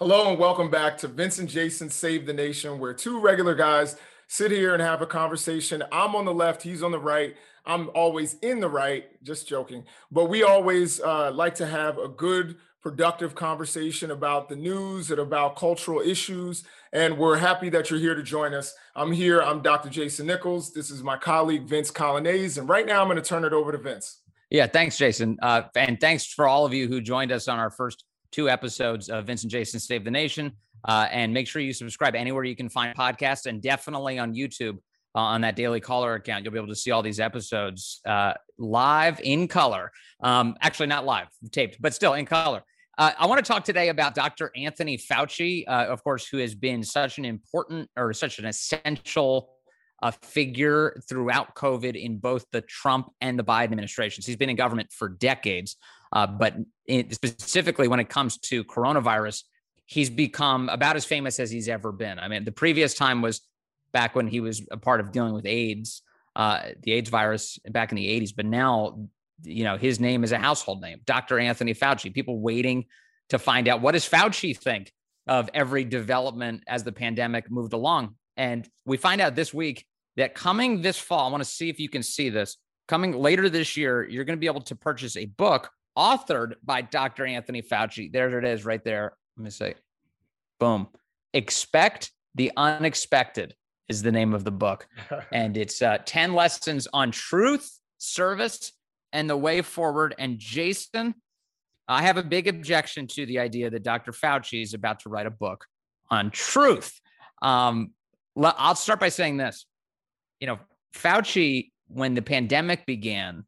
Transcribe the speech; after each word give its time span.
Hello 0.00 0.30
and 0.30 0.38
welcome 0.38 0.70
back 0.70 0.96
to 0.98 1.08
Vince 1.08 1.40
and 1.40 1.48
Jason 1.48 1.90
Save 1.90 2.24
the 2.24 2.32
Nation, 2.32 2.78
where 2.78 2.94
two 2.94 3.18
regular 3.18 3.56
guys 3.56 3.96
sit 4.28 4.52
here 4.52 4.72
and 4.72 4.80
have 4.80 5.02
a 5.02 5.06
conversation. 5.06 5.82
I'm 5.90 6.14
on 6.14 6.24
the 6.24 6.32
left, 6.32 6.62
he's 6.62 6.84
on 6.84 6.92
the 6.92 7.00
right. 7.00 7.34
I'm 7.66 7.90
always 7.96 8.34
in 8.34 8.60
the 8.60 8.68
right, 8.68 9.06
just 9.24 9.48
joking. 9.48 9.84
But 10.12 10.26
we 10.26 10.44
always 10.44 11.00
uh, 11.00 11.32
like 11.32 11.56
to 11.56 11.66
have 11.66 11.98
a 11.98 12.06
good, 12.06 12.58
productive 12.80 13.34
conversation 13.34 14.12
about 14.12 14.48
the 14.48 14.54
news 14.54 15.10
and 15.10 15.18
about 15.18 15.56
cultural 15.56 16.00
issues. 16.00 16.62
And 16.92 17.18
we're 17.18 17.38
happy 17.38 17.68
that 17.70 17.90
you're 17.90 17.98
here 17.98 18.14
to 18.14 18.22
join 18.22 18.54
us. 18.54 18.72
I'm 18.94 19.10
here, 19.10 19.42
I'm 19.42 19.62
Dr. 19.62 19.88
Jason 19.88 20.28
Nichols. 20.28 20.72
This 20.72 20.92
is 20.92 21.02
my 21.02 21.16
colleague, 21.16 21.64
Vince 21.64 21.90
Coglianese. 21.90 22.56
And 22.56 22.68
right 22.68 22.86
now, 22.86 23.02
I'm 23.02 23.08
going 23.08 23.16
to 23.16 23.28
turn 23.28 23.44
it 23.44 23.52
over 23.52 23.72
to 23.72 23.78
Vince. 23.78 24.20
Yeah, 24.48 24.68
thanks, 24.68 24.96
Jason. 24.96 25.38
Uh, 25.42 25.62
and 25.74 26.00
thanks 26.00 26.24
for 26.24 26.46
all 26.46 26.64
of 26.64 26.72
you 26.72 26.86
who 26.86 27.00
joined 27.00 27.32
us 27.32 27.48
on 27.48 27.58
our 27.58 27.70
first 27.70 28.04
two 28.32 28.48
episodes 28.48 29.08
of 29.08 29.26
Vince 29.26 29.42
and 29.42 29.50
Jason 29.50 29.80
Save 29.80 30.04
the 30.04 30.10
Nation. 30.10 30.52
Uh, 30.84 31.08
and 31.10 31.34
make 31.34 31.48
sure 31.48 31.60
you 31.60 31.72
subscribe 31.72 32.14
anywhere 32.14 32.44
you 32.44 32.54
can 32.54 32.68
find 32.68 32.96
podcasts 32.96 33.46
and 33.46 33.60
definitely 33.60 34.18
on 34.18 34.34
YouTube 34.34 34.78
uh, 35.14 35.20
on 35.20 35.40
that 35.40 35.56
Daily 35.56 35.80
Caller 35.80 36.14
account. 36.14 36.44
You'll 36.44 36.52
be 36.52 36.58
able 36.58 36.68
to 36.68 36.76
see 36.76 36.90
all 36.90 37.02
these 37.02 37.18
episodes 37.18 38.00
uh, 38.06 38.34
live 38.58 39.20
in 39.22 39.48
color. 39.48 39.90
Um, 40.22 40.56
actually, 40.60 40.86
not 40.86 41.04
live, 41.04 41.26
taped, 41.50 41.78
but 41.80 41.94
still 41.94 42.14
in 42.14 42.26
color. 42.26 42.62
Uh, 42.96 43.12
I 43.16 43.26
want 43.26 43.44
to 43.44 43.48
talk 43.52 43.64
today 43.64 43.90
about 43.90 44.14
Dr. 44.14 44.50
Anthony 44.56 44.98
Fauci, 44.98 45.64
uh, 45.68 45.86
of 45.88 46.02
course, 46.02 46.26
who 46.26 46.38
has 46.38 46.54
been 46.54 46.82
such 46.82 47.18
an 47.18 47.24
important 47.24 47.88
or 47.96 48.12
such 48.12 48.38
an 48.38 48.44
essential 48.44 49.50
uh, 50.02 50.10
figure 50.22 51.00
throughout 51.08 51.54
COVID 51.54 52.00
in 52.00 52.18
both 52.18 52.44
the 52.52 52.60
Trump 52.60 53.10
and 53.20 53.38
the 53.38 53.44
Biden 53.44 53.64
administrations. 53.64 54.26
He's 54.26 54.36
been 54.36 54.50
in 54.50 54.56
government 54.56 54.92
for 54.92 55.08
decades. 55.08 55.76
Uh, 56.12 56.26
but 56.26 56.54
in, 56.86 57.10
specifically 57.12 57.88
when 57.88 58.00
it 58.00 58.08
comes 58.08 58.38
to 58.38 58.64
coronavirus, 58.64 59.42
he's 59.86 60.10
become 60.10 60.68
about 60.68 60.96
as 60.96 61.04
famous 61.04 61.40
as 61.40 61.50
he's 61.50 61.68
ever 61.68 61.92
been. 61.92 62.18
I 62.18 62.28
mean, 62.28 62.44
the 62.44 62.52
previous 62.52 62.94
time 62.94 63.22
was 63.22 63.40
back 63.92 64.14
when 64.14 64.28
he 64.28 64.40
was 64.40 64.66
a 64.70 64.76
part 64.76 65.00
of 65.00 65.12
dealing 65.12 65.32
with 65.32 65.46
AIDS, 65.46 66.02
uh, 66.36 66.60
the 66.82 66.92
AIDS 66.92 67.10
virus 67.10 67.58
back 67.68 67.90
in 67.90 67.96
the 67.96 68.06
80s. 68.20 68.32
But 68.36 68.46
now, 68.46 69.08
you 69.42 69.64
know, 69.64 69.76
his 69.76 69.98
name 69.98 70.24
is 70.24 70.32
a 70.32 70.38
household 70.38 70.80
name, 70.82 71.00
Dr. 71.04 71.38
Anthony 71.38 71.74
Fauci. 71.74 72.12
People 72.12 72.38
waiting 72.40 72.86
to 73.30 73.38
find 73.38 73.68
out 73.68 73.80
what 73.80 73.92
does 73.92 74.08
Fauci 74.08 74.56
think 74.56 74.92
of 75.26 75.50
every 75.52 75.84
development 75.84 76.64
as 76.66 76.84
the 76.84 76.92
pandemic 76.92 77.50
moved 77.50 77.72
along. 77.72 78.14
And 78.36 78.68
we 78.84 78.96
find 78.96 79.20
out 79.20 79.34
this 79.34 79.52
week 79.52 79.84
that 80.16 80.34
coming 80.34 80.80
this 80.80 80.98
fall, 80.98 81.28
I 81.28 81.30
want 81.30 81.42
to 81.42 81.48
see 81.48 81.68
if 81.68 81.78
you 81.78 81.88
can 81.88 82.02
see 82.02 82.30
this. 82.30 82.56
Coming 82.88 83.12
later 83.12 83.50
this 83.50 83.76
year, 83.76 84.08
you're 84.08 84.24
going 84.24 84.36
to 84.36 84.40
be 84.40 84.46
able 84.46 84.62
to 84.62 84.76
purchase 84.76 85.16
a 85.16 85.26
book 85.26 85.70
authored 85.98 86.54
by 86.62 86.80
Dr. 86.80 87.26
Anthony 87.26 87.60
Fauci. 87.60 88.10
There 88.10 88.38
it 88.38 88.44
is 88.44 88.64
right 88.64 88.82
there. 88.84 89.14
Let 89.36 89.44
me 89.44 89.50
say, 89.50 89.74
boom. 90.60 90.86
Expect 91.34 92.12
the 92.34 92.52
unexpected 92.56 93.54
is 93.88 94.02
the 94.02 94.12
name 94.12 94.32
of 94.32 94.44
the 94.44 94.50
book. 94.50 94.86
and 95.32 95.56
it's 95.56 95.82
uh, 95.82 95.98
10 96.04 96.34
lessons 96.34 96.86
on 96.92 97.10
truth, 97.10 97.78
service, 97.98 98.72
and 99.12 99.28
the 99.28 99.36
way 99.36 99.60
forward. 99.62 100.14
And 100.18 100.38
Jason, 100.38 101.14
I 101.88 102.02
have 102.02 102.16
a 102.16 102.22
big 102.22 102.46
objection 102.46 103.06
to 103.08 103.26
the 103.26 103.40
idea 103.40 103.70
that 103.70 103.82
Dr. 103.82 104.12
Fauci 104.12 104.62
is 104.62 104.74
about 104.74 105.00
to 105.00 105.08
write 105.08 105.26
a 105.26 105.30
book 105.30 105.66
on 106.10 106.30
truth. 106.30 107.00
Um, 107.42 107.92
I'll 108.40 108.74
start 108.74 109.00
by 109.00 109.08
saying 109.08 109.38
this. 109.38 109.66
You 110.40 110.46
know, 110.46 110.58
Fauci, 110.94 111.70
when 111.88 112.14
the 112.14 112.22
pandemic 112.22 112.86
began, 112.86 113.44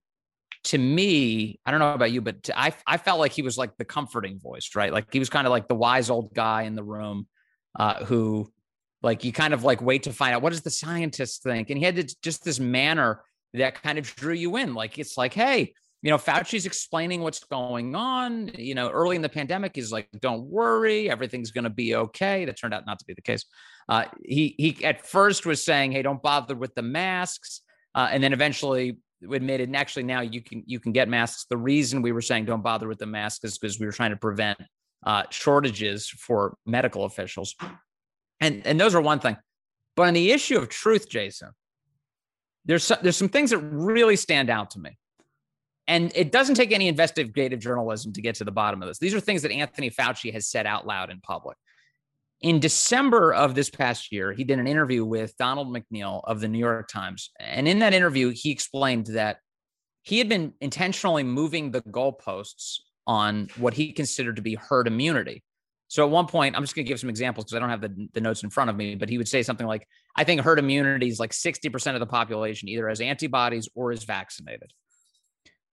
to 0.65 0.79
me, 0.79 1.59
I 1.65 1.71
don't 1.71 1.81
know 1.81 1.95
about 1.95 2.13
you, 2.13 2.21
but 2.21 2.43
to, 2.45 2.59
I 2.59 2.75
I 2.87 2.97
felt 2.99 3.19
like 3.19 3.33
he 3.33 3.43
was 3.43 3.57
like 3.57 3.77
the 3.77 3.85
comforting 3.85 4.39
voice, 4.39 4.71
right? 4.75 4.93
Like 4.93 5.13
he 5.13 5.19
was 5.19 5.31
kind 5.31 5.47
of 5.47 5.51
like 5.51 5.69
the 5.69 5.75
wise 5.75 6.11
old 6.11 6.35
guy 6.35 6.63
in 6.63 6.75
the 6.75 6.83
room, 6.85 7.27
uh, 7.79 8.05
who, 8.05 8.53
like, 9.03 9.25
you 9.25 9.33
kind 9.33 9.55
of 9.55 9.65
like 9.65 9.81
wait 9.81 10.03
to 10.05 10.13
find 10.13 10.35
out 10.35 10.43
what 10.43 10.51
does 10.51 10.63
the 10.63 10.71
scientist 10.71 11.43
think, 11.43 11.71
and 11.71 11.79
he 11.79 11.85
had 11.85 11.97
to, 11.97 12.17
just 12.23 12.45
this 12.45 12.61
manner 12.61 13.23
that 13.55 13.83
kind 13.83 13.99
of 13.99 14.05
drew 14.15 14.35
you 14.35 14.57
in. 14.57 14.75
Like 14.75 14.99
it's 14.99 15.17
like, 15.17 15.35
hey, 15.35 15.73
you 16.03 16.11
know, 16.11 16.19
Fauci's 16.19 16.67
explaining 16.67 17.21
what's 17.21 17.45
going 17.45 17.95
on. 17.95 18.51
You 18.57 18.75
know, 18.75 18.89
early 18.91 19.17
in 19.17 19.23
the 19.23 19.29
pandemic, 19.29 19.73
he's 19.75 19.93
like, 19.93 20.09
"Don't 20.21 20.45
worry, 20.45 21.11
everything's 21.11 21.51
going 21.51 21.65
to 21.65 21.71
be 21.71 21.95
okay." 21.95 22.45
That 22.47 22.59
turned 22.59 22.73
out 22.73 22.87
not 22.87 22.99
to 23.01 23.05
be 23.05 23.13
the 23.13 23.23
case. 23.23 23.45
Uh, 23.89 24.05
he 24.25 24.55
he 24.57 24.85
at 24.85 25.07
first 25.07 25.45
was 25.45 25.63
saying, 25.63 25.93
"Hey, 25.93 26.03
don't 26.03 26.23
bother 26.23 26.55
with 26.55 26.75
the 26.75 26.83
masks," 26.83 27.61
uh, 27.95 28.09
and 28.11 28.23
then 28.23 28.33
eventually 28.33 28.97
admitted, 29.23 29.69
and 29.69 29.77
actually 29.77 30.05
now 30.05 30.21
you 30.21 30.43
can 30.43 30.63
you 30.67 30.81
can 30.81 30.93
get 30.93 31.09
masks. 31.09 31.47
The 31.49 31.57
reason 31.57 32.03
we 32.03 32.13
were 32.13 32.23
saying 32.23 32.47
don't 32.47 32.63
bother 32.63 32.89
with 32.89 32.99
the 32.99 33.07
mask 33.07 33.45
is 33.45 33.59
because 33.59 33.79
we 33.79 33.87
were 33.87 33.93
trying 33.93 34.11
to 34.11 34.17
prevent 34.17 34.59
uh, 35.05 35.25
shortages 35.31 36.09
for 36.09 36.57
medical 36.67 37.05
officials, 37.05 37.55
and 38.41 38.67
and 38.67 38.81
those 38.81 38.95
are 38.95 39.01
one 39.01 39.21
thing. 39.21 39.37
But 39.97 40.09
on 40.09 40.15
the 40.15 40.33
issue 40.33 40.57
of 40.57 40.69
truth, 40.69 41.09
Jason, 41.09 41.51
there's 42.65 42.85
some, 42.85 42.99
there's 43.03 43.17
some 43.17 43.29
things 43.29 43.51
that 43.51 43.59
really 43.59 44.17
stand 44.17 44.51
out 44.51 44.71
to 44.73 44.79
me. 44.79 44.97
And 45.87 46.13
it 46.15 46.31
doesn't 46.31 46.55
take 46.55 46.71
any 46.71 46.87
investigative 46.87 47.59
journalism 47.59 48.13
to 48.13 48.23
get 48.23 48.37
to 48.37 48.45
the 48.45 48.53
bottom 48.53 48.81
of 48.81 48.89
this. 48.89 48.99
These 48.99 49.13
are 49.13 49.21
things 49.21 49.43
that 49.43 49.51
Anthony 49.51 49.91
Fauci 49.91 50.33
has 50.33 50.47
said 50.47 50.65
out 50.65 50.87
loud 50.87 51.11
in 51.11 51.21
public. 51.21 51.57
In 52.41 52.59
December 52.59 53.35
of 53.35 53.55
this 53.55 53.69
past 53.69 54.13
year, 54.13 54.33
he 54.33 54.45
did 54.45 54.59
an 54.59 54.67
interview 54.67 55.05
with 55.05 55.37
Donald 55.37 55.69
McNeil 55.69 56.23
of 56.25 56.41
the 56.41 56.49
New 56.49 56.59
York 56.59 56.89
Times. 56.89 57.31
And 57.39 57.69
in 57.69 57.81
that 57.81 57.93
interview, 57.93 58.31
he 58.35 58.51
explained 58.51 59.07
that 59.09 59.39
he 60.03 60.19
had 60.19 60.29
been 60.29 60.55
intentionally 60.61 61.23
moving 61.23 61.71
the 61.71 61.83
goalposts 61.83 62.79
on 63.07 63.49
what 63.59 63.75
he 63.75 63.93
considered 63.93 64.37
to 64.37 64.43
be 64.43 64.55
herd 64.55 64.87
immunity. 64.87 65.43
So 65.89 66.05
at 66.05 66.11
one 66.11 66.27
point, 66.27 66.57
I'm 66.57 66.63
just 66.63 66.75
going 66.75 66.87
to 66.87 66.89
give 66.89 67.01
some 67.01 67.11
examples 67.11 67.47
because 67.47 67.57
I 67.57 67.59
don't 67.59 67.69
have 67.69 67.81
the, 67.81 68.09
the 68.15 68.21
notes 68.21 68.43
in 68.43 68.49
front 68.49 68.71
of 68.71 68.77
me, 68.77 68.95
but 68.95 69.09
he 69.09 69.19
would 69.19 69.29
say 69.29 69.43
something 69.43 69.67
like, 69.67 69.87
I 70.17 70.25
think 70.25 70.41
herd 70.41 70.59
immunity 70.61 71.09
is 71.09 71.19
like 71.19 71.33
60% 71.33 71.95
of 71.95 72.01
the 72.01 72.07
population 72.07 72.69
either 72.69 72.89
has 72.89 73.01
antibodies 73.01 73.69
or 73.75 73.91
is 73.91 74.05
vaccinated. 74.05 74.73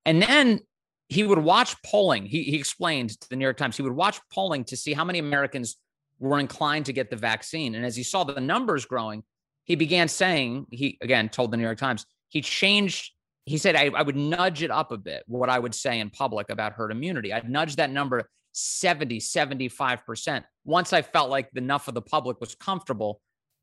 And 0.06 0.22
then 0.22 0.60
he 1.08 1.24
would 1.24 1.38
watch 1.38 1.76
polling. 1.84 2.26
He, 2.26 2.44
he 2.44 2.58
explained 2.58 3.12
to 3.22 3.30
the 3.30 3.36
New 3.36 3.46
York 3.46 3.58
Times, 3.58 3.78
he 3.78 3.84
would 3.84 3.94
watch 3.96 4.20
polling 4.34 4.66
to 4.66 4.76
see 4.76 4.94
how 4.94 5.06
many 5.06 5.20
Americans 5.20 5.78
were 6.20 6.40
inclined 6.40 6.86
to 6.88 6.94
get 6.94 7.10
the 7.10 7.16
vaccine. 7.16 7.76
And 7.76 7.86
as 7.86 7.96
he 7.96 8.04
saw 8.04 8.24
the 8.24 8.40
numbers 8.40 8.86
growing, 8.86 9.24
he 9.66 9.76
began 9.76 10.08
saying, 10.08 10.68
he 10.72 10.98
again 11.02 11.30
told 11.30 11.52
the 11.52 11.58
New 11.58 11.64
York 11.64 11.78
Times, 11.78 12.06
he 12.30 12.42
changed, 12.42 13.12
he 13.46 13.58
said, 13.58 13.76
I, 13.76 13.90
I 13.94 14.02
would 14.02 14.16
nudge 14.16 14.64
it 14.64 14.72
up 14.72 14.92
a 14.92 14.98
bit, 14.98 15.24
what 15.28 15.50
I 15.50 15.60
would 15.60 15.76
say 15.76 16.00
in 16.00 16.10
public 16.10 16.50
about 16.50 16.74
herd 16.74 16.92
immunity. 16.92 17.34
I'd 17.34 17.50
nudge 17.50 17.76
that 17.76 17.92
number 17.92 18.30
70, 18.54 19.20
75% 19.20 20.44
once 20.66 20.94
I 20.94 21.02
felt 21.02 21.30
like 21.30 21.50
enough 21.56 21.88
of 21.88 21.94
the 21.94 22.02
public 22.02 22.40
was 22.40 22.56
comfortable 22.56 23.22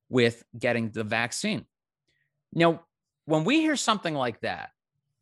with 0.09 0.45
getting 0.59 0.91
the 0.91 1.05
vaccine. 1.05 1.67
Now, 2.53 2.85
when 3.27 3.45
we 3.45 3.61
hear 3.61 3.77
something 3.77 4.15
like 4.15 4.41
that, 4.43 4.71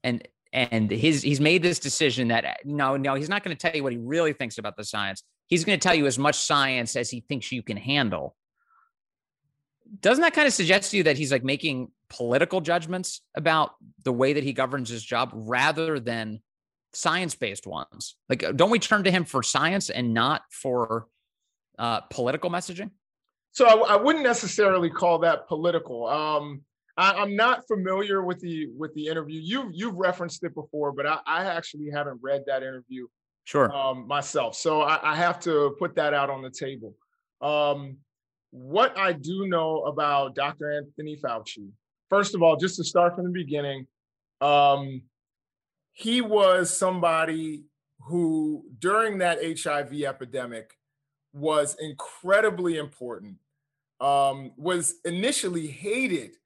and 0.05 0.27
and 0.53 0.91
his 0.91 1.23
he's 1.23 1.41
made 1.41 1.63
this 1.63 1.79
decision 1.79 2.29
that 2.29 2.61
no, 2.65 2.97
no, 2.97 3.15
he's 3.15 3.29
not 3.29 3.43
going 3.43 3.57
to 3.57 3.61
tell 3.61 3.75
you 3.75 3.83
what 3.83 3.93
he 3.93 3.99
really 3.99 4.33
thinks 4.33 4.59
about 4.59 4.77
the 4.77 4.85
science 4.85 5.23
he's 5.47 5.65
going 5.65 5.79
to 5.79 5.83
tell 5.83 5.95
you 5.95 6.07
as 6.07 6.19
much 6.19 6.37
science 6.37 6.97
as 6.97 7.11
he 7.11 7.21
thinks 7.21 7.53
you 7.53 7.63
can 7.63 7.77
handle. 7.77 8.37
Doesn't 10.01 10.23
that 10.23 10.35
kind 10.35 10.47
of 10.47 10.55
suggest 10.55 10.91
to 10.91 10.97
you 10.97 11.03
that 11.05 11.19
he's 11.19 11.31
like 11.31 11.45
making 11.45 11.91
political 12.09 12.61
judgments 12.61 13.21
about 13.35 13.73
the 14.05 14.13
way 14.13 14.33
that 14.33 14.45
he 14.45 14.53
governs 14.53 14.89
his 14.89 15.05
job 15.05 15.31
rather 15.35 16.01
than 16.01 16.41
science 16.95 17.35
based 17.35 17.67
ones? 17.67 18.17
Like, 18.29 18.45
don't 18.57 18.71
we 18.71 18.79
turn 18.79 19.05
to 19.05 19.11
him 19.11 19.25
for 19.25 19.43
science 19.43 19.91
and 19.91 20.15
not 20.15 20.43
for 20.51 21.07
uh, 21.79 22.01
political 22.03 22.51
messaging? 22.51 22.91
So 23.53 23.67
I, 23.67 23.95
I, 23.95 23.97
wouldn't 23.97 24.25
necessarily 24.25 24.89
call 24.89 25.19
that 25.21 25.47
political. 25.47 26.07
Um, 26.07 26.63
I, 26.97 27.23
am 27.23 27.37
not 27.37 27.67
familiar 27.67 28.23
with 28.23 28.41
the 28.41 28.69
with 28.77 28.95
the 28.95 29.09
interview. 29.09 29.41
You've 29.43 29.73
you've 29.73 29.95
referenced 29.95 30.43
it 30.45 30.55
before, 30.55 30.93
but 30.93 31.07
I, 31.07 31.19
I 31.27 31.45
actually 31.45 31.91
haven't 31.91 32.21
read 32.23 32.45
that 32.47 32.63
interview 32.63 33.07
sure. 33.45 33.73
um, 33.73 34.07
myself. 34.07 34.55
So 34.55 34.83
I, 34.83 35.13
I, 35.13 35.17
have 35.17 35.41
to 35.41 35.75
put 35.79 35.95
that 35.97 36.15
out 36.15 36.31
on 36.31 36.43
the 36.43 36.51
table. 36.51 36.95
Um, 37.41 37.99
what 38.53 38.97
i 38.99 39.13
do 39.13 39.49
know 39.49 39.81
about 39.85 40.35
dr 40.35 40.73
anthony 40.73 41.17
fauci 41.17 41.71
first 42.11 42.35
of 42.35 42.43
all 42.43 42.55
just 42.55 42.77
to 42.77 42.85
start 42.85 43.17
from 43.17 43.25
the 43.25 43.31
beginning 43.31 43.87
um, 44.43 45.03
he 45.93 46.21
was 46.21 46.77
somebody 46.77 47.65
who 48.03 48.65
during 48.79 49.19
that 49.19 49.39
hiv 49.43 49.93
epidemic 50.03 50.77
was 51.33 51.77
incredibly 51.81 52.77
important 52.77 53.37
um, 54.01 54.53
was 54.59 54.97
initially 55.07 55.69
hated 55.69 56.37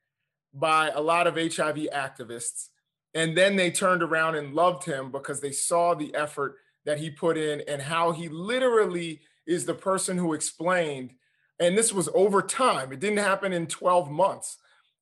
by 0.55 0.91
a 0.91 1.01
lot 1.01 1.27
of 1.27 1.35
hiv 1.35 1.77
activists 1.93 2.69
and 3.15 3.37
then 3.37 3.57
they 3.57 3.71
turned 3.71 4.03
around 4.03 4.37
and 4.37 4.55
loved 4.55 4.85
him 4.85 5.11
because 5.11 5.41
they 5.41 5.51
saw 5.51 5.93
the 5.93 6.15
effort 6.15 6.55
that 6.87 6.99
he 6.99 7.11
put 7.11 7.37
in 7.37 7.63
and 7.69 7.83
how 7.83 8.13
he 8.13 8.29
literally 8.29 9.21
is 9.47 9.67
the 9.67 9.75
person 9.75 10.17
who 10.17 10.33
explained 10.33 11.13
and 11.61 11.77
this 11.77 11.93
was 11.93 12.09
over 12.15 12.41
time 12.41 12.93
it 12.93 13.01
didn't 13.01 13.19
happen 13.19 13.53
in 13.53 13.67
12 13.67 14.11
months 14.11 14.57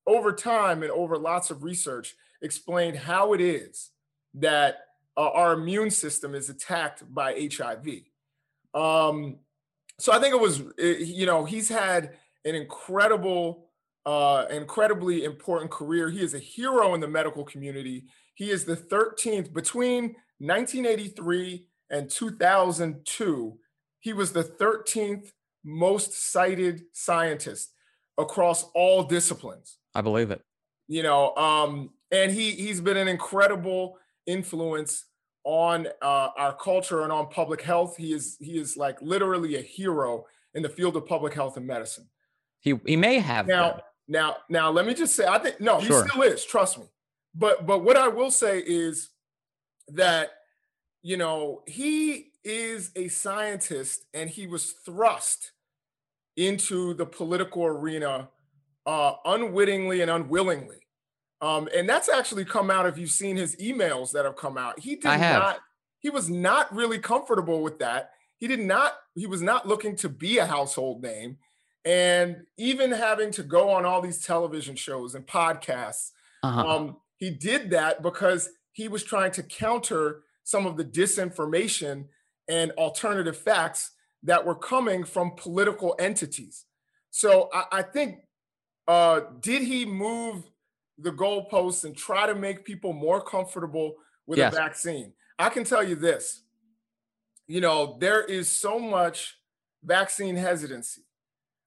over 0.06 0.32
time 0.32 0.82
and 0.82 0.90
over 0.90 1.16
lots 1.16 1.50
of 1.50 1.62
research 1.62 2.16
explained 2.42 2.96
how 2.96 3.32
it 3.32 3.40
is 3.40 3.90
that 4.34 4.86
uh, 5.16 5.31
our 5.31 5.52
immune 5.52 5.90
system 5.90 6.34
is 6.34 6.50
attacked 6.50 7.02
by 7.14 7.48
hiv 7.56 7.87
um, 8.75 9.38
so 9.98 10.12
I 10.12 10.19
think 10.19 10.34
it 10.34 10.40
was, 10.40 10.60
eh, 10.78 10.96
you 10.98 11.26
know, 11.26 11.44
he's 11.44 11.69
had 11.69 12.16
an 12.44 12.54
incredible, 12.54 13.69
uh, 14.04 14.46
incredibly 14.50 15.25
important 15.25 15.70
career. 15.70 16.10
He 16.10 16.20
is 16.20 16.34
a 16.34 16.38
hero 16.38 16.94
in 16.94 17.00
the 17.00 17.08
medical 17.08 17.44
community. 17.44 18.04
He 18.34 18.50
is 18.50 18.64
the 18.64 18.76
13th 18.76 19.52
between 19.52 20.16
1983 20.38 21.66
and 21.90 22.10
2002. 22.10 23.58
He 24.00 24.12
was 24.12 24.32
the 24.32 24.44
13th 24.44 25.32
most 25.64 26.31
cited 26.32 26.82
scientist 26.92 27.72
across 28.19 28.64
all 28.75 29.02
disciplines. 29.04 29.78
I 29.94 30.02
believe 30.02 30.31
it. 30.31 30.42
You 30.88 31.02
know, 31.02 31.34
um, 31.36 31.90
and 32.10 32.31
he 32.31 32.50
he's 32.52 32.81
been 32.81 32.98
an 32.98 33.08
incredible 33.08 33.96
influence 34.26 35.06
on 35.44 35.86
uh, 36.02 36.28
our 36.36 36.54
culture 36.54 37.02
and 37.02 37.12
on 37.12 37.28
public 37.28 37.62
health. 37.62 37.96
He 37.96 38.12
is 38.12 38.37
he 38.40 38.58
is 38.58 38.76
like 38.76 39.00
literally 39.00 39.56
a 39.56 39.60
hero 39.62 40.26
in 40.54 40.62
the 40.62 40.69
field 40.69 40.96
of 40.96 41.06
public 41.06 41.32
health 41.32 41.56
and 41.56 41.66
medicine. 41.66 42.06
He 42.60 42.78
he 42.87 42.96
may 42.96 43.19
have 43.19 43.46
now 43.46 43.72
been. 43.72 43.80
now 44.08 44.37
now. 44.50 44.70
Let 44.70 44.87
me 44.87 44.92
just 44.92 45.16
say, 45.16 45.26
I 45.26 45.38
think 45.38 45.60
no, 45.60 45.80
Sure. 45.80 46.02
he 46.04 46.08
still 46.10 46.22
is. 46.22 46.44
Trust 46.44 46.78
me. 46.78 46.84
But 47.34 47.64
but 47.66 47.82
what 47.82 47.96
I 47.96 48.08
will 48.08 48.30
say 48.30 48.58
is 48.60 49.08
that 49.88 50.30
you 51.04 51.16
know 51.16 51.62
he 51.68 52.32
is 52.44 52.90
a 52.96 53.06
scientist 53.08 54.06
and 54.14 54.28
he 54.30 54.46
was 54.48 54.72
thrust 54.84 55.52
into 56.36 56.94
the 56.94 57.06
political 57.06 57.64
arena 57.64 58.28
uh, 58.86 59.14
unwittingly 59.24 60.00
and 60.00 60.10
unwillingly. 60.10 60.78
Um, 61.40 61.68
and 61.76 61.88
that's 61.88 62.08
actually 62.08 62.44
come 62.44 62.70
out 62.70 62.86
if 62.86 62.98
you've 62.98 63.10
seen 63.10 63.36
his 63.36 63.54
emails 63.56 64.12
that 64.12 64.24
have 64.24 64.36
come 64.36 64.58
out. 64.58 64.78
He 64.80 64.96
did 64.96 65.04
not, 65.38 65.58
he 66.00 66.10
was 66.10 66.28
not 66.30 66.74
really 66.74 66.98
comfortable 66.98 67.62
with 67.62 67.78
that. 67.78 68.10
He 68.38 68.46
did 68.48 68.60
not, 68.60 68.94
he 69.14 69.26
was 69.26 69.42
not 69.42 69.68
looking 69.68 69.94
to 69.96 70.08
be 70.08 70.38
a 70.38 70.46
household 70.46 71.02
name. 71.02 71.38
And 71.84 72.44
even 72.56 72.90
having 72.92 73.30
to 73.32 73.42
go 73.42 73.70
on 73.70 73.84
all 73.84 74.00
these 74.00 74.24
television 74.24 74.74
shows 74.74 75.14
and 75.14 75.26
podcasts, 75.26 76.10
Uh-huh. 76.42 76.66
um, 76.66 76.96
he 77.16 77.30
did 77.30 77.70
that 77.70 78.02
because 78.02 78.50
he 78.72 78.88
was 78.88 79.02
trying 79.04 79.30
to 79.32 79.42
counter 79.42 80.24
some 80.44 80.67
of 80.67 80.76
the 80.76 80.85
disinformation 80.85 82.05
and 82.49 82.70
alternative 82.73 83.37
facts 83.37 83.91
that 84.23 84.44
were 84.46 84.55
coming 84.55 85.05
from 85.05 85.32
political 85.37 85.96
entities. 85.99 86.64
So 87.11 87.49
I, 87.52 87.64
I 87.73 87.82
think, 87.82 88.20
uh, 88.87 89.20
did 89.41 89.62
he 89.62 89.85
move 89.85 90.44
the 90.99 91.11
goalposts 91.11 91.85
and 91.85 91.96
try 91.96 92.26
to 92.26 92.35
make 92.35 92.64
people 92.64 92.93
more 92.93 93.20
comfortable 93.20 93.96
with 94.26 94.38
Yes. 94.38 94.52
a 94.52 94.56
vaccine? 94.56 95.12
I 95.38 95.49
can 95.49 95.64
tell 95.64 95.82
you 95.82 95.96
this. 95.96 96.43
You 97.47 97.61
know, 97.61 97.97
there 98.00 98.23
is 98.23 98.49
so 98.49 98.79
much 98.79 99.37
vaccine 99.82 100.37
hesitancy, 100.37 101.02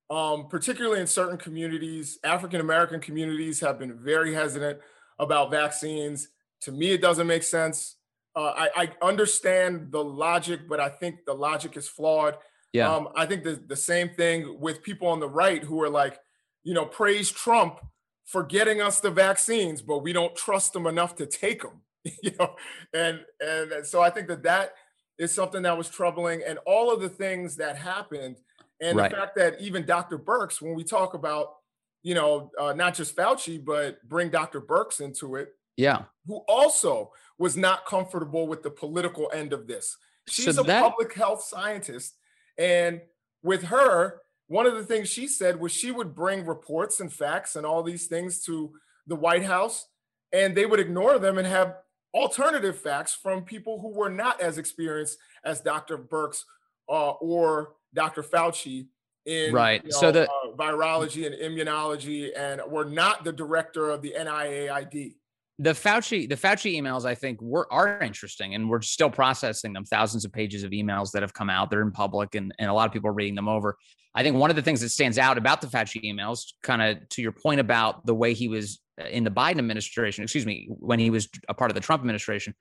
um, 0.10 0.48
particularly 0.48 1.02
in 1.02 1.08
certain 1.08 1.38
communities. 1.38 2.18
African 2.24 2.62
American 2.62 3.00
communities 3.00 3.60
have 3.60 3.78
been 3.78 3.94
very 3.98 4.34
hesitant 4.34 4.80
about 5.20 5.52
vaccines. 5.52 6.30
To 6.62 6.72
me, 6.72 6.92
it 6.92 7.02
doesn't 7.02 7.28
make 7.28 7.44
sense. 7.44 7.98
Uh, 8.38 8.54
I, 8.56 8.70
I 8.84 8.92
understand 9.02 9.92
the 9.92 10.04
logic, 10.04 10.70
but 10.70 10.80
I 10.80 10.90
think 10.90 11.26
the 11.26 11.34
logic 11.34 11.76
is 11.76 11.90
flawed. 11.90 12.38
yeah. 12.72 12.94
Um, 12.94 13.10
I 13.16 13.26
think 13.26 13.44
the, 13.44 13.60
the 13.66 13.76
same 13.76 14.10
thing 14.10 14.60
with 14.60 14.84
people 14.84 15.08
on 15.08 15.20
the 15.20 15.28
right 15.28 15.64
who 15.64 15.82
are 15.82 15.90
like, 15.90 16.20
you 16.64 16.76
know, 16.76 16.86
praise 16.86 17.32
Trump 17.32 17.80
for 18.26 18.44
getting 18.44 18.80
us 18.80 19.00
the 19.00 19.10
vaccines, 19.10 19.82
but 19.82 20.00
we 20.00 20.14
don't 20.14 20.36
trust 20.36 20.74
them 20.74 20.86
enough 20.86 21.16
to 21.16 21.26
take 21.26 21.64
them. 21.64 21.82
you 22.22 22.32
know, 22.40 22.56
and 22.94 23.22
and 23.40 23.86
so 23.86 24.02
I 24.02 24.12
think 24.12 24.28
that 24.28 24.44
that 24.44 24.74
is 25.18 25.34
something 25.34 25.64
that 25.64 25.76
was 25.78 25.90
troubling, 25.90 26.44
and 26.48 26.60
all 26.68 26.94
of 26.94 27.02
the 27.02 27.10
things 27.10 27.56
that 27.58 27.76
happened, 27.76 28.36
and 28.80 28.98
Right. 28.98 29.10
the 29.10 29.18
fact 29.18 29.36
that 29.38 29.60
even 29.60 29.84
Dr. 29.86 30.20
Birx, 30.20 30.62
when 30.62 30.76
we 30.76 30.84
talk 30.84 31.16
about, 31.16 31.56
you 32.04 32.14
know, 32.14 32.52
uh, 32.60 32.74
not 32.74 32.94
just 32.94 33.16
Fauci, 33.16 33.64
but 33.64 34.08
bring 34.08 34.30
Dr. 34.30 34.62
Birx 34.62 35.02
into 35.02 35.36
it, 35.36 35.56
yeah. 35.76 36.04
who 36.28 36.38
also 36.48 37.12
was 37.38 37.56
not 37.58 37.86
comfortable 37.86 38.48
with 38.48 38.64
the 38.64 38.72
political 38.72 39.30
end 39.34 39.54
of 39.54 39.68
this. 39.68 39.98
She's 40.28 40.58
a 40.58 40.64
that- 40.64 40.82
public 40.84 41.14
health 41.14 41.44
scientist. 41.44 42.16
And 42.58 43.02
with 43.44 43.64
her, 43.66 44.22
one 44.48 44.66
of 44.66 44.74
the 44.76 44.84
things 44.84 45.10
she 45.10 45.28
said 45.28 45.60
was 45.60 45.72
she 45.72 45.92
would 45.92 46.16
bring 46.16 46.46
reports 46.46 47.00
and 47.00 47.12
facts 47.12 47.56
and 47.56 47.66
all 47.66 47.84
these 47.84 48.08
things 48.08 48.42
to 48.46 48.74
the 49.06 49.16
White 49.16 49.44
House, 49.44 49.88
and 50.34 50.56
they 50.56 50.66
would 50.66 50.80
ignore 50.80 51.20
them 51.20 51.38
and 51.38 51.48
have 51.48 51.76
alternative 52.14 52.80
facts 52.80 53.14
from 53.14 53.44
people 53.44 53.80
who 53.80 53.90
were 53.90 54.10
not 54.10 54.42
as 54.42 54.58
experienced 54.58 55.18
as 55.44 55.62
Dr. 55.62 55.98
Birx 55.98 56.44
uh, 56.90 57.12
or 57.12 57.74
Dr. 57.94 58.24
Fauci 58.24 58.88
in 59.26 59.54
Right. 59.54 59.84
you 59.86 59.92
So 59.92 60.12
the- 60.12 60.30
uh, 60.30 60.56
virology 60.56 61.26
and 61.26 61.36
immunology, 61.36 62.32
and 62.36 62.62
were 62.72 62.86
not 62.86 63.24
the 63.24 63.32
director 63.34 63.90
of 63.90 64.02
the 64.02 64.14
NIAID. 64.18 65.16
The 65.60 65.72
Fauci 65.72 66.30
the 66.30 66.36
Fauci 66.36 66.80
emails 66.80 67.06
I 67.06 67.16
think 67.16 67.42
were 67.42 67.72
are 67.72 68.00
interesting 68.02 68.54
and 68.56 68.70
we're 68.70 68.82
still 68.82 69.10
processing 69.10 69.74
them. 69.74 69.86
Thousands 69.86 70.24
of 70.24 70.32
pages 70.32 70.64
of 70.64 70.72
emails 70.72 71.12
that 71.12 71.24
have 71.24 71.34
come 71.34 71.50
out 71.50 71.70
they're 71.70 71.82
in 71.82 71.92
public 71.92 72.36
and, 72.36 72.54
and 72.60 72.70
a 72.70 72.74
lot 72.74 72.88
of 72.88 72.94
people 72.94 73.10
are 73.10 73.14
reading 73.14 73.36
them 73.36 73.48
over. 73.48 73.78
I 74.14 74.24
think 74.24 74.36
one 74.36 74.50
of 74.50 74.56
the 74.56 74.62
things 74.62 74.82
that 74.82 74.90
stands 74.90 75.18
out 75.18 75.38
about 75.38 75.62
the 75.62 75.68
Fauci 75.68 76.02
emails 76.04 76.54
kind 76.64 76.82
of 76.82 77.10
to 77.10 77.22
your 77.22 77.32
point 77.32 77.60
about 77.60 78.06
the 78.06 78.16
way 78.16 78.34
he 78.34 78.48
was 78.48 78.80
uh, 79.02 79.06
in 79.06 79.24
the 79.24 79.32
Biden 79.32 79.58
administration 79.58 80.24
excuse 80.24 80.46
me 80.46 80.68
when 80.70 81.00
he 81.00 81.10
was 81.10 81.28
a 81.50 81.54
part 81.54 81.72
of 81.72 81.76
the 81.76 81.82
Trump 81.82 82.02
administration 82.02 82.54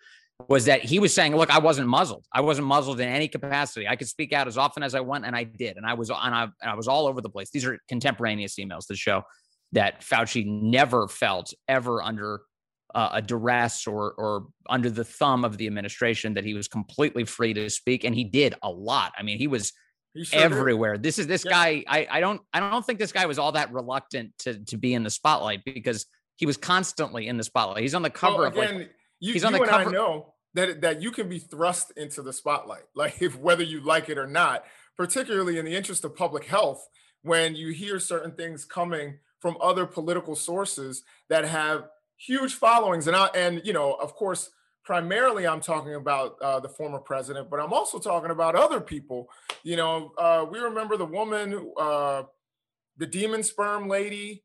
was 0.48 0.66
that 0.66 0.82
he 0.82 0.98
was 0.98 1.12
saying 1.12 1.36
look 1.36 1.50
I 1.50 1.58
wasn't 1.58 1.88
muzzled. 1.88 2.24
I 2.32 2.40
wasn't 2.40 2.66
muzzled 2.66 3.00
in 3.00 3.08
any 3.08 3.28
capacity. 3.28 3.86
I 3.86 3.96
could 3.96 4.08
speak 4.08 4.32
out 4.32 4.46
as 4.46 4.56
often 4.56 4.82
as 4.82 4.94
I 4.94 5.00
want 5.00 5.26
and 5.26 5.36
I 5.36 5.44
did. 5.44 5.76
And 5.76 5.84
I 5.84 5.92
was 5.94 6.08
and 6.08 6.34
I, 6.34 6.44
and 6.44 6.70
I 6.70 6.74
was 6.74 6.88
all 6.88 7.06
over 7.06 7.20
the 7.20 7.30
place. 7.30 7.50
These 7.50 7.66
are 7.66 7.78
contemporaneous 7.88 8.56
emails 8.56 8.86
that 8.86 8.96
show 8.96 9.22
that 9.72 10.00
Fauci 10.00 10.46
never 10.46 11.08
felt 11.08 11.52
ever 11.68 12.02
under 12.02 12.40
uh, 12.94 13.10
a 13.14 13.22
duress 13.22 13.86
or 13.86 14.12
or 14.12 14.46
under 14.68 14.90
the 14.90 15.04
thumb 15.04 15.44
of 15.44 15.58
the 15.58 15.66
administration 15.66 16.34
that 16.34 16.44
he 16.44 16.54
was 16.54 16.68
completely 16.68 17.24
free 17.24 17.52
to 17.54 17.68
speak 17.68 18.04
and 18.04 18.14
he 18.14 18.24
did 18.24 18.54
a 18.62 18.70
lot 18.70 19.12
i 19.18 19.22
mean 19.22 19.38
he 19.38 19.46
was 19.46 19.72
He 20.14 20.24
sure 20.24 20.38
did. 20.40 20.44
everywhere 20.52 20.96
this 20.98 21.18
is 21.18 21.26
this 21.26 21.44
Yeah. 21.44 21.50
guy 21.50 21.84
I, 21.88 22.06
I 22.10 22.20
don't 22.20 22.40
i 22.52 22.60
don't 22.60 22.84
think 22.86 22.98
this 22.98 23.12
guy 23.12 23.26
was 23.26 23.38
all 23.38 23.52
that 23.52 23.72
reluctant 23.72 24.32
to 24.40 24.58
to 24.66 24.76
be 24.76 24.94
in 24.94 25.02
the 25.02 25.10
spotlight 25.10 25.64
because 25.64 26.06
he 26.36 26.46
was 26.46 26.56
constantly 26.56 27.26
in 27.28 27.36
the 27.36 27.44
spotlight 27.44 27.82
he's 27.82 27.94
on 27.94 28.02
the 28.02 28.10
cover 28.10 28.38
Well, 28.38 28.46
of 28.48 28.56
like 28.56 28.70
you, 28.72 28.86
he's 29.32 29.42
you 29.42 29.50
the 29.50 29.56
and 29.56 29.66
cover- 29.66 29.90
I 29.90 29.92
know 29.92 30.34
that 30.54 30.80
that 30.80 31.02
you 31.02 31.10
can 31.10 31.28
be 31.28 31.38
thrust 31.38 31.92
into 31.96 32.22
the 32.22 32.32
spotlight, 32.32 32.84
like 32.94 33.20
if 33.20 33.38
whether 33.38 33.62
you 33.62 33.80
like 33.80 34.08
it 34.08 34.16
or 34.16 34.26
not, 34.26 34.64
particularly 34.96 35.58
in 35.58 35.66
the 35.66 35.76
interest 35.76 36.02
of 36.04 36.16
public 36.16 36.44
health, 36.46 36.82
when 37.22 37.54
you 37.54 37.72
hear 37.72 37.98
certain 38.00 38.32
things 38.32 38.64
coming 38.64 39.18
from 39.40 39.58
other 39.60 39.84
political 39.84 40.34
sources 40.34 41.02
that 41.28 41.44
have 41.44 41.88
huge 42.16 42.54
followings, 42.54 43.06
and 43.06 43.16
I 43.16 43.26
and 43.34 43.60
you 43.64 43.72
know, 43.72 43.94
of 43.94 44.14
course, 44.14 44.50
primarily 44.84 45.46
I'm 45.46 45.60
talking 45.60 45.94
about 45.94 46.36
uh, 46.40 46.60
the 46.60 46.68
former 46.68 46.98
president, 46.98 47.50
but 47.50 47.60
I'm 47.60 47.72
also 47.72 47.98
talking 47.98 48.30
about 48.30 48.54
other 48.54 48.80
people. 48.80 49.28
You 49.62 49.76
know, 49.76 50.12
uh, 50.18 50.46
we 50.50 50.58
remember 50.58 50.96
the 50.96 51.06
woman, 51.06 51.72
uh, 51.78 52.22
the 52.96 53.06
demon 53.06 53.42
sperm 53.42 53.88
lady 53.88 54.42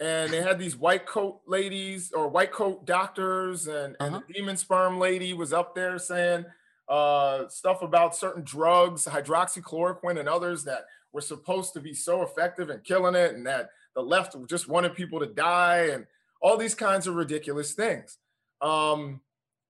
and 0.00 0.32
they 0.32 0.40
had 0.40 0.58
these 0.58 0.76
white 0.76 1.04
coat 1.06 1.40
ladies 1.46 2.10
or 2.12 2.28
white 2.28 2.50
coat 2.52 2.86
doctors 2.86 3.66
and, 3.66 3.94
and 4.00 4.14
Uh-huh. 4.14 4.22
the 4.26 4.32
demon 4.32 4.56
sperm 4.56 4.98
lady 4.98 5.34
was 5.34 5.52
up 5.52 5.74
there 5.74 5.98
saying 5.98 6.46
uh, 6.88 7.46
stuff 7.48 7.82
about 7.82 8.16
certain 8.16 8.42
drugs 8.42 9.04
hydroxychloroquine 9.04 10.18
and 10.18 10.28
others 10.28 10.64
that 10.64 10.86
were 11.12 11.20
supposed 11.20 11.74
to 11.74 11.80
be 11.80 11.92
so 11.92 12.22
effective 12.22 12.70
in 12.70 12.80
killing 12.80 13.14
it 13.14 13.34
and 13.34 13.46
that 13.46 13.70
the 13.94 14.00
left 14.02 14.34
just 14.48 14.68
wanted 14.68 14.94
people 14.94 15.20
to 15.20 15.26
die 15.26 15.90
and 15.92 16.06
all 16.40 16.56
these 16.56 16.74
kinds 16.74 17.06
of 17.06 17.14
ridiculous 17.14 17.72
things 17.72 18.18
um, 18.62 19.20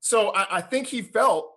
so 0.01 0.31
I, 0.31 0.59
I 0.59 0.61
think 0.61 0.87
he 0.87 1.03
felt 1.03 1.53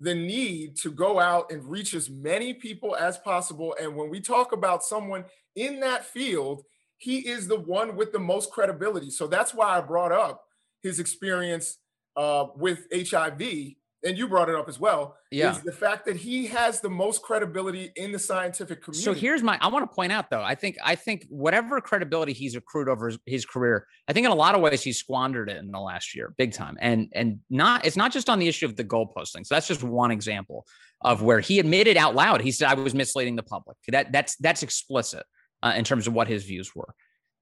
the 0.00 0.14
need 0.14 0.76
to 0.78 0.90
go 0.90 1.20
out 1.20 1.52
and 1.52 1.64
reach 1.64 1.94
as 1.94 2.10
many 2.10 2.54
people 2.54 2.96
as 2.96 3.18
possible 3.18 3.76
and 3.80 3.94
when 3.94 4.10
we 4.10 4.20
talk 4.20 4.52
about 4.52 4.82
someone 4.82 5.24
in 5.54 5.80
that 5.80 6.04
field 6.04 6.64
he 7.02 7.18
is 7.18 7.48
the 7.48 7.58
one 7.58 7.96
with 7.96 8.12
the 8.12 8.18
most 8.20 8.52
credibility. 8.52 9.10
So 9.10 9.26
that's 9.26 9.52
why 9.52 9.76
I 9.76 9.80
brought 9.80 10.12
up 10.12 10.44
his 10.84 11.00
experience 11.00 11.78
uh, 12.14 12.46
with 12.54 12.86
HIV, 12.94 13.74
and 14.04 14.18
you 14.18 14.28
brought 14.28 14.48
it 14.48 14.54
up 14.54 14.68
as 14.68 14.80
well. 14.80 15.16
Yeah. 15.30 15.52
is 15.52 15.60
the 15.60 15.72
fact 15.72 16.04
that 16.06 16.16
he 16.16 16.46
has 16.48 16.80
the 16.80 16.90
most 16.90 17.22
credibility 17.22 17.92
in 17.96 18.12
the 18.12 18.18
scientific 18.18 18.82
community. 18.82 19.04
So 19.04 19.14
here's 19.14 19.42
my 19.42 19.58
I 19.60 19.68
want 19.68 19.88
to 19.88 19.94
point 19.94 20.12
out 20.12 20.30
though, 20.30 20.42
I 20.42 20.54
think 20.54 20.76
I 20.84 20.94
think 20.94 21.26
whatever 21.28 21.80
credibility 21.80 22.32
he's 22.32 22.54
accrued 22.54 22.88
over 22.88 23.08
his, 23.08 23.18
his 23.26 23.46
career, 23.46 23.86
I 24.08 24.12
think 24.12 24.26
in 24.26 24.32
a 24.32 24.36
lot 24.36 24.54
of 24.54 24.60
ways 24.60 24.82
he's 24.82 24.98
squandered 24.98 25.48
it 25.48 25.56
in 25.58 25.70
the 25.70 25.80
last 25.80 26.14
year, 26.14 26.34
big 26.36 26.52
time. 26.52 26.76
And 26.80 27.08
and 27.14 27.40
not 27.50 27.86
it's 27.86 27.96
not 27.96 28.12
just 28.12 28.28
on 28.28 28.38
the 28.38 28.48
issue 28.48 28.66
of 28.66 28.76
the 28.76 28.84
goalposting. 28.84 29.46
So 29.46 29.54
that's 29.54 29.68
just 29.68 29.82
one 29.82 30.10
example 30.10 30.66
of 31.00 31.22
where 31.22 31.40
he 31.40 31.58
admitted 31.58 31.96
out 31.96 32.14
loud. 32.14 32.40
He 32.40 32.52
said 32.52 32.68
I 32.68 32.74
was 32.74 32.94
misleading 32.94 33.36
the 33.36 33.42
public. 33.42 33.76
That 33.88 34.12
that's 34.12 34.36
that's 34.36 34.62
explicit 34.62 35.24
uh, 35.62 35.74
in 35.76 35.84
terms 35.84 36.06
of 36.06 36.12
what 36.12 36.28
his 36.28 36.44
views 36.44 36.74
were. 36.74 36.94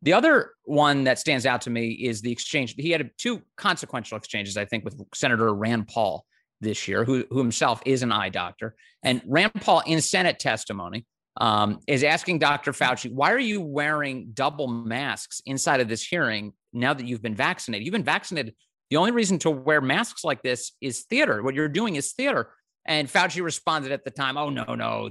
The 0.02 0.14
other 0.14 0.52
one 0.64 1.04
that 1.04 1.18
stands 1.18 1.44
out 1.44 1.60
to 1.62 1.70
me 1.70 1.90
is 1.90 2.22
the 2.22 2.32
exchange. 2.32 2.74
He 2.78 2.90
had 2.90 3.10
two 3.18 3.42
consequential 3.56 4.16
exchanges, 4.16 4.56
I 4.56 4.64
think, 4.64 4.84
with 4.84 4.98
Senator 5.14 5.52
Rand 5.54 5.88
Paul 5.88 6.24
this 6.60 6.88
year, 6.88 7.04
who, 7.04 7.24
who 7.30 7.38
himself 7.38 7.82
is 7.86 8.02
an 8.02 8.12
eye 8.12 8.28
doctor. 8.28 8.74
And 9.02 9.22
Rand 9.26 9.54
Paul, 9.54 9.82
in 9.86 10.00
Senate 10.00 10.38
testimony, 10.38 11.06
um, 11.36 11.80
is 11.86 12.04
asking 12.04 12.38
Dr. 12.38 12.72
Fauci, 12.72 13.10
why 13.10 13.32
are 13.32 13.38
you 13.38 13.60
wearing 13.60 14.30
double 14.34 14.68
masks 14.68 15.40
inside 15.46 15.80
of 15.80 15.88
this 15.88 16.02
hearing 16.02 16.52
now 16.72 16.92
that 16.92 17.06
you've 17.06 17.22
been 17.22 17.34
vaccinated? 17.34 17.86
You've 17.86 17.92
been 17.92 18.04
vaccinated. 18.04 18.54
The 18.90 18.96
only 18.96 19.12
reason 19.12 19.38
to 19.40 19.50
wear 19.50 19.80
masks 19.80 20.24
like 20.24 20.42
this 20.42 20.72
is 20.80 21.02
theater. 21.02 21.42
What 21.42 21.54
you're 21.54 21.68
doing 21.68 21.96
is 21.96 22.12
theater. 22.12 22.50
And 22.84 23.08
Fauci 23.08 23.42
responded 23.42 23.92
at 23.92 24.04
the 24.04 24.10
time, 24.10 24.36
oh, 24.36 24.50
no, 24.50 24.74
no, 24.74 25.10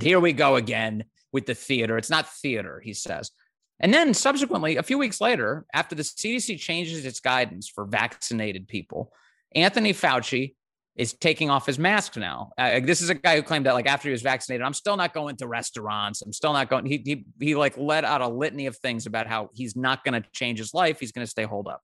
here 0.00 0.20
we 0.20 0.32
go 0.32 0.56
again 0.56 1.04
with 1.32 1.46
the 1.46 1.54
theater. 1.54 1.96
It's 1.96 2.10
not 2.10 2.28
theater, 2.28 2.80
he 2.84 2.92
says. 2.92 3.30
And 3.78 3.94
then 3.94 4.12
subsequently, 4.12 4.76
a 4.76 4.82
few 4.82 4.98
weeks 4.98 5.20
later, 5.20 5.64
after 5.72 5.94
the 5.94 6.02
CDC 6.02 6.58
changes 6.58 7.04
its 7.04 7.20
guidance 7.20 7.68
for 7.68 7.86
vaccinated 7.86 8.68
people, 8.68 9.12
Anthony 9.54 9.92
Fauci 9.94 10.54
is 10.96 11.12
taking 11.14 11.50
off 11.50 11.66
his 11.66 11.78
mask 11.78 12.16
now. 12.16 12.50
Uh, 12.58 12.80
this 12.80 13.00
is 13.00 13.10
a 13.10 13.14
guy 13.14 13.36
who 13.36 13.42
claimed 13.42 13.66
that 13.66 13.74
like 13.74 13.86
after 13.86 14.08
he 14.08 14.12
was 14.12 14.22
vaccinated, 14.22 14.64
I'm 14.64 14.74
still 14.74 14.96
not 14.96 15.14
going 15.14 15.36
to 15.36 15.46
restaurants. 15.46 16.22
I'm 16.22 16.32
still 16.32 16.52
not 16.52 16.68
going. 16.68 16.84
He 16.86 17.02
he 17.04 17.24
he 17.38 17.54
like 17.54 17.76
let 17.76 18.04
out 18.04 18.20
a 18.20 18.28
litany 18.28 18.66
of 18.66 18.76
things 18.76 19.06
about 19.06 19.26
how 19.26 19.50
he's 19.54 19.76
not 19.76 20.04
going 20.04 20.20
to 20.20 20.28
change 20.32 20.58
his 20.58 20.74
life. 20.74 21.00
He's 21.00 21.12
going 21.12 21.24
to 21.24 21.30
stay 21.30 21.44
holed 21.44 21.68
up. 21.68 21.80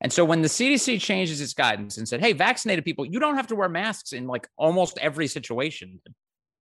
And 0.00 0.12
so 0.12 0.24
when 0.24 0.42
the 0.42 0.48
CDC 0.48 1.00
changes 1.00 1.40
its 1.40 1.54
guidance 1.54 1.98
and 1.98 2.08
said, 2.08 2.20
"Hey, 2.20 2.32
vaccinated 2.32 2.84
people, 2.84 3.04
you 3.04 3.18
don't 3.18 3.36
have 3.36 3.48
to 3.48 3.56
wear 3.56 3.68
masks 3.68 4.12
in 4.12 4.26
like 4.26 4.48
almost 4.56 4.98
every 4.98 5.26
situation. 5.26 6.00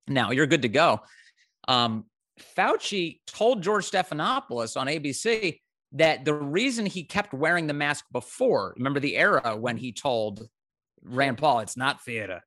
Now 0.08 0.32
you're 0.32 0.48
good 0.48 0.64
to 0.64 0.70
go." 0.70 1.02
Um, 1.68 2.06
Fauci 2.58 3.20
told 3.28 3.62
George 3.62 3.90
Stephanopoulos 3.90 4.80
on 4.80 4.88
ABC 4.88 5.60
that 5.94 6.26
the 6.26 6.34
reason 6.34 6.86
he 6.86 7.04
kept 7.04 7.34
wearing 7.34 7.68
the 7.68 7.74
mask 7.74 8.06
before, 8.12 8.74
remember 8.78 9.00
the 9.00 9.16
era 9.16 9.56
when 9.58 9.78
he 9.78 9.92
told 9.94 10.48
Rand 11.06 11.38
Paul, 11.38 11.60
it's 11.60 11.78
not 11.78 12.04
theater, 12.04 12.42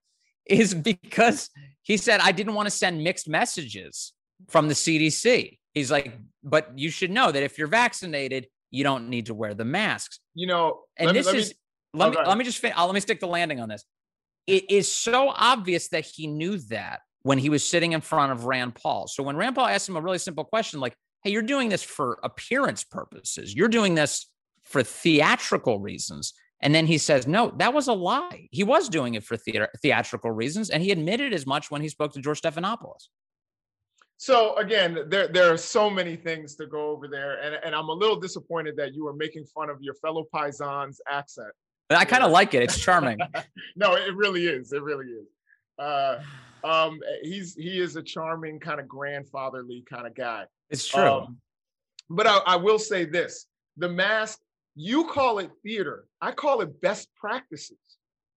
is 0.47 0.75
because 0.75 1.51
he 1.83 1.97
said, 1.97 2.21
I 2.21 2.33
didn't 2.33 2.55
want 2.55 2.67
to 2.67 2.71
send 2.71 3.03
mixed 3.03 3.29
messages 3.29 4.13
from 4.49 4.69
the 4.69 4.75
CDC. 4.75 5.59
He's 5.75 5.91
like, 5.91 6.13
but 6.43 6.77
you 6.77 6.91
should 6.91 7.11
know 7.11 7.31
that 7.31 7.43
if 7.43 7.59
you're 7.59 7.69
vaccinated, 7.69 8.47
you 8.71 8.85
don't 8.85 9.09
need 9.09 9.27
to 9.27 9.35
wear 9.35 9.55
the 9.55 9.65
masks. 9.65 10.21
You 10.35 10.47
know, 10.47 10.81
and 10.97 11.17
this 11.17 11.31
me, 11.33 11.39
is, 11.39 11.55
let 11.95 12.09
oh, 12.09 12.11
me, 12.11 12.27
let 12.27 12.39
me 12.39 12.45
just, 12.45 12.59
fin- 12.59 12.75
let 12.77 12.93
me 12.93 13.01
stick 13.01 13.21
the 13.21 13.27
landing 13.27 13.61
on 13.61 13.69
this. 13.69 13.85
It 14.47 14.71
is 14.71 14.93
so 14.93 15.33
obvious 15.35 15.89
that 15.89 16.05
he 16.05 16.27
knew 16.27 16.59
that 16.69 17.01
when 17.23 17.39
he 17.39 17.51
was 17.51 17.69
sitting 17.69 17.93
in 17.93 18.01
front 18.01 18.33
of 18.33 18.45
Rand 18.45 18.75
Paul. 18.75 19.07
So 19.07 19.23
when 19.23 19.37
Rand 19.37 19.55
Paul 19.55 19.67
asked 19.67 19.89
him 19.89 19.97
a 19.97 20.01
really 20.01 20.19
simple 20.19 20.45
question, 20.45 20.81
like, 20.81 20.95
hey, 21.23 21.31
you're 21.31 21.43
doing 21.43 21.69
this 21.69 21.83
for 21.83 22.19
appearance 22.23 22.85
purposes, 22.85 23.55
you're 23.55 23.69
doing 23.69 23.95
this 23.95 24.27
for 24.63 24.83
theatrical 24.83 25.79
reasons. 25.79 26.35
And 26.61 26.75
then 26.75 26.87
he 26.87 26.99
says, 26.99 27.27
no, 27.27 27.53
that 27.59 27.73
was 27.73 27.87
a 27.87 27.93
lie. 27.93 28.49
He 28.51 28.65
was 28.65 28.89
doing 28.89 29.15
it 29.15 29.23
for 29.23 29.37
theater, 29.37 29.69
theatrical 29.81 30.31
reasons. 30.31 30.71
And 30.71 30.83
he 30.83 30.91
admitted 30.91 31.33
as 31.33 31.47
much 31.47 31.71
when 31.71 31.81
he 31.81 31.89
spoke 31.89 32.13
to 32.15 32.21
George 32.21 32.43
Stephanopoulos. 32.43 33.09
So 34.17 34.57
again, 34.57 35.05
there, 35.07 35.29
there 35.29 35.53
are 35.53 35.57
so 35.57 35.89
many 35.89 36.17
things 36.17 36.57
to 36.57 36.67
go 36.67 36.91
over 36.91 37.07
there. 37.07 37.41
And, 37.41 37.57
and 37.65 37.75
I'm 37.75 37.89
a 37.89 37.93
little 37.93 38.19
disappointed 38.19 38.77
that 38.77 38.93
you 38.93 39.05
were 39.05 39.13
making 39.13 39.45
fun 39.45 39.71
of 39.71 39.81
your 39.81 39.95
fellow 39.95 40.25
Paisan's 40.35 41.01
accent. 41.09 41.53
I 41.91 42.05
kind 42.05 42.25
of 42.25 42.33
like 42.33 42.55
it. 42.55 42.63
It's 42.63 42.79
charming. 42.85 43.19
no, 43.77 43.95
it 43.95 44.15
really 44.17 44.47
is. 44.47 44.73
It 44.73 44.83
really 44.83 45.07
is. 45.07 45.27
Uh, 45.79 46.19
um, 46.65 46.99
he's 47.23 47.55
he 47.55 47.81
is 47.81 47.97
a 47.97 48.03
charming 48.03 48.59
kind 48.59 48.81
of 48.81 48.89
grandfatherly 48.89 49.85
kind 49.89 50.07
of 50.07 50.15
guy. 50.15 50.45
It's 50.71 50.87
true. 50.87 51.03
Um, 51.03 51.39
but 52.11 52.27
I, 52.27 52.39
I 52.47 52.57
will 52.57 52.79
say 52.79 53.05
this: 53.05 53.47
the 53.77 53.89
mask. 53.89 54.41
You 54.81 55.07
call 55.07 55.41
it 55.41 55.51
theater. 55.65 56.05
I 56.21 56.31
call 56.31 56.61
it 56.61 56.81
best 56.81 57.09
practices. 57.17 57.79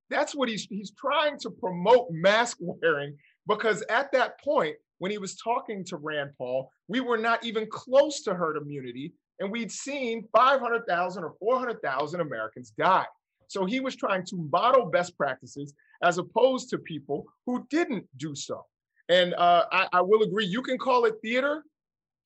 That's 0.10 0.34
what 0.34 0.50
he's 0.50 0.66
he's 0.66 0.92
trying 1.00 1.38
to 1.42 1.52
promote 1.52 2.08
mask 2.10 2.58
wearing 2.60 3.16
because 3.48 3.84
at 3.92 4.12
that 4.14 4.42
point 4.44 4.76
when 4.98 5.12
he 5.12 5.20
was 5.20 5.36
talking 5.36 5.86
to 5.86 5.98
Rand 5.98 6.32
Paul, 6.40 6.72
we 6.88 7.00
were 7.00 7.20
not 7.20 7.46
even 7.46 7.68
close 7.70 8.24
to 8.24 8.34
herd 8.34 8.58
immunity, 8.58 9.14
and 9.40 9.52
we'd 9.52 9.72
seen 9.72 10.28
500,000 10.36 11.24
or 11.24 11.36
400,000 11.40 12.22
Americans 12.22 12.74
die. 12.76 13.06
So 13.48 13.66
he 13.66 13.80
was 13.80 13.96
trying 13.96 14.26
to 14.26 14.50
model 14.52 14.88
best 14.88 15.16
practices 15.16 15.76
as 16.02 16.18
opposed 16.18 16.70
to 16.72 16.80
people 16.80 17.26
who 17.46 17.68
didn't 17.70 18.08
do 18.18 18.34
so. 18.34 18.66
And 19.10 19.36
uh, 19.36 19.66
I, 19.72 19.88
I 19.94 20.02
will 20.02 20.24
agree, 20.24 20.46
you 20.46 20.64
can 20.64 20.80
call 20.80 21.06
it 21.06 21.16
theater. 21.22 21.64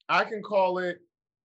I 0.08 0.24
can 0.24 0.42
call 0.42 0.78
it, 0.78 1.00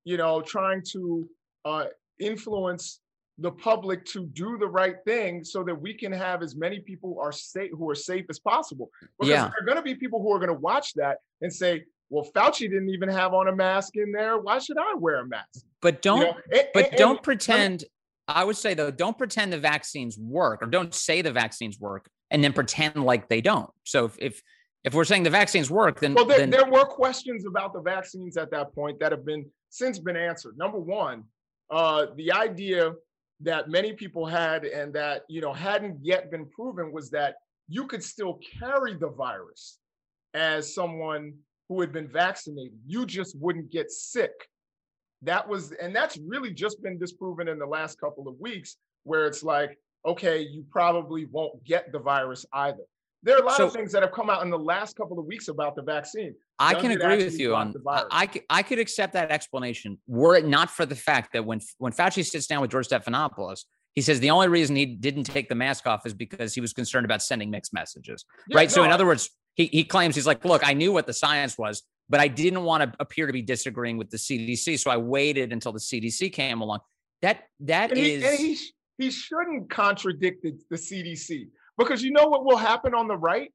you 0.04 0.16
know, 0.16 0.40
trying 0.40 0.82
to 0.92 1.28
uh, 1.64 1.84
influence 2.20 3.00
the 3.38 3.50
public 3.50 4.04
to 4.04 4.26
do 4.26 4.58
the 4.58 4.66
right 4.66 4.96
thing 5.06 5.42
so 5.42 5.62
that 5.64 5.74
we 5.74 5.94
can 5.94 6.12
have 6.12 6.42
as 6.42 6.54
many 6.54 6.80
people 6.80 7.18
are 7.20 7.32
safe 7.32 7.70
who 7.72 7.88
are 7.88 7.94
safe 7.94 8.26
as 8.28 8.38
possible. 8.38 8.90
Because 9.18 9.30
yeah. 9.30 9.44
there 9.44 9.54
are 9.60 9.64
going 9.64 9.76
to 9.76 9.82
be 9.82 9.94
people 9.94 10.20
who 10.20 10.30
are 10.32 10.38
going 10.38 10.48
to 10.48 10.60
watch 10.60 10.92
that 10.94 11.18
and 11.40 11.52
say, 11.52 11.84
well, 12.10 12.28
Fauci 12.34 12.60
didn't 12.60 12.90
even 12.90 13.08
have 13.08 13.32
on 13.32 13.48
a 13.48 13.54
mask 13.54 13.96
in 13.96 14.12
there. 14.12 14.38
Why 14.38 14.58
should 14.58 14.76
I 14.78 14.94
wear 14.96 15.20
a 15.20 15.26
mask? 15.26 15.64
But 15.80 16.02
don't, 16.02 16.20
you 16.20 16.26
know? 16.26 16.36
and, 16.52 16.68
but 16.74 16.88
and, 16.88 16.96
don't 16.96 17.16
and, 17.16 17.22
pretend. 17.22 17.84
I 18.28 18.44
would 18.44 18.56
say 18.56 18.74
though, 18.74 18.90
don't 18.90 19.16
pretend 19.16 19.52
the 19.52 19.58
vaccines 19.58 20.18
work, 20.18 20.62
or 20.62 20.66
don't 20.66 20.94
say 20.94 21.22
the 21.22 21.32
vaccines 21.32 21.80
work, 21.80 22.08
and 22.30 22.44
then 22.44 22.52
pretend 22.52 22.96
like 23.04 23.28
they 23.28 23.40
don't. 23.40 23.70
So 23.84 24.04
if 24.04 24.16
if, 24.20 24.42
if 24.84 24.94
we're 24.94 25.04
saying 25.04 25.22
the 25.22 25.30
vaccines 25.30 25.70
work, 25.70 26.00
then 26.00 26.14
well, 26.14 26.24
there, 26.24 26.38
then... 26.38 26.50
there 26.50 26.66
were 26.66 26.84
questions 26.84 27.46
about 27.46 27.72
the 27.72 27.80
vaccines 27.80 28.36
at 28.36 28.50
that 28.50 28.74
point 28.74 29.00
that 29.00 29.12
have 29.12 29.24
been 29.24 29.46
since 29.70 29.98
been 29.98 30.16
answered. 30.16 30.58
Number 30.58 30.78
one, 30.78 31.24
uh, 31.70 32.06
the 32.16 32.32
idea 32.32 32.92
that 33.40 33.68
many 33.68 33.92
people 33.92 34.26
had 34.26 34.64
and 34.64 34.92
that 34.92 35.22
you 35.28 35.40
know 35.40 35.52
hadn't 35.52 35.98
yet 36.02 36.30
been 36.30 36.46
proven 36.46 36.92
was 36.92 37.10
that 37.10 37.36
you 37.68 37.86
could 37.86 38.02
still 38.02 38.38
carry 38.58 38.94
the 38.94 39.08
virus 39.08 39.78
as 40.34 40.74
someone 40.74 41.32
who 41.68 41.80
had 41.80 41.92
been 41.92 42.08
vaccinated. 42.08 42.76
You 42.86 43.06
just 43.06 43.36
wouldn't 43.38 43.70
get 43.70 43.90
sick. 43.90 44.32
That 45.22 45.48
was, 45.48 45.72
and 45.80 45.94
that's 45.94 46.18
really 46.18 46.52
just 46.52 46.82
been 46.82 46.98
disproven 46.98 47.46
in 47.46 47.58
the 47.58 47.66
last 47.66 48.00
couple 48.00 48.26
of 48.26 48.34
weeks, 48.40 48.76
where 49.04 49.26
it's 49.26 49.44
like, 49.44 49.78
okay, 50.04 50.40
you 50.40 50.64
probably 50.70 51.26
won't 51.26 51.62
get 51.64 51.92
the 51.92 51.98
virus 51.98 52.44
either. 52.52 52.82
There 53.22 53.36
are 53.36 53.42
a 53.42 53.44
lot 53.44 53.56
so, 53.56 53.66
of 53.66 53.72
things 53.72 53.92
that 53.92 54.02
have 54.02 54.12
come 54.12 54.30
out 54.30 54.42
in 54.42 54.50
the 54.50 54.58
last 54.58 54.96
couple 54.96 55.18
of 55.18 55.26
weeks 55.26 55.48
about 55.48 55.76
the 55.76 55.82
vaccine. 55.82 56.34
I 56.58 56.74
can 56.74 56.90
agree 56.90 57.18
with 57.18 57.38
you 57.38 57.54
on. 57.54 57.74
I, 57.86 58.28
I 58.48 58.62
could 58.62 58.78
accept 58.78 59.12
that 59.12 59.30
explanation 59.30 59.98
were 60.06 60.36
it 60.36 60.46
not 60.46 60.70
for 60.70 60.86
the 60.86 60.96
fact 60.96 61.32
that 61.34 61.44
when 61.44 61.60
when 61.78 61.92
Fauci 61.92 62.24
sits 62.24 62.46
down 62.46 62.62
with 62.62 62.70
George 62.70 62.88
Stephanopoulos, 62.88 63.64
he 63.94 64.00
says 64.00 64.20
the 64.20 64.30
only 64.30 64.48
reason 64.48 64.74
he 64.74 64.86
didn't 64.86 65.24
take 65.24 65.48
the 65.48 65.54
mask 65.54 65.86
off 65.86 66.06
is 66.06 66.14
because 66.14 66.54
he 66.54 66.60
was 66.60 66.72
concerned 66.72 67.04
about 67.04 67.22
sending 67.22 67.50
mixed 67.50 67.74
messages. 67.74 68.24
Yeah, 68.48 68.56
right. 68.56 68.68
No, 68.70 68.74
so 68.74 68.84
in 68.84 68.90
other 68.90 69.06
words, 69.06 69.28
he 69.54 69.66
he 69.66 69.84
claims 69.84 70.14
he's 70.14 70.26
like, 70.26 70.44
look, 70.44 70.66
I 70.66 70.72
knew 70.72 70.92
what 70.92 71.06
the 71.06 71.12
science 71.12 71.58
was, 71.58 71.82
but 72.08 72.20
I 72.20 72.28
didn't 72.28 72.64
want 72.64 72.82
to 72.84 72.92
appear 73.00 73.26
to 73.26 73.32
be 73.32 73.42
disagreeing 73.42 73.98
with 73.98 74.08
the 74.08 74.16
CDC, 74.16 74.78
so 74.78 74.90
I 74.90 74.96
waited 74.96 75.52
until 75.52 75.72
the 75.72 75.78
CDC 75.78 76.32
came 76.32 76.62
along. 76.62 76.80
That 77.20 77.42
that 77.60 77.90
and 77.90 77.98
is. 77.98 78.38
He, 78.38 78.54
he, 78.54 78.60
he 78.96 79.10
shouldn't 79.10 79.68
contradict 79.68 80.42
the, 80.42 80.58
the 80.70 80.76
CDC 80.76 81.48
because 81.84 82.02
you 82.02 82.10
know 82.10 82.26
what 82.26 82.44
will 82.44 82.56
happen 82.56 82.94
on 82.94 83.08
the 83.08 83.16
right? 83.16 83.52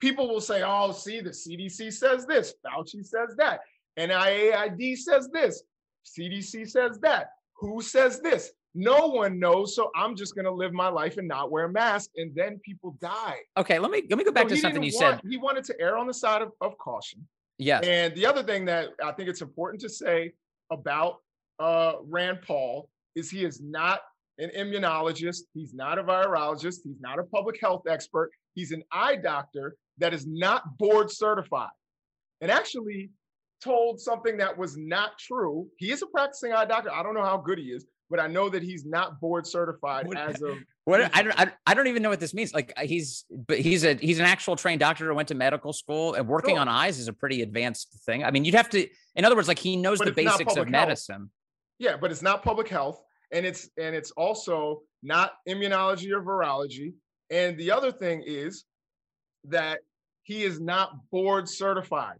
People 0.00 0.28
will 0.28 0.40
say, 0.40 0.62
oh, 0.64 0.92
see, 0.92 1.20
the 1.20 1.30
CDC 1.30 1.92
says 1.92 2.26
this, 2.26 2.54
Fauci 2.64 3.04
says 3.04 3.36
that, 3.36 3.60
NIAID 3.98 4.96
says 4.96 5.28
this, 5.32 5.62
CDC 6.06 6.68
says 6.68 6.98
that. 7.00 7.30
Who 7.56 7.82
says 7.82 8.20
this? 8.20 8.52
No 8.74 9.08
one 9.08 9.38
knows, 9.38 9.74
so 9.74 9.90
I'm 9.96 10.14
just 10.14 10.36
gonna 10.36 10.50
live 10.50 10.72
my 10.72 10.88
life 10.88 11.18
and 11.18 11.26
not 11.26 11.50
wear 11.50 11.64
a 11.64 11.72
mask, 11.72 12.10
and 12.16 12.32
then 12.34 12.58
people 12.64 12.96
die. 13.00 13.36
Okay, 13.56 13.78
let 13.78 13.90
me 13.90 14.04
let 14.08 14.16
me 14.16 14.24
go 14.24 14.30
back 14.30 14.48
so 14.48 14.54
to 14.54 14.60
something 14.60 14.82
you 14.82 14.92
want, 14.94 15.20
said. 15.20 15.28
He 15.28 15.36
wanted 15.36 15.64
to 15.64 15.80
err 15.80 15.98
on 15.98 16.06
the 16.06 16.14
side 16.14 16.40
of, 16.40 16.52
of 16.60 16.78
caution. 16.78 17.26
Yes. 17.58 17.84
And 17.84 18.14
the 18.14 18.24
other 18.26 18.42
thing 18.42 18.64
that 18.66 18.90
I 19.04 19.12
think 19.12 19.28
it's 19.28 19.42
important 19.42 19.82
to 19.82 19.88
say 19.88 20.32
about 20.70 21.16
uh, 21.58 21.94
Rand 22.04 22.42
Paul 22.46 22.88
is 23.16 23.28
he 23.28 23.44
is 23.44 23.60
not 23.60 24.00
an 24.40 24.50
immunologist. 24.56 25.42
He's 25.54 25.74
not 25.74 25.98
a 25.98 26.02
virologist. 26.02 26.78
He's 26.84 27.00
not 27.00 27.18
a 27.18 27.24
public 27.24 27.60
health 27.60 27.82
expert. 27.88 28.30
He's 28.54 28.72
an 28.72 28.82
eye 28.90 29.16
doctor 29.16 29.76
that 29.98 30.14
is 30.14 30.26
not 30.26 30.78
board 30.78 31.10
certified. 31.10 31.68
And 32.40 32.50
actually 32.50 33.10
told 33.62 34.00
something 34.00 34.38
that 34.38 34.56
was 34.56 34.76
not 34.76 35.18
true. 35.18 35.68
He 35.76 35.90
is 35.90 36.02
a 36.02 36.06
practicing 36.06 36.52
eye 36.52 36.64
doctor. 36.64 36.90
I 36.92 37.02
don't 37.02 37.14
know 37.14 37.22
how 37.22 37.36
good 37.36 37.58
he 37.58 37.66
is, 37.66 37.84
but 38.08 38.18
I 38.18 38.26
know 38.26 38.48
that 38.48 38.62
he's 38.62 38.86
not 38.86 39.20
board 39.20 39.46
certified 39.46 40.06
what, 40.06 40.16
as 40.16 40.40
of 40.40 40.56
what 40.84 41.14
I 41.14 41.22
don't 41.22 41.38
I, 41.66 41.74
don't 41.74 41.86
even 41.86 42.02
know 42.02 42.08
what 42.08 42.20
this 42.20 42.32
means. 42.32 42.54
Like 42.54 42.72
uh, 42.78 42.82
he's 42.82 43.26
but 43.30 43.58
he's 43.58 43.84
a 43.84 43.94
he's 43.94 44.18
an 44.18 44.24
actual 44.24 44.56
trained 44.56 44.80
doctor 44.80 45.06
who 45.06 45.14
went 45.14 45.28
to 45.28 45.34
medical 45.34 45.74
school 45.74 46.14
and 46.14 46.26
working 46.26 46.54
sure. 46.54 46.60
on 46.60 46.68
eyes 46.68 46.98
is 46.98 47.08
a 47.08 47.12
pretty 47.12 47.42
advanced 47.42 47.94
thing. 48.06 48.24
I 48.24 48.30
mean, 48.30 48.46
you'd 48.46 48.54
have 48.54 48.70
to 48.70 48.88
in 49.14 49.26
other 49.26 49.36
words, 49.36 49.48
like 49.48 49.58
he 49.58 49.76
knows 49.76 49.98
but 49.98 50.06
the 50.06 50.12
basics 50.12 50.56
of 50.56 50.68
medicine. 50.70 51.16
Health. 51.16 51.28
Yeah, 51.78 51.96
but 51.98 52.10
it's 52.10 52.22
not 52.22 52.42
public 52.42 52.68
health 52.68 53.02
and 53.32 53.46
it's 53.46 53.68
and 53.78 53.94
it's 53.94 54.10
also 54.12 54.82
not 55.02 55.34
immunology 55.48 56.10
or 56.10 56.22
virology. 56.22 56.94
And 57.30 57.56
the 57.58 57.70
other 57.70 57.92
thing 57.92 58.22
is 58.26 58.64
that 59.44 59.80
he 60.24 60.42
is 60.42 60.60
not 60.60 60.92
board 61.10 61.48
certified. 61.48 62.18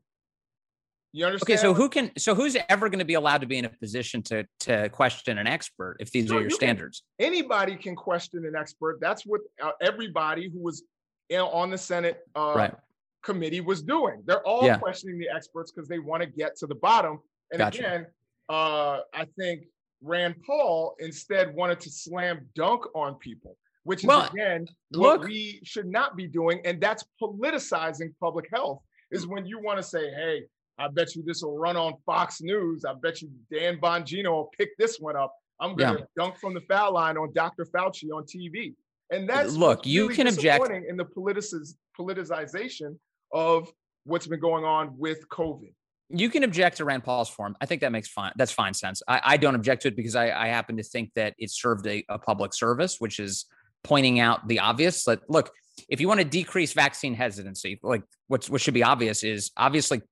You 1.13 1.27
understand? 1.27 1.59
Okay, 1.59 1.61
so 1.61 1.75
who 1.75 1.89
can 1.89 2.13
so 2.17 2.35
who's 2.35 2.57
ever 2.69 2.89
going 2.89 3.01
to 3.01 3.05
be 3.05 3.15
allowed 3.15 3.41
to 3.41 3.47
be 3.47 3.59
in 3.59 3.65
a 3.65 3.69
position 3.69 4.23
to 4.25 4.47
to 4.61 4.89
question 4.91 5.39
an 5.39 5.47
expert 5.49 5.97
if 5.99 6.13
these 6.13 6.31
are 6.31 6.35
your 6.35 6.45
you 6.45 6.51
standards? 6.51 7.03
Can, 7.19 7.27
anybody 7.27 7.77
can 7.77 7.97
question 7.97 8.47
an 8.47 8.55
expert. 8.55 8.99
That's 9.01 9.27
what 9.27 9.41
uh, 9.63 9.73
everybody 9.81 10.49
who 10.49 10.61
was 10.61 10.85
you 11.31 11.37
know, 11.37 11.49
on 11.49 11.71
the 11.71 11.79
Senate 11.79 12.21
uh, 12.37 12.53
right. 12.57 12.75
committee 13.23 13.61
was 13.61 13.83
doing. 13.83 14.23
They're 14.27 14.47
all 14.47 14.67
yeah. 14.67 14.79
questioning 14.79 15.19
the 15.19 15.29
experts 15.35 15.73
because 15.73 15.89
they 15.89 16.01
want 16.01 16.23
to 16.23 16.29
get 16.29 16.57
to 16.59 16.67
the 16.67 16.75
bottom. 16.75 17.21
And 17.53 17.59
gotcha. 17.59 17.79
again, 17.79 18.07
uh, 18.49 18.99
I 19.15 19.27
think 19.39 19.63
Rand 20.03 20.37
Paul 20.47 20.95
instead 20.99 21.55
wanted 21.55 21.81
to 21.81 21.91
slam 21.91 22.47
dunk 22.55 22.85
on 22.95 23.17
people, 23.17 23.57
which 23.85 24.01
is 24.01 24.09
well, 24.09 24.29
again 24.33 24.67
look, 24.93 25.21
what 25.21 25.29
we 25.29 25.61
should 25.65 25.87
not 25.87 26.17
be 26.17 26.27
doing. 26.27 26.61
And 26.65 26.81
that's 26.81 27.05
politicizing 27.23 28.13
public 28.21 28.49
health, 28.53 28.81
is 29.11 29.27
when 29.27 29.47
you 29.47 29.61
want 29.61 29.79
to 29.79 29.83
say, 29.83 30.11
hey, 30.11 30.45
I 30.79 30.89
bet 30.89 31.15
you 31.15 31.23
this 31.23 31.43
will 31.43 31.59
run 31.59 31.77
on 31.77 31.95
Fox 32.07 32.41
News. 32.41 32.85
I 32.85 32.95
bet 32.95 33.21
you 33.21 33.31
Dan 33.53 33.79
Bongino 33.79 34.31
will 34.31 34.51
pick 34.57 34.71
this 34.79 34.99
one 34.99 35.17
up. 35.17 35.35
I'm 35.61 35.77
going 35.77 35.95
to 35.95 36.01
yeah. 36.01 36.07
dunk 36.17 36.39
from 36.39 36.55
the 36.55 36.63
foul 36.63 36.95
line 36.95 37.19
on 37.19 37.33
Dr. 37.35 37.67
Fauci 37.67 38.11
on 38.11 38.25
TV. 38.25 38.75
And 39.11 39.29
that's 39.29 39.53
look, 39.55 39.85
you 39.85 40.05
really 40.05 40.15
can 40.15 40.27
object 40.29 40.71
in 40.89 40.97
the 40.97 41.05
politiciz- 41.05 41.75
politicization 41.99 42.97
of 43.33 43.71
what's 44.05 44.27
been 44.27 44.41
going 44.41 44.65
on 44.65 44.97
with 44.97 45.29
COVID. 45.29 45.73
You 46.13 46.29
can 46.29 46.43
object 46.45 46.79
to 46.79 46.85
Rand 46.85 47.05
Paul's 47.05 47.29
form. 47.29 47.57
I 47.61 47.67
think 47.67 47.83
that 47.83 47.93
makes 47.93 48.09
fine. 48.09 48.33
That's 48.37 48.53
fine 48.53 48.75
sense. 48.75 49.03
I, 49.07 49.21
I 49.23 49.37
don't 49.37 49.55
object 49.55 49.83
to 49.83 49.89
it 49.89 49.97
because 49.97 50.17
I, 50.17 50.31
I 50.31 50.49
happen 50.49 50.77
to 50.77 50.83
think 50.83 51.13
that 51.15 51.35
it 51.39 51.51
served 51.51 51.87
a, 51.87 52.05
a 52.09 52.19
public 52.19 52.53
service, 52.53 52.97
which 52.99 53.21
is 53.21 53.47
pointing 53.85 54.21
out 54.21 54.49
the 54.49 54.61
obvious. 54.61 55.07
Like, 55.07 55.21
look, 55.29 55.53
if 55.89 56.01
you 56.01 56.09
want 56.09 56.21
to 56.21 56.25
decrease 56.25 56.73
vaccine 56.73 57.15
hesitancy, 57.15 57.79
like 57.83 58.03
what's 58.29 58.51
what 58.51 58.61
should 58.61 58.75
be 58.75 58.83
obvious 58.83 59.23
is 59.23 59.51
obviously 59.57 60.03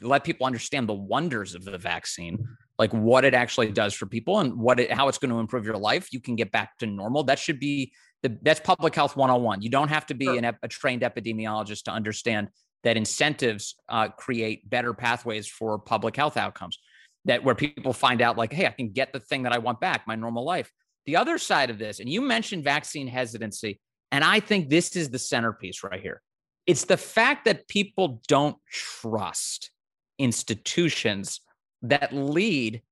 let 0.00 0.24
people 0.24 0.46
understand 0.46 0.88
the 0.88 0.94
wonders 0.94 1.54
of 1.54 1.64
the 1.64 1.78
vaccine, 1.78 2.46
like 2.78 2.92
what 2.92 3.24
it 3.24 3.34
actually 3.34 3.70
does 3.70 3.94
for 3.94 4.06
people 4.06 4.40
and 4.40 4.56
what 4.56 4.80
it 4.80 4.92
how 4.92 5.08
it's 5.08 5.18
going 5.18 5.30
to 5.30 5.38
improve 5.38 5.64
your 5.64 5.76
life. 5.76 6.08
You 6.12 6.20
can 6.20 6.36
get 6.36 6.50
back 6.50 6.78
to 6.78 6.86
normal. 6.86 7.24
That 7.24 7.38
should 7.38 7.60
be 7.60 7.92
the 8.22 8.38
that's 8.42 8.60
public 8.60 8.94
health 8.94 9.16
101. 9.16 9.62
You 9.62 9.70
don't 9.70 9.88
have 9.88 10.06
to 10.06 10.14
be 10.14 10.26
sure. 10.26 10.36
an, 10.36 10.56
a 10.62 10.68
trained 10.68 11.02
epidemiologist 11.02 11.84
to 11.84 11.90
understand 11.90 12.48
that 12.84 12.96
incentives 12.96 13.76
uh, 13.88 14.08
create 14.08 14.68
better 14.68 14.92
pathways 14.92 15.46
for 15.46 15.78
public 15.78 16.16
health 16.16 16.36
outcomes 16.36 16.78
that 17.24 17.44
where 17.44 17.54
people 17.54 17.92
find 17.92 18.20
out 18.20 18.36
like 18.36 18.52
hey 18.52 18.66
i 18.66 18.70
can 18.70 18.90
get 18.90 19.12
the 19.12 19.20
thing 19.20 19.42
that 19.42 19.52
i 19.52 19.58
want 19.58 19.80
back 19.80 20.06
my 20.06 20.14
normal 20.14 20.44
life. 20.44 20.70
The 21.06 21.16
other 21.16 21.38
side 21.38 21.70
of 21.70 21.78
this 21.78 22.00
and 22.00 22.08
you 22.08 22.20
mentioned 22.20 22.64
vaccine 22.64 23.06
hesitancy 23.06 23.80
and 24.10 24.24
i 24.24 24.40
think 24.40 24.68
this 24.68 24.96
is 24.96 25.10
the 25.10 25.18
centerpiece 25.18 25.82
right 25.82 26.00
here. 26.00 26.22
It's 26.66 26.84
the 26.84 26.96
fact 26.96 27.44
that 27.46 27.66
people 27.66 28.22
don't 28.28 28.56
trust 28.70 29.72
institutions 30.18 31.40
that 31.82 32.12
lead 32.12 32.82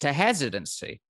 to 0.00 0.12
hesitancy 0.12 1.00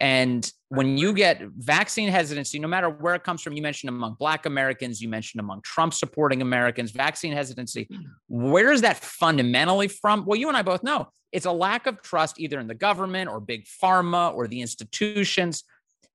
and 0.00 0.50
when 0.68 0.96
you 0.96 1.12
get 1.12 1.42
vaccine 1.58 2.08
hesitancy, 2.08 2.58
no 2.58 2.66
matter 2.66 2.88
where 2.88 3.14
it 3.14 3.24
comes 3.24 3.42
from, 3.42 3.52
you 3.52 3.62
mentioned 3.62 3.90
among 3.90 4.14
Black 4.18 4.46
Americans, 4.46 5.02
you 5.02 5.08
mentioned 5.08 5.40
among 5.40 5.60
Trump 5.62 5.92
supporting 5.92 6.40
Americans, 6.40 6.92
vaccine 6.92 7.32
hesitancy, 7.32 7.88
where 8.28 8.72
is 8.72 8.80
that 8.80 8.96
fundamentally 8.96 9.88
from? 9.88 10.24
Well, 10.24 10.38
you 10.38 10.48
and 10.48 10.56
I 10.56 10.62
both 10.62 10.82
know 10.82 11.08
it's 11.30 11.46
a 11.46 11.52
lack 11.52 11.86
of 11.86 12.00
trust 12.00 12.40
either 12.40 12.58
in 12.58 12.68
the 12.68 12.74
government 12.74 13.28
or 13.28 13.38
big 13.38 13.66
pharma 13.66 14.34
or 14.34 14.48
the 14.48 14.60
institutions. 14.60 15.64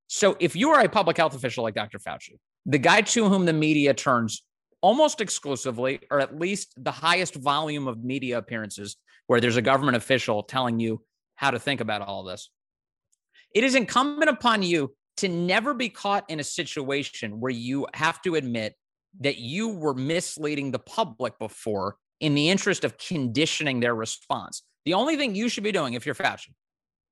So 0.08 0.36
if 0.40 0.56
you 0.56 0.70
are 0.70 0.80
a 0.80 0.88
public 0.88 1.16
health 1.16 1.34
official 1.34 1.62
like 1.62 1.74
Dr. 1.74 1.98
Fauci, 1.98 2.38
the 2.66 2.78
guy 2.78 3.02
to 3.02 3.28
whom 3.28 3.44
the 3.44 3.52
media 3.52 3.94
turns 3.94 4.42
almost 4.80 5.20
exclusively, 5.20 6.00
or 6.10 6.20
at 6.20 6.38
least 6.38 6.72
the 6.76 6.90
highest 6.90 7.34
volume 7.34 7.86
of 7.86 8.02
media 8.02 8.38
appearances 8.38 8.96
where 9.26 9.40
there's 9.40 9.56
a 9.56 9.62
government 9.62 9.96
official 9.96 10.42
telling 10.42 10.80
you 10.80 11.00
how 11.36 11.50
to 11.50 11.58
think 11.58 11.80
about 11.80 12.02
all 12.02 12.24
this 12.24 12.50
it 13.54 13.64
is 13.64 13.74
incumbent 13.74 14.30
upon 14.30 14.62
you 14.62 14.94
to 15.18 15.28
never 15.28 15.74
be 15.74 15.88
caught 15.88 16.24
in 16.28 16.40
a 16.40 16.44
situation 16.44 17.40
where 17.40 17.50
you 17.50 17.86
have 17.94 18.22
to 18.22 18.36
admit 18.36 18.74
that 19.20 19.38
you 19.38 19.68
were 19.68 19.94
misleading 19.94 20.70
the 20.70 20.78
public 20.78 21.38
before 21.38 21.96
in 22.20 22.34
the 22.34 22.48
interest 22.48 22.84
of 22.84 22.98
conditioning 22.98 23.80
their 23.80 23.94
response. 23.94 24.62
The 24.84 24.94
only 24.94 25.16
thing 25.16 25.34
you 25.34 25.48
should 25.48 25.64
be 25.64 25.72
doing 25.72 25.94
if 25.94 26.06
you're 26.06 26.14
Fauci 26.14 26.50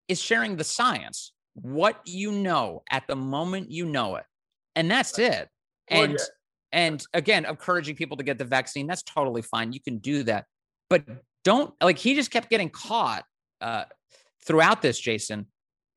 is 0.09 0.21
sharing 0.21 0.57
the 0.57 0.65
science, 0.65 1.33
what 1.55 2.01
you 2.05 2.31
know 2.31 2.83
at 2.91 3.07
the 3.07 3.17
moment 3.17 3.71
you 3.71 3.87
know 3.87 4.17
it. 4.17 4.25
And 4.75 4.91
that's 4.91 5.19
it. 5.19 5.49
And 5.89 6.13
well, 6.13 6.21
yeah. 6.21 6.27
and 6.73 7.05
again, 7.15 7.45
encouraging 7.45 7.97
people 7.97 8.17
to 8.19 8.25
get 8.25 8.39
the 8.39 8.45
vaccine, 8.45 8.87
that's 8.87 9.03
totally 9.03 9.43
fine. 9.43 9.73
You 9.73 9.81
can 9.81 9.99
do 9.99 10.23
that. 10.25 10.45
But 10.89 11.05
don't 11.45 11.75
like 11.83 11.99
he 11.99 12.15
just 12.15 12.31
kept 12.31 12.51
getting 12.51 12.71
caught 12.71 13.25
uh, 13.61 13.85
throughout 14.45 14.83
this, 14.83 14.99
Jason, 14.99 15.47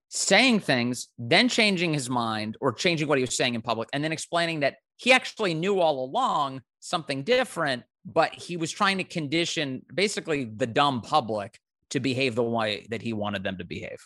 saying 0.10 0.60
things, 0.60 1.08
then 1.18 1.48
changing 1.48 1.94
his 1.94 2.10
mind 2.10 2.58
or 2.60 2.74
changing 2.74 3.08
what 3.08 3.18
he 3.18 3.24
was 3.24 3.38
saying 3.38 3.56
in 3.56 3.62
public, 3.62 3.88
and 3.94 4.04
then 4.04 4.12
explaining 4.12 4.60
that 4.62 4.76
he 4.98 5.14
actually 5.14 5.54
knew 5.54 5.80
all 5.80 6.04
along 6.04 6.62
something 6.80 7.24
different, 7.24 7.84
but 8.06 8.34
he 8.34 8.58
was 8.58 8.72
trying 8.72 8.98
to 8.98 9.04
condition 9.04 9.84
basically 9.94 10.46
the 10.46 10.68
dumb 10.68 11.02
public 11.02 11.60
to 11.92 12.00
behave 12.00 12.36
the 12.36 12.44
way 12.44 12.86
that 12.90 13.02
he 13.02 13.14
wanted 13.14 13.44
them 13.44 13.58
to 13.58 13.64
behave. 13.64 13.98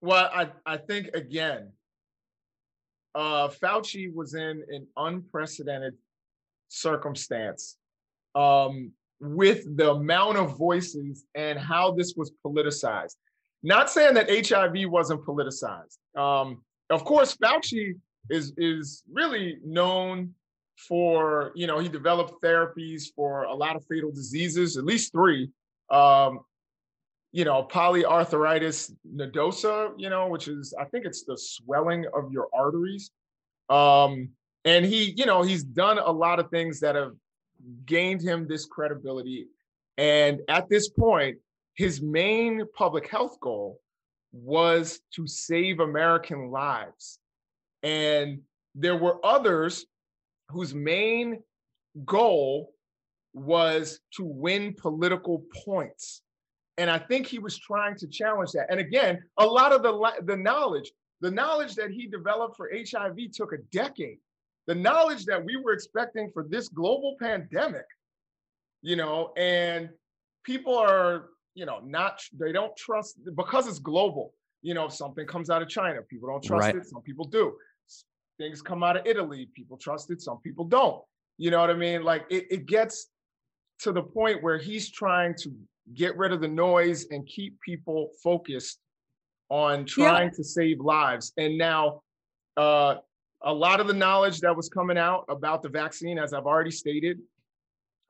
Well, 0.00 0.30
I, 0.32 0.50
I 0.64 0.78
think 0.78 1.08
again, 1.14 1.72
uh, 3.14 3.48
Fauci 3.48 4.12
was 4.12 4.34
in 4.34 4.64
an 4.68 4.86
unprecedented 4.96 5.94
circumstance 6.68 7.76
um, 8.34 8.92
with 9.20 9.76
the 9.76 9.90
amount 9.90 10.38
of 10.38 10.56
voices 10.56 11.24
and 11.34 11.58
how 11.58 11.90
this 11.92 12.14
was 12.16 12.32
politicized. 12.44 13.16
Not 13.62 13.90
saying 13.90 14.14
that 14.14 14.30
HIV 14.30 14.90
wasn't 14.90 15.24
politicized. 15.24 15.98
Um, 16.16 16.62
of 16.88 17.04
course, 17.04 17.36
Fauci 17.36 17.94
is 18.28 18.52
is 18.56 19.02
really 19.10 19.58
known 19.64 20.34
for 20.76 21.52
you 21.54 21.66
know 21.66 21.78
he 21.78 21.88
developed 21.88 22.42
therapies 22.42 23.04
for 23.14 23.44
a 23.44 23.54
lot 23.54 23.76
of 23.76 23.84
fatal 23.86 24.10
diseases, 24.10 24.76
at 24.76 24.84
least 24.84 25.12
three. 25.12 25.50
Um, 25.90 26.40
you 27.32 27.44
know, 27.44 27.62
polyarteritis 27.62 28.92
nodosa, 29.06 29.92
you 29.96 30.10
know, 30.10 30.28
which 30.28 30.48
is 30.48 30.74
I 30.78 30.84
think 30.84 31.04
it's 31.04 31.24
the 31.24 31.36
swelling 31.36 32.06
of 32.14 32.32
your 32.32 32.48
arteries. 32.52 33.10
Um, 33.68 34.30
and 34.64 34.84
he, 34.84 35.14
you 35.16 35.26
know, 35.26 35.42
he's 35.42 35.62
done 35.62 35.98
a 35.98 36.10
lot 36.10 36.40
of 36.40 36.50
things 36.50 36.80
that 36.80 36.96
have 36.96 37.12
gained 37.86 38.20
him 38.20 38.46
this 38.48 38.66
credibility. 38.66 39.46
And 39.96 40.40
at 40.48 40.68
this 40.68 40.88
point, 40.88 41.38
his 41.80 42.02
main 42.02 42.62
public 42.74 43.08
health 43.08 43.40
goal 43.40 43.80
was 44.32 45.00
to 45.14 45.26
save 45.26 45.80
American 45.80 46.50
lives. 46.50 47.18
And 47.82 48.42
there 48.74 48.98
were 48.98 49.16
others 49.24 49.86
whose 50.50 50.74
main 50.74 51.42
goal 52.04 52.74
was 53.32 53.98
to 54.16 54.24
win 54.24 54.74
political 54.74 55.42
points. 55.64 56.20
And 56.76 56.90
I 56.90 56.98
think 56.98 57.26
he 57.26 57.38
was 57.38 57.58
trying 57.58 57.96
to 57.96 58.08
challenge 58.08 58.52
that. 58.52 58.66
And 58.68 58.78
again, 58.78 59.22
a 59.38 59.46
lot 59.46 59.72
of 59.72 59.82
the, 59.82 60.22
the 60.26 60.36
knowledge, 60.36 60.92
the 61.22 61.30
knowledge 61.30 61.76
that 61.76 61.90
he 61.90 62.06
developed 62.06 62.58
for 62.58 62.70
HIV 62.70 63.16
took 63.32 63.54
a 63.54 63.62
decade. 63.72 64.18
The 64.66 64.74
knowledge 64.74 65.24
that 65.24 65.42
we 65.42 65.56
were 65.56 65.72
expecting 65.72 66.30
for 66.34 66.44
this 66.46 66.68
global 66.68 67.16
pandemic, 67.18 67.86
you 68.82 68.96
know, 68.96 69.32
and 69.38 69.88
people 70.44 70.76
are 70.76 71.30
you 71.54 71.66
know, 71.66 71.80
not 71.84 72.22
they 72.38 72.52
don't 72.52 72.76
trust 72.76 73.18
because 73.36 73.66
it's 73.66 73.78
global. 73.78 74.32
You 74.62 74.74
know, 74.74 74.86
if 74.86 74.92
something 74.92 75.26
comes 75.26 75.50
out 75.50 75.62
of 75.62 75.68
China, 75.68 76.00
people 76.02 76.28
don't 76.28 76.42
trust 76.42 76.66
right. 76.66 76.76
it. 76.76 76.86
Some 76.86 77.02
people 77.02 77.24
do. 77.24 77.54
Things 78.38 78.62
come 78.62 78.82
out 78.82 78.96
of 78.96 79.06
Italy, 79.06 79.48
people 79.54 79.76
trust 79.76 80.10
it. 80.10 80.20
Some 80.20 80.38
people 80.38 80.64
don't. 80.64 81.02
You 81.38 81.50
know 81.50 81.60
what 81.60 81.70
I 81.70 81.74
mean? 81.74 82.02
Like 82.02 82.24
it, 82.30 82.46
it 82.50 82.66
gets 82.66 83.08
to 83.80 83.92
the 83.92 84.02
point 84.02 84.42
where 84.42 84.58
he's 84.58 84.90
trying 84.90 85.34
to 85.38 85.52
get 85.94 86.16
rid 86.16 86.32
of 86.32 86.40
the 86.40 86.48
noise 86.48 87.06
and 87.10 87.26
keep 87.26 87.60
people 87.60 88.10
focused 88.22 88.78
on 89.48 89.84
trying 89.84 90.28
yeah. 90.28 90.36
to 90.36 90.44
save 90.44 90.80
lives. 90.80 91.32
And 91.36 91.58
now, 91.58 92.02
uh, 92.56 92.96
a 93.42 93.52
lot 93.52 93.80
of 93.80 93.86
the 93.86 93.94
knowledge 93.94 94.40
that 94.40 94.54
was 94.54 94.68
coming 94.68 94.98
out 94.98 95.24
about 95.28 95.62
the 95.62 95.68
vaccine, 95.68 96.18
as 96.18 96.32
I've 96.34 96.44
already 96.44 96.70
stated, 96.70 97.18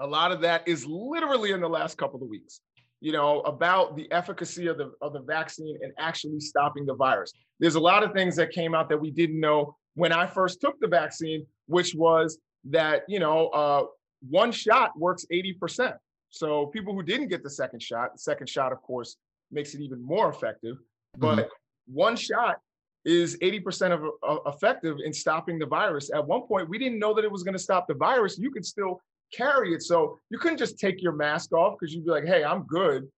a 0.01 0.07
lot 0.07 0.33
of 0.33 0.41
that 0.41 0.67
is 0.67 0.87
literally 0.87 1.53
in 1.53 1.61
the 1.61 1.69
last 1.69 1.97
couple 1.97 2.23
of 2.23 2.29
weeks 2.29 2.61
you 3.01 3.13
know, 3.13 3.41
about 3.41 3.97
the 3.97 4.11
efficacy 4.13 4.67
of 4.67 4.77
the 4.79 4.93
of 5.01 5.13
the 5.13 5.21
vaccine 5.21 5.79
and 5.83 5.93
actually 5.99 6.41
stopping 6.41 6.87
the 6.87 6.95
virus. 6.95 7.33
There's 7.59 7.75
a 7.75 7.81
lot 7.81 8.03
of 8.03 8.13
things 8.13 8.37
that 8.37 8.51
came 8.51 8.75
out 8.75 8.89
that 8.91 8.99
we 8.99 9.11
didn't 9.11 9.41
know 9.41 9.77
when 9.95 10.13
I 10.13 10.27
first 10.27 10.61
took 10.61 10.79
the 10.81 10.89
vaccine, 10.89 11.47
which 11.67 11.95
was 11.95 12.39
that 12.65 13.03
you 13.09 13.19
know 13.19 13.49
uh, 13.49 13.85
one 14.29 14.53
shot 14.53 14.99
works 14.99 15.25
80%. 15.33 15.95
So 16.31 16.67
people 16.67 16.95
who 16.95 17.03
didn't 17.03 17.29
get 17.29 17.43
the 17.43 17.51
second 17.51 17.83
shot, 17.83 18.13
the 18.13 18.19
second 18.19 18.49
shot, 18.49 18.73
of 18.73 18.83
course, 18.83 19.17
makes 19.51 19.75
it 19.75 19.81
even 19.81 20.05
more 20.05 20.29
effective. 20.29 20.77
But 21.17 21.39
mm-hmm. 21.39 21.95
one 21.95 22.17
shot 22.17 22.59
is 23.05 23.37
80% 23.39 23.93
of 23.93 24.05
uh, 24.23 24.51
effective 24.51 24.99
in 25.05 25.13
stopping 25.13 25.59
the 25.59 25.67
virus. 25.67 26.11
At 26.15 26.27
one 26.27 26.43
point, 26.43 26.69
we 26.69 26.79
didn't 26.79 26.99
know 26.99 27.15
that 27.15 27.25
it 27.25 27.33
was 27.33 27.43
going 27.43 27.55
to 27.55 27.63
stop 27.63 27.89
the 27.89 27.95
virus. 27.95 28.39
You 28.39 28.51
could 28.51 28.65
still 28.65 29.01
carry 29.33 29.75
it. 29.75 29.83
So 29.83 30.19
you 30.31 30.39
couldn't 30.39 30.59
just 30.59 30.79
take 30.79 31.03
your 31.03 31.13
mask 31.13 31.53
off 31.53 31.77
because 31.79 31.95
you'd 31.95 32.05
be 32.05 32.11
like, 32.11 32.27
hey, 32.27 32.45
I'm 32.45 32.63
good. 32.65 33.09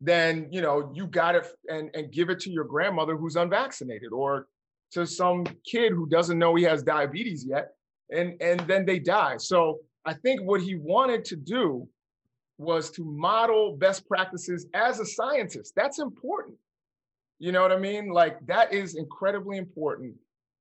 Then, 0.00 0.48
you 0.50 0.60
know, 0.60 0.92
you 0.94 1.06
got 1.06 1.34
it 1.34 1.46
and, 1.68 1.90
and 1.94 2.12
give 2.12 2.30
it 2.30 2.40
to 2.40 2.50
your 2.50 2.64
grandmother 2.64 3.16
who's 3.16 3.36
unvaccinated 3.36 4.12
or 4.12 4.46
to 4.92 5.06
some 5.06 5.44
kid 5.64 5.92
who 5.92 6.08
doesn't 6.08 6.38
know 6.38 6.54
he 6.54 6.64
has 6.64 6.82
diabetes 6.82 7.44
yet. 7.46 7.72
And, 8.10 8.40
and 8.40 8.60
then 8.60 8.86
they 8.86 8.98
die. 8.98 9.36
So 9.38 9.80
I 10.04 10.14
think 10.14 10.42
what 10.42 10.60
he 10.60 10.76
wanted 10.76 11.24
to 11.26 11.36
do 11.36 11.88
was 12.58 12.90
to 12.92 13.04
model 13.04 13.76
best 13.76 14.06
practices 14.08 14.66
as 14.74 15.00
a 15.00 15.06
scientist. 15.06 15.72
That's 15.76 15.98
important. 15.98 16.56
You 17.38 17.52
know 17.52 17.62
what 17.62 17.72
I 17.72 17.78
mean? 17.78 18.10
Like 18.10 18.44
that 18.46 18.72
is 18.72 18.96
incredibly 18.96 19.58
important 19.58 20.14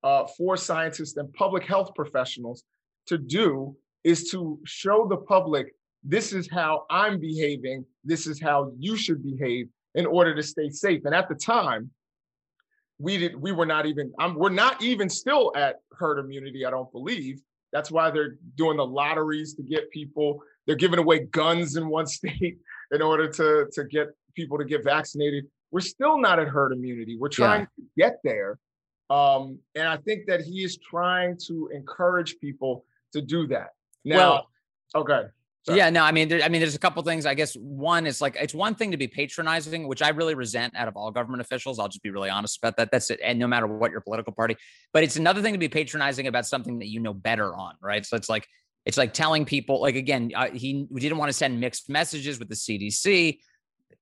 uh, 0.04 0.26
for 0.38 0.58
scientists 0.58 1.18
and 1.18 1.34
public 1.34 1.64
health 1.64 1.92
professionals 1.96 2.64
to 3.08 3.18
do 3.18 3.76
is 4.08 4.30
to 4.32 4.58
show 4.66 5.06
the 5.06 5.18
public 5.18 5.74
this 6.02 6.32
is 6.32 6.50
how 6.50 6.86
I'm 6.90 7.20
behaving, 7.20 7.84
this 8.06 8.26
is 8.26 8.42
how 8.42 8.72
you 8.80 8.96
should 8.96 9.22
behave 9.22 9.68
in 9.96 10.06
order 10.06 10.34
to 10.34 10.42
stay 10.42 10.70
safe. 10.70 11.02
And 11.04 11.14
at 11.14 11.28
the 11.28 11.36
time, 11.36 11.92
we 13.00 13.18
did 13.18 13.36
we 13.36 13.52
were 13.52 13.66
not 13.66 13.86
even 13.86 14.14
I'm, 14.18 14.36
we're 14.36 14.50
not 14.50 14.82
even 14.82 15.10
still 15.10 15.52
at 15.58 15.82
herd 15.92 16.20
immunity. 16.20 16.66
I 16.66 16.72
don't 16.72 16.92
believe. 16.92 17.42
That's 17.74 17.92
why 17.92 18.10
they're 18.10 18.38
doing 18.56 18.78
the 18.78 18.86
lotteries 18.86 19.54
to 19.56 19.62
get 19.64 19.92
people. 19.92 20.42
They're 20.66 20.78
giving 20.78 21.00
away 21.00 21.26
guns 21.26 21.76
in 21.76 21.90
one 21.90 22.08
state 22.18 22.58
in 22.92 23.02
order 23.02 23.28
to 23.30 23.68
to 23.74 23.84
get 23.84 24.08
people 24.36 24.58
to 24.58 24.66
get 24.66 24.86
vaccinated. 24.86 25.48
We're 25.72 25.82
still 25.82 26.18
not 26.18 26.40
at 26.40 26.48
herd 26.48 26.72
immunity. 26.72 27.18
We're 27.20 27.28
trying 27.42 27.62
yeah. 27.62 27.84
to 27.84 27.84
get 27.98 28.20
there. 28.24 28.58
Um, 29.10 29.60
and 29.76 29.88
I 29.88 29.98
think 29.98 30.28
that 30.28 30.42
he 30.42 30.64
is 30.64 30.78
trying 30.78 31.38
to 31.48 31.70
encourage 31.74 32.38
people 32.40 32.86
to 33.14 33.22
do 33.22 33.48
that. 33.48 33.72
Now, 34.06 34.18
well, 34.18 34.50
okay. 34.96 35.22
Sorry. 35.68 35.80
Yeah, 35.80 35.90
no, 35.90 36.04
I 36.04 36.14
mean, 36.14 36.30
there, 36.30 36.42
I 36.42 36.48
mean, 36.48 36.62
there's 36.62 36.76
a 36.76 36.80
couple 36.80 37.04
things. 37.04 37.26
I 37.26 37.34
guess 37.34 37.54
one 37.56 38.08
is 38.08 38.22
like 38.22 38.38
it's 38.40 38.54
one 38.54 38.74
thing 38.74 38.92
to 38.92 38.98
be 38.98 39.10
patronizing, 39.10 39.86
which 39.86 40.02
I 40.02 40.10
really 40.10 40.34
resent 40.34 40.74
out 40.78 40.88
of 40.88 40.96
all 40.96 41.12
government 41.12 41.42
officials. 41.42 41.78
I'll 41.78 41.90
just 41.90 42.02
be 42.02 42.10
really 42.10 42.30
honest 42.30 42.58
about 42.58 42.78
that. 42.78 42.90
That's 42.90 43.10
it, 43.10 43.20
and 43.22 43.38
no 43.38 43.48
matter 43.48 43.68
what 43.68 43.92
your 43.92 44.00
political 44.00 44.32
party. 44.32 44.56
But 44.94 45.04
it's 45.04 45.18
another 45.18 45.42
thing 45.42 45.54
to 45.54 45.60
be 45.60 45.68
patronizing 45.68 46.28
about 46.28 46.46
something 46.46 46.80
that 46.80 46.88
you 46.88 47.02
know 47.02 47.14
better 47.14 47.54
on, 47.54 47.74
right? 47.82 48.06
So 48.06 48.16
it's 48.16 48.30
like 48.30 48.48
it's 48.86 48.98
like 48.98 49.14
telling 49.14 49.44
people, 49.44 49.82
like 49.82 49.96
again, 49.96 50.32
uh, 50.34 50.52
he 50.52 50.88
didn't 50.96 51.18
want 51.18 51.28
to 51.28 51.34
send 51.34 51.60
mixed 51.60 51.90
messages 51.90 52.40
with 52.40 52.48
the 52.48 52.56
CDC 52.56 53.40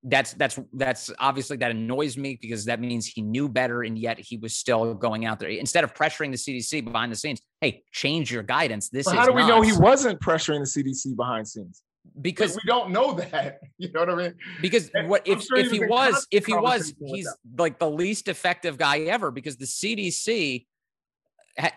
that's 0.08 0.34
that's 0.34 0.60
that's 0.74 1.12
obviously 1.19 1.58
that 1.58 1.71
annoys 1.71 2.15
me 2.15 2.38
because 2.39 2.65
that 2.65 2.80
means 2.80 3.08
he 3.08 3.21
knew 3.21 3.50
better 3.50 3.84
and 3.84 3.98
yet 3.98 4.19
he 4.19 4.38
was 4.38 4.56
still 4.56 4.93
going 4.93 5.26
out 5.26 5.39
there 5.39 5.50
instead 5.50 5.84
of 5.84 5.93
pressuring 5.93 6.32
the 6.32 6.38
CDC 6.38 6.86
behind 6.86 7.12
the 7.12 7.15
scenes. 7.15 7.41
Hey, 7.60 7.84
change 7.91 8.32
your 8.32 8.43
guidance. 8.43 8.89
This 8.89 9.10
how 9.10 9.26
do 9.26 9.34
we 9.34 9.45
know 9.48 9.62
he 9.62 9.74
wasn't 9.74 10.19
pressuring 10.21 10.60
the 10.60 10.84
CDC 10.84 11.15
behind 11.15 11.48
scenes? 11.48 11.82
Because 12.21 12.56
we 12.56 12.62
don't 12.67 12.91
know 12.91 13.13
that. 13.13 13.60
You 13.78 13.91
know 13.91 14.02
what 14.02 14.10
I 14.10 14.15
mean? 14.15 14.36
Because 14.62 14.89
what 15.06 15.28
if 15.28 15.43
sure 15.43 15.58
if 15.58 15.69
he 15.69 15.84
was 15.84 16.28
if 16.32 16.45
he 16.45 16.54
was 16.54 16.93
he's 17.06 17.28
like 17.58 17.78
the 17.78 17.89
least 17.89 18.30
effective 18.30 18.78
guy 18.78 19.00
ever 19.00 19.32
because 19.32 19.58
the 19.58 19.65
CDC 19.65 20.65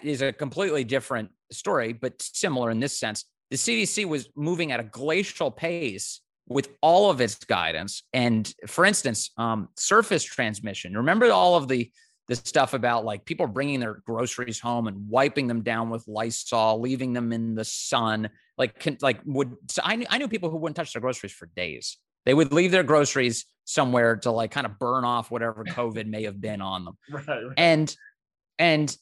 is 0.03 0.23
a 0.23 0.33
completely 0.33 0.85
different 0.85 1.31
story, 1.51 1.93
but 1.93 2.21
similar 2.21 2.71
in 2.71 2.79
this 2.79 2.99
sense. 2.99 3.25
The 3.51 3.57
CDC 3.57 4.05
was 4.05 4.29
moving 4.37 4.71
at 4.71 4.81
a 4.81 4.85
glacial 4.85 5.51
pace 5.51 6.21
with 6.49 6.69
all 6.81 7.11
of 7.11 7.21
its 7.21 7.37
guidance. 7.37 8.03
And 8.13 8.53
for 8.67 8.85
instance, 8.85 9.31
um, 9.37 9.69
surface 9.77 10.25
transmission. 10.25 10.97
Remember 10.97 11.31
all 11.31 11.57
of 11.57 11.69
the 11.69 11.91
the 12.29 12.37
stuff 12.37 12.75
about 12.75 13.07
like 13.07 13.25
people 13.25 13.47
bringing 13.47 13.81
their 13.81 14.03
groceries 14.07 14.61
home 14.61 14.87
and 14.87 15.09
wiping 15.09 15.47
them 15.47 15.63
down 15.63 15.89
with 15.89 16.07
Lysol, 16.07 16.79
leaving 16.79 17.15
them 17.15 17.33
in 17.33 17.55
the 17.55 17.65
sun. 17.65 18.29
Like, 18.59 18.79
can, 18.79 18.99
like 19.01 19.21
would 19.25 19.57
so 19.71 19.81
I 19.85 19.97
knew 19.97 20.07
I 20.11 20.19
knew 20.19 20.29
people 20.29 20.51
who 20.51 20.59
wouldn't 20.59 20.77
touch 20.77 20.93
their 20.93 21.01
groceries 21.01 21.33
for 21.33 21.47
days. 21.57 21.97
They 22.27 22.35
would 22.35 22.53
leave 22.53 22.71
their 22.71 22.83
groceries 22.83 23.47
somewhere 23.65 24.17
to 24.17 24.31
like 24.31 24.51
kind 24.51 24.67
of 24.67 24.79
burn 24.79 25.05
off 25.05 25.31
whatever 25.31 25.65
COVID 25.65 26.07
may 26.07 26.25
have 26.25 26.41
been 26.41 26.61
on 26.61 26.85
them. 26.85 26.99
Right, 27.11 27.27
right. 27.27 27.55
And 27.57 27.97
and 28.59 28.95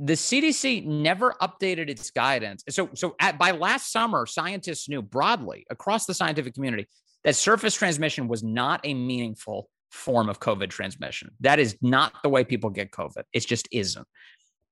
the 0.00 0.12
CDC 0.12 0.86
never 0.86 1.34
updated 1.42 1.88
its 1.88 2.10
guidance. 2.10 2.62
So, 2.68 2.88
so 2.94 3.16
at, 3.20 3.38
by 3.38 3.50
last 3.50 3.90
summer, 3.90 4.26
scientists 4.26 4.88
knew 4.88 5.02
broadly 5.02 5.66
across 5.70 6.06
the 6.06 6.14
scientific 6.14 6.54
community 6.54 6.86
that 7.24 7.34
surface 7.34 7.74
transmission 7.74 8.28
was 8.28 8.42
not 8.42 8.80
a 8.84 8.94
meaningful 8.94 9.68
form 9.90 10.28
of 10.28 10.38
COVID 10.38 10.70
transmission. 10.70 11.30
That 11.40 11.58
is 11.58 11.76
not 11.82 12.12
the 12.22 12.28
way 12.28 12.44
people 12.44 12.70
get 12.70 12.92
COVID. 12.92 13.24
It 13.32 13.46
just 13.46 13.68
isn't. 13.72 14.06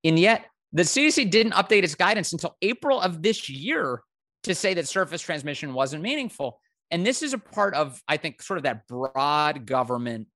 And 0.05 0.19
yet, 0.19 0.47
the 0.73 0.83
CDC 0.83 1.31
didn't 1.31 1.53
update 1.55 1.83
its 1.83 1.95
guidance 1.95 2.33
until 2.33 2.57
April 2.63 3.01
of 3.01 3.23
this 3.23 3.49
year 3.49 4.03
to 4.45 4.55
say 4.55 4.75
that 4.75 4.87
surface 4.87 5.23
transmission 5.23 5.75
wasn't 5.75 6.03
meaningful. 6.03 6.61
And 6.91 7.05
this 7.05 7.23
is 7.23 7.33
a 7.33 7.39
part 7.39 7.75
of, 7.75 8.01
I 8.07 8.17
think, 8.17 8.43
sort 8.43 8.59
of 8.59 8.63
that 8.65 8.87
broad 8.87 9.67
government 9.67 10.29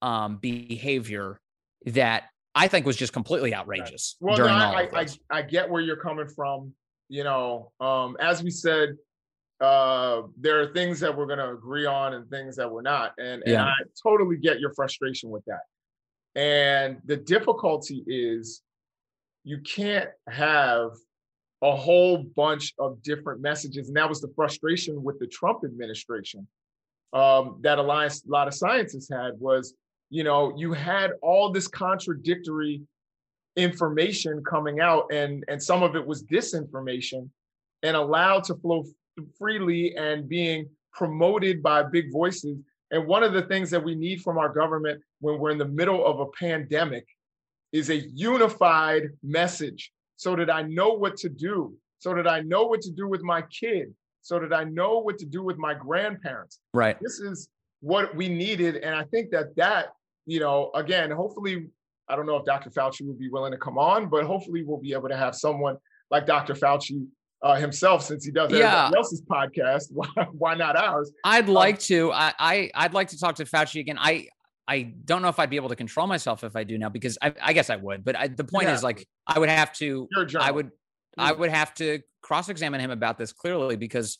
um, 0.00 0.38
behavior 0.38 1.40
that 1.86 2.24
I 2.54 2.68
think 2.68 2.86
was 2.86 2.96
just 2.96 3.12
completely 3.12 3.54
outrageous. 3.54 4.16
Well, 4.20 4.36
during 4.36 4.52
no, 4.52 4.58
I, 4.58 4.88
I, 4.92 5.06
I, 5.30 5.42
get 5.42 5.70
where 5.70 5.80
you're 5.80 5.96
coming 5.96 6.28
from. 6.28 6.74
You 7.08 7.24
know, 7.24 7.72
um, 7.80 8.16
as 8.20 8.42
we 8.42 8.50
said, 8.50 8.96
uh, 9.60 10.22
there 10.38 10.60
are 10.60 10.72
things 10.72 11.00
that 11.00 11.16
we're 11.16 11.26
going 11.26 11.38
to 11.38 11.50
agree 11.50 11.86
on 11.86 12.14
and 12.14 12.28
things 12.28 12.56
that 12.56 12.70
we're 12.70 12.82
not, 12.82 13.12
and, 13.18 13.42
yeah. 13.46 13.60
and 13.60 13.70
I 13.70 13.74
totally 14.02 14.36
get 14.36 14.60
your 14.60 14.72
frustration 14.74 15.30
with 15.30 15.44
that. 15.46 15.60
And 16.34 16.98
the 17.04 17.16
difficulty 17.16 18.02
is, 18.06 18.62
you 19.44 19.58
can't 19.58 20.10
have 20.28 20.90
a 21.62 21.76
whole 21.76 22.18
bunch 22.34 22.74
of 22.78 23.02
different 23.02 23.40
messages, 23.40 23.88
and 23.88 23.96
that 23.96 24.08
was 24.08 24.20
the 24.20 24.32
frustration 24.34 25.02
with 25.02 25.18
the 25.20 25.26
Trump 25.26 25.60
administration 25.64 26.46
um, 27.12 27.58
that 27.62 27.78
a 27.78 27.82
lot 27.82 28.48
of 28.48 28.54
scientists 28.54 29.08
had 29.10 29.38
was 29.38 29.74
you 30.12 30.24
know, 30.24 30.52
you 30.56 30.74
had 30.74 31.12
all 31.22 31.50
this 31.50 31.66
contradictory 31.66 32.82
information 33.56 34.44
coming 34.44 34.80
out 34.80 35.10
and 35.10 35.44
and 35.48 35.62
some 35.62 35.82
of 35.82 35.96
it 35.96 36.06
was 36.06 36.22
disinformation 36.24 37.28
and 37.82 37.96
allowed 37.96 38.44
to 38.44 38.54
flow 38.56 38.84
freely 39.38 39.94
and 39.96 40.28
being 40.28 40.68
promoted 40.92 41.62
by 41.62 41.82
big 41.82 42.10
voices 42.12 42.58
and 42.90 43.06
one 43.06 43.22
of 43.22 43.32
the 43.32 43.42
things 43.42 43.70
that 43.70 43.82
we 43.82 43.94
need 43.94 44.22
from 44.22 44.36
our 44.38 44.50
government 44.50 45.02
when 45.20 45.38
we're 45.38 45.50
in 45.50 45.58
the 45.58 45.66
middle 45.66 46.06
of 46.06 46.20
a 46.20 46.26
pandemic 46.38 47.06
is 47.72 47.88
a 47.88 47.96
unified 47.96 49.04
message 49.22 49.92
so 50.16 50.36
that 50.36 50.50
I 50.50 50.62
know 50.62 50.90
what 50.90 51.16
to 51.18 51.30
do, 51.30 51.74
so 51.98 52.14
that 52.14 52.28
I 52.28 52.40
know 52.40 52.64
what 52.64 52.82
to 52.82 52.90
do 52.90 53.08
with 53.08 53.22
my 53.22 53.42
kid, 53.42 53.94
so 54.20 54.38
that 54.38 54.52
I 54.52 54.64
know 54.64 54.98
what 54.98 55.18
to 55.18 55.26
do 55.26 55.42
with 55.42 55.56
my 55.56 55.72
grandparents. 55.72 56.58
Right. 56.74 56.98
This 57.00 57.18
is 57.18 57.48
what 57.80 58.14
we 58.14 58.28
needed. 58.28 58.76
And 58.76 58.94
I 58.94 59.04
think 59.04 59.30
that 59.30 59.56
that 59.56 59.88
you 60.26 60.40
know, 60.40 60.70
again, 60.74 61.10
hopefully, 61.10 61.68
I 62.08 62.16
don't 62.16 62.26
know 62.26 62.36
if 62.36 62.44
Dr. 62.44 62.70
Fauci 62.70 63.06
will 63.06 63.14
be 63.14 63.28
willing 63.28 63.52
to 63.52 63.58
come 63.58 63.78
on, 63.78 64.08
but 64.08 64.24
hopefully 64.24 64.62
we'll 64.62 64.80
be 64.80 64.92
able 64.92 65.08
to 65.08 65.16
have 65.16 65.34
someone 65.34 65.76
like 66.10 66.26
Dr. 66.26 66.54
Fauci 66.54 67.06
uh, 67.42 67.56
himself, 67.56 68.04
since 68.04 68.24
he 68.24 68.30
does 68.30 68.52
yeah. 68.52 68.86
everybody 68.86 68.96
else's 68.96 69.22
podcast. 69.22 69.86
Why, 69.92 70.06
why 70.32 70.54
not 70.54 70.76
ours? 70.76 71.12
I'd 71.24 71.48
um, 71.48 71.54
like 71.54 71.78
to. 71.80 72.12
I, 72.12 72.32
I 72.38 72.70
I'd 72.74 72.94
like 72.94 73.08
to 73.08 73.18
talk 73.18 73.36
to 73.36 73.44
Fauci 73.44 73.80
again. 73.80 73.98
I 73.98 74.28
I 74.68 74.94
don't 75.04 75.22
know 75.22 75.28
if 75.28 75.38
I'd 75.38 75.50
be 75.50 75.56
able 75.56 75.68
to 75.70 75.76
control 75.76 76.06
myself 76.06 76.44
if 76.44 76.54
I 76.54 76.64
do 76.64 76.78
now 76.78 76.88
because 76.88 77.18
I, 77.20 77.34
I 77.42 77.52
guess 77.52 77.68
I 77.68 77.76
would. 77.76 78.04
But 78.04 78.16
I, 78.16 78.28
the 78.28 78.44
point 78.44 78.68
yeah. 78.68 78.74
is, 78.74 78.82
like, 78.82 79.06
I 79.26 79.38
would 79.38 79.48
have 79.48 79.72
to. 79.74 80.08
I 80.38 80.50
would. 80.50 80.70
I 81.18 81.32
would 81.32 81.50
have 81.50 81.74
to 81.74 82.00
cross-examine 82.22 82.80
him 82.80 82.90
about 82.90 83.18
this 83.18 83.34
clearly 83.34 83.76
because 83.76 84.18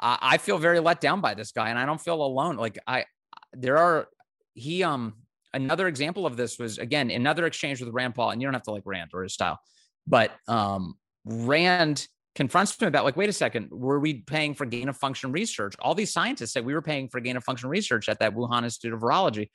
I, 0.00 0.18
I 0.20 0.38
feel 0.38 0.58
very 0.58 0.80
let 0.80 1.00
down 1.00 1.20
by 1.20 1.34
this 1.34 1.52
guy, 1.52 1.68
and 1.68 1.78
I 1.78 1.86
don't 1.86 2.00
feel 2.00 2.20
alone. 2.24 2.56
Like 2.56 2.78
I, 2.86 3.04
there 3.52 3.76
are 3.76 4.08
he 4.54 4.82
um 4.82 5.14
another 5.54 5.88
example 5.88 6.26
of 6.26 6.36
this 6.36 6.58
was 6.58 6.78
again 6.78 7.10
another 7.10 7.46
exchange 7.46 7.80
with 7.80 7.92
Rand 7.92 8.14
Paul, 8.14 8.30
and 8.30 8.40
you 8.40 8.46
don't 8.46 8.54
have 8.54 8.62
to 8.64 8.72
like 8.72 8.82
Rand 8.84 9.10
or 9.14 9.22
his 9.22 9.32
style, 9.32 9.58
but 10.06 10.32
um, 10.48 10.96
Rand 11.24 12.06
confronts 12.34 12.76
him 12.80 12.88
about 12.88 13.04
like, 13.04 13.16
wait 13.16 13.28
a 13.28 13.32
second, 13.32 13.70
were 13.70 14.00
we 14.00 14.14
paying 14.14 14.54
for 14.54 14.66
gain 14.66 14.88
of 14.88 14.96
function 14.96 15.32
research? 15.32 15.74
All 15.78 15.94
these 15.94 16.12
scientists 16.12 16.52
said 16.52 16.64
we 16.64 16.74
were 16.74 16.82
paying 16.82 17.08
for 17.08 17.20
gain 17.20 17.36
of 17.36 17.44
function 17.44 17.68
research 17.68 18.08
at 18.08 18.18
that 18.18 18.34
Wuhan 18.34 18.64
Institute 18.64 18.92
of 18.92 19.00
Virology, 19.00 19.50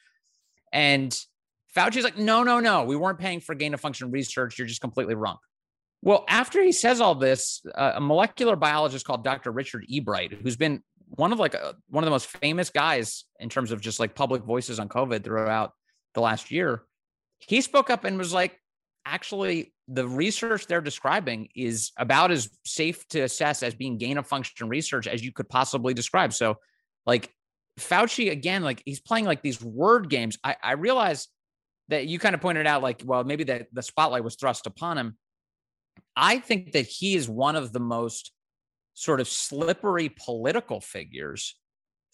and 0.74 1.18
Fauci's 1.76 2.04
like, 2.04 2.18
no, 2.18 2.44
no, 2.44 2.60
no, 2.60 2.84
we 2.84 2.96
weren't 2.96 3.20
paying 3.20 3.42
for 3.42 3.54
gain 3.54 3.74
of 3.74 3.82
function 3.82 4.10
research. 4.12 4.58
You're 4.58 4.68
just 4.68 4.82
completely 4.82 5.16
wrong. 5.16 5.38
Well, 6.02 6.24
after 6.28 6.64
he 6.64 6.72
says 6.72 7.02
all 7.02 7.16
this, 7.16 7.62
uh, 7.76 7.94
a 7.96 8.02
molecular 8.02 8.56
biologist 8.56 9.06
called 9.06 9.24
Dr. 9.24 9.52
Richard 9.52 9.86
Ebright, 9.90 10.32
who's 10.42 10.56
been 10.56 10.82
one 11.10 11.34
of 11.34 11.40
like 11.40 11.54
a, 11.54 11.64
uh, 11.64 11.74
one 11.90 12.04
of 12.04 12.06
the 12.06 12.12
most 12.12 12.28
famous 12.28 12.70
guys 12.70 13.26
in 13.40 13.50
terms 13.50 13.72
of 13.72 13.82
just 13.82 14.00
like 14.00 14.16
public 14.16 14.44
voices 14.44 14.80
on 14.80 14.88
COVID 14.88 15.24
throughout 15.24 15.74
the 16.14 16.22
last 16.22 16.52
year, 16.52 16.84
he 17.40 17.62
spoke 17.62 17.90
up 17.90 18.04
and 18.04 18.18
was 18.18 18.34
like, 18.34 18.60
actually, 19.06 19.74
the 19.88 20.08
research 20.08 20.68
they're 20.68 20.82
describing 20.82 21.50
is 21.56 21.92
about 21.98 22.32
as 22.32 22.50
safe 22.66 23.08
to 23.10 23.22
assess 23.22 23.64
as 23.64 23.74
being 23.74 23.98
gain 23.98 24.18
of 24.18 24.28
function 24.28 24.70
research 24.70 25.08
as 25.08 25.24
you 25.24 25.32
could 25.32 25.50
possibly 25.50 25.94
describe. 25.94 26.34
So, 26.34 26.58
like 27.06 27.34
Fauci, 27.80 28.32
again, 28.32 28.64
like 28.64 28.84
he's 28.86 29.00
playing 29.00 29.26
like 29.26 29.42
these 29.42 29.62
word 29.62 30.10
games. 30.10 30.38
I, 30.44 30.56
I 30.62 30.72
realize 30.74 31.28
that 31.88 32.06
you 32.06 32.20
kind 32.20 32.36
of 32.36 32.42
pointed 32.42 32.68
out, 32.68 32.84
like, 32.84 33.02
well, 33.04 33.24
maybe 33.24 33.46
that 33.46 33.68
the 33.74 33.82
spotlight 33.82 34.24
was 34.24 34.36
thrust 34.36 34.68
upon 34.68 34.98
him. 34.98 35.18
I 36.16 36.40
think 36.40 36.74
that 36.74 36.86
he 36.86 37.16
is 37.16 37.28
one 37.28 37.56
of 37.56 37.74
the 37.74 37.80
most 37.80 38.32
sort 38.94 39.22
of 39.22 39.28
slippery 39.28 40.10
political 40.10 40.82
figures 40.82 41.56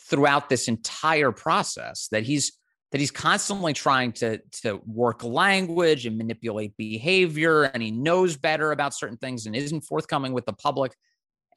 throughout 0.08 0.50
this 0.50 0.68
entire 0.68 1.32
process 1.32 2.08
that 2.12 2.24
he's 2.24 2.54
that 2.92 3.00
he's 3.00 3.12
constantly 3.12 3.74
trying 3.74 4.12
to 4.14 4.40
to 4.62 4.80
work 4.86 5.24
language 5.24 6.06
and 6.06 6.18
manipulate 6.18 6.76
behavior 6.78 7.64
and 7.64 7.84
he 7.84 7.92
knows 7.92 8.38
better 8.38 8.72
about 8.72 8.94
certain 8.94 9.18
things 9.18 9.46
and 9.46 9.56
isn't 9.56 9.82
forthcoming 9.82 10.34
with 10.34 10.46
the 10.46 10.54
public 10.54 10.94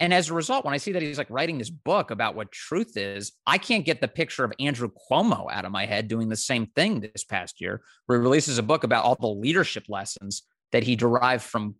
And 0.00 0.14
as 0.14 0.30
a 0.30 0.34
result, 0.34 0.64
when 0.64 0.74
I 0.74 0.78
see 0.78 0.92
that 0.92 1.02
he's 1.02 1.18
like 1.18 1.30
writing 1.30 1.58
this 1.58 1.70
book 1.70 2.10
about 2.10 2.36
what 2.36 2.52
truth 2.52 2.96
is, 2.96 3.32
I 3.46 3.58
can't 3.58 3.84
get 3.84 4.00
the 4.00 4.08
picture 4.08 4.44
of 4.44 4.52
Andrew 4.60 4.90
Cuomo 5.10 5.50
out 5.50 5.64
of 5.64 5.72
my 5.72 5.86
head 5.86 6.06
doing 6.08 6.28
the 6.28 6.36
same 6.36 6.66
thing 6.66 7.00
this 7.00 7.24
past 7.24 7.60
year, 7.60 7.82
where 8.06 8.18
he 8.18 8.22
releases 8.22 8.58
a 8.58 8.62
book 8.62 8.84
about 8.84 9.04
all 9.04 9.16
the 9.16 9.26
leadership 9.26 9.84
lessons 9.88 10.42
that 10.72 10.84
he 10.84 10.96
derived 10.96 11.42
from 11.42 11.74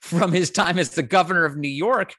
from 0.00 0.30
his 0.32 0.50
time 0.50 0.78
as 0.78 0.90
the 0.90 1.02
governor 1.02 1.44
of 1.44 1.56
New 1.56 1.68
York. 1.68 2.14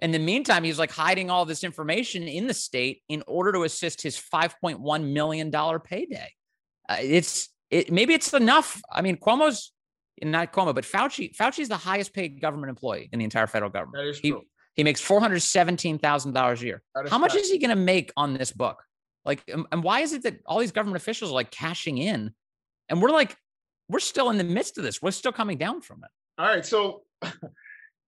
In 0.00 0.10
the 0.12 0.18
meantime, 0.18 0.64
he's 0.64 0.78
like 0.78 0.90
hiding 0.90 1.30
all 1.30 1.46
this 1.46 1.64
information 1.64 2.24
in 2.24 2.46
the 2.46 2.54
state 2.54 3.02
in 3.08 3.22
order 3.26 3.52
to 3.52 3.62
assist 3.62 4.02
his 4.02 4.16
$5.1 4.16 5.12
million 5.12 5.50
payday. 5.80 6.30
Uh, 6.88 6.96
it's 7.00 7.48
it 7.70 7.90
maybe 7.90 8.14
it's 8.14 8.32
enough. 8.32 8.80
I 8.92 9.02
mean, 9.02 9.16
Cuomo's 9.16 9.72
not 10.22 10.52
Cuomo, 10.52 10.74
but 10.74 10.84
Fauci. 10.84 11.34
Fauci 11.34 11.60
is 11.60 11.68
the 11.68 11.76
highest 11.76 12.12
paid 12.14 12.40
government 12.40 12.70
employee 12.70 13.08
in 13.12 13.18
the 13.18 13.24
entire 13.24 13.46
federal 13.46 13.70
government. 13.70 14.04
That 14.04 14.10
is 14.10 14.18
he, 14.18 14.30
true. 14.30 14.42
he 14.74 14.84
makes 14.84 15.00
four 15.00 15.20
hundred 15.20 15.40
seventeen 15.40 15.98
thousand 15.98 16.32
dollars 16.32 16.62
a 16.62 16.66
year. 16.66 16.82
How 17.08 17.18
much 17.18 17.34
is 17.34 17.50
he 17.50 17.58
going 17.58 17.70
to 17.70 17.76
make 17.76 18.12
on 18.16 18.34
this 18.34 18.52
book? 18.52 18.82
Like, 19.24 19.42
and 19.48 19.66
and 19.72 19.82
why 19.82 20.00
is 20.00 20.12
it 20.12 20.22
that 20.22 20.38
all 20.46 20.60
these 20.60 20.72
government 20.72 21.02
officials 21.02 21.32
are 21.32 21.34
like 21.34 21.50
cashing 21.50 21.98
in, 21.98 22.32
and 22.88 23.02
we're 23.02 23.10
like, 23.10 23.36
we're 23.88 23.98
still 23.98 24.30
in 24.30 24.38
the 24.38 24.44
midst 24.44 24.78
of 24.78 24.84
this. 24.84 25.02
We're 25.02 25.10
still 25.10 25.32
coming 25.32 25.58
down 25.58 25.80
from 25.80 26.04
it. 26.04 26.10
All 26.40 26.46
right. 26.46 26.64
So 26.64 27.02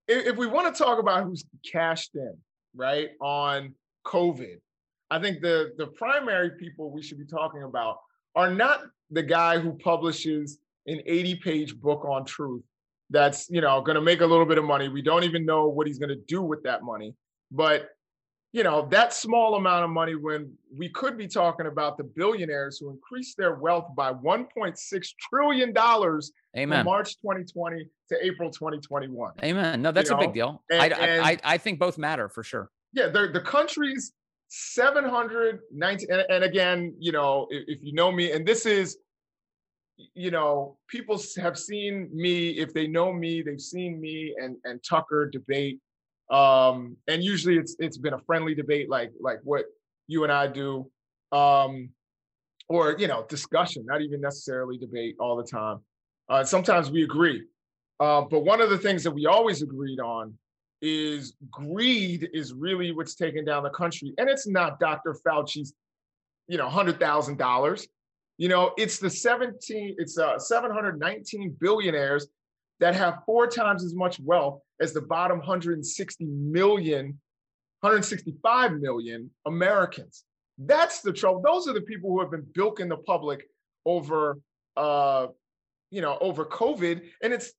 if, 0.08 0.36
we 0.36 0.46
want 0.46 0.74
to 0.74 0.82
talk 0.82 0.98
about 0.98 1.24
who's 1.24 1.44
cashed 1.70 2.14
in, 2.14 2.34
right, 2.74 3.10
on 3.20 3.74
COVID, 4.06 4.56
I 5.10 5.18
think 5.18 5.40
the 5.40 5.72
the 5.76 5.86
primary 5.86 6.50
people 6.58 6.90
we 6.90 7.02
should 7.02 7.18
be 7.18 7.26
talking 7.26 7.62
about 7.62 7.98
are 8.34 8.52
not 8.52 8.82
the 9.10 9.22
guy 9.22 9.58
who 9.58 9.72
publishes 9.72 10.58
an 10.86 11.00
80-page 11.08 11.76
book 11.76 12.04
on 12.04 12.24
truth 12.24 12.62
that's 13.10 13.48
you 13.50 13.60
know 13.60 13.80
going 13.80 13.94
to 13.94 14.02
make 14.02 14.20
a 14.20 14.26
little 14.26 14.46
bit 14.46 14.58
of 14.58 14.64
money. 14.64 14.88
We 14.88 15.02
don't 15.02 15.24
even 15.24 15.44
know 15.44 15.68
what 15.68 15.86
he's 15.86 15.98
going 15.98 16.10
to 16.10 16.22
do 16.26 16.42
with 16.42 16.62
that 16.64 16.82
money. 16.82 17.14
But 17.50 17.88
you 18.52 18.62
know, 18.62 18.88
that 18.90 19.12
small 19.12 19.56
amount 19.56 19.84
of 19.84 19.90
money 19.90 20.14
when 20.14 20.50
we 20.74 20.88
could 20.88 21.18
be 21.18 21.26
talking 21.26 21.66
about 21.66 21.98
the 21.98 22.04
billionaires 22.04 22.78
who 22.78 22.90
increased 22.90 23.36
their 23.36 23.56
wealth 23.56 23.94
by 23.94 24.12
1.6 24.12 25.08
trillion 25.28 25.72
dollars 25.72 26.32
from 26.54 26.62
Amen. 26.62 26.84
March 26.84 27.16
2020 27.20 27.86
to 28.08 28.24
April 28.24 28.50
2021. 28.50 29.32
Amen. 29.42 29.82
No, 29.82 29.92
that's 29.92 30.08
a 30.08 30.14
know, 30.14 30.20
big 30.20 30.32
deal. 30.32 30.62
and- 30.70 30.80
I, 30.80 30.86
and- 30.86 31.26
I, 31.26 31.38
I, 31.44 31.58
think 31.58 31.78
both 31.78 31.98
matter 31.98 32.28
for 32.28 32.42
sure. 32.42 32.70
Yeah, 32.94 33.08
the, 33.08 33.28
the 33.28 33.40
country's 33.40 34.12
719, 34.48 36.10
and, 36.10 36.24
and 36.30 36.42
again, 36.44 36.94
you 36.98 37.12
know, 37.12 37.46
if, 37.50 37.64
if 37.68 37.78
you 37.82 37.92
know 37.92 38.10
me, 38.10 38.32
and 38.32 38.46
this 38.46 38.64
is, 38.64 38.96
you 40.14 40.30
know, 40.30 40.78
people 40.88 41.20
have 41.36 41.58
seen 41.58 42.08
me, 42.14 42.50
if 42.50 42.72
they 42.72 42.86
know 42.86 43.12
me, 43.12 43.42
they've 43.42 43.60
seen 43.60 44.00
me 44.00 44.34
and, 44.42 44.56
and 44.64 44.82
Tucker 44.82 45.28
debate. 45.30 45.80
Um, 46.30 46.96
and 47.06 47.22
usually 47.22 47.56
it's 47.56 47.76
it's 47.78 47.96
been 47.96 48.14
a 48.14 48.20
friendly 48.20 48.54
debate 48.54 48.90
like 48.90 49.12
like 49.20 49.38
what 49.44 49.64
you 50.06 50.24
and 50.24 50.32
I 50.32 50.46
do. 50.46 50.90
Um, 51.32 51.90
or 52.68 52.96
you 52.98 53.06
know, 53.06 53.24
discussion, 53.28 53.84
not 53.86 54.02
even 54.02 54.20
necessarily 54.20 54.76
debate 54.76 55.16
all 55.18 55.36
the 55.36 55.44
time. 55.44 55.78
Uh, 56.28 56.44
sometimes 56.44 56.90
we 56.90 57.02
agree. 57.02 57.44
Uh, 58.00 58.22
but 58.22 58.40
one 58.40 58.60
of 58.60 58.70
the 58.70 58.78
things 58.78 59.02
that 59.02 59.10
we 59.10 59.26
always 59.26 59.62
agreed 59.62 60.00
on 60.00 60.34
is 60.80 61.34
greed 61.50 62.28
is 62.32 62.52
really 62.52 62.92
what's 62.92 63.14
taking 63.14 63.44
down 63.44 63.62
the 63.62 63.70
country. 63.70 64.14
And 64.18 64.28
it's 64.28 64.46
not 64.46 64.78
Dr. 64.78 65.16
Fauci's, 65.26 65.74
you 66.46 66.58
know, 66.58 66.68
hundred 66.68 67.00
thousand 67.00 67.38
dollars. 67.38 67.88
You 68.36 68.48
know, 68.48 68.72
it's 68.76 68.98
the 68.98 69.10
17, 69.10 69.96
it's 69.98 70.16
uh 70.16 70.38
719 70.38 71.56
billionaires 71.58 72.28
that 72.78 72.94
have 72.94 73.24
four 73.26 73.48
times 73.48 73.82
as 73.84 73.94
much 73.94 74.20
wealth 74.20 74.60
as 74.80 74.92
the 74.92 75.02
bottom 75.02 75.38
160 75.38 76.24
million, 76.24 77.18
165 77.80 78.72
million 78.74 79.30
Americans. 79.46 80.24
That's 80.58 81.00
the 81.00 81.12
trouble. 81.12 81.42
Those 81.42 81.68
are 81.68 81.74
the 81.74 81.80
people 81.80 82.10
who 82.10 82.20
have 82.20 82.30
been 82.30 82.46
bilking 82.52 82.88
the 82.88 82.96
public 82.96 83.48
over 83.84 84.38
uh, 84.76 85.28
you 85.90 86.00
know, 86.00 86.18
over 86.20 86.44
COVID. 86.44 87.02
And 87.22 87.32
it's 87.32 87.52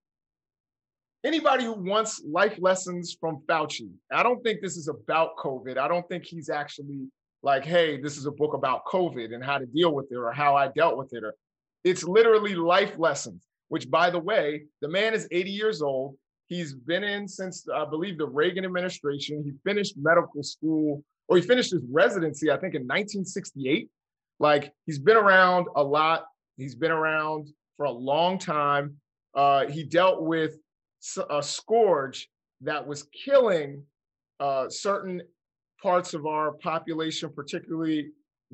anybody 1.23 1.65
who 1.65 1.73
wants 1.73 2.21
life 2.25 2.57
lessons 2.59 3.17
from 3.19 3.41
Fauci. 3.47 3.89
I 4.11 4.23
don't 4.23 4.43
think 4.43 4.61
this 4.61 4.77
is 4.77 4.87
about 4.87 5.37
COVID. 5.37 5.77
I 5.77 5.87
don't 5.87 6.07
think 6.07 6.25
he's 6.25 6.49
actually 6.49 7.07
like, 7.41 7.65
hey, 7.65 7.99
this 7.99 8.17
is 8.17 8.25
a 8.25 8.31
book 8.31 8.53
about 8.53 8.85
COVID 8.85 9.33
and 9.33 9.43
how 9.43 9.57
to 9.57 9.65
deal 9.65 9.93
with 9.93 10.11
it 10.11 10.15
or 10.15 10.31
how 10.31 10.55
I 10.55 10.69
dealt 10.69 10.97
with 10.97 11.13
it. 11.13 11.23
Or 11.23 11.35
it's 11.83 12.03
literally 12.03 12.55
life 12.55 12.93
lessons, 12.97 13.43
which 13.69 13.89
by 13.89 14.09
the 14.09 14.19
way, 14.19 14.65
the 14.81 14.89
man 14.89 15.13
is 15.13 15.27
80 15.31 15.51
years 15.51 15.81
old. 15.81 16.15
He's 16.49 16.73
been 16.73 17.03
in 17.03 17.27
since 17.27 17.65
I 17.73 17.85
believe 17.85 18.17
the 18.17 18.27
Reagan 18.27 18.65
administration. 18.65 19.43
He 19.43 19.53
finished 19.63 19.95
medical 19.97 20.43
school 20.43 21.03
or 21.27 21.37
he 21.37 21.43
finished 21.43 21.71
his 21.71 21.83
residency, 21.91 22.49
I 22.49 22.57
think 22.57 22.73
in 22.73 22.81
1968. 22.81 23.87
Like 24.39 24.73
he's 24.85 24.99
been 24.99 25.15
around 25.15 25.67
a 25.75 25.83
lot. 25.83 26.25
He's 26.57 26.75
been 26.75 26.91
around 26.91 27.49
for 27.77 27.85
a 27.85 27.91
long 27.91 28.39
time. 28.39 28.95
Uh, 29.35 29.67
he 29.67 29.83
dealt 29.83 30.23
with 30.23 30.57
a 31.29 31.41
scourge 31.43 32.29
that 32.61 32.85
was 32.85 33.03
killing 33.03 33.83
uh, 34.39 34.67
certain 34.69 35.21
parts 35.81 36.13
of 36.13 36.25
our 36.25 36.53
population, 36.53 37.31
particularly 37.33 38.09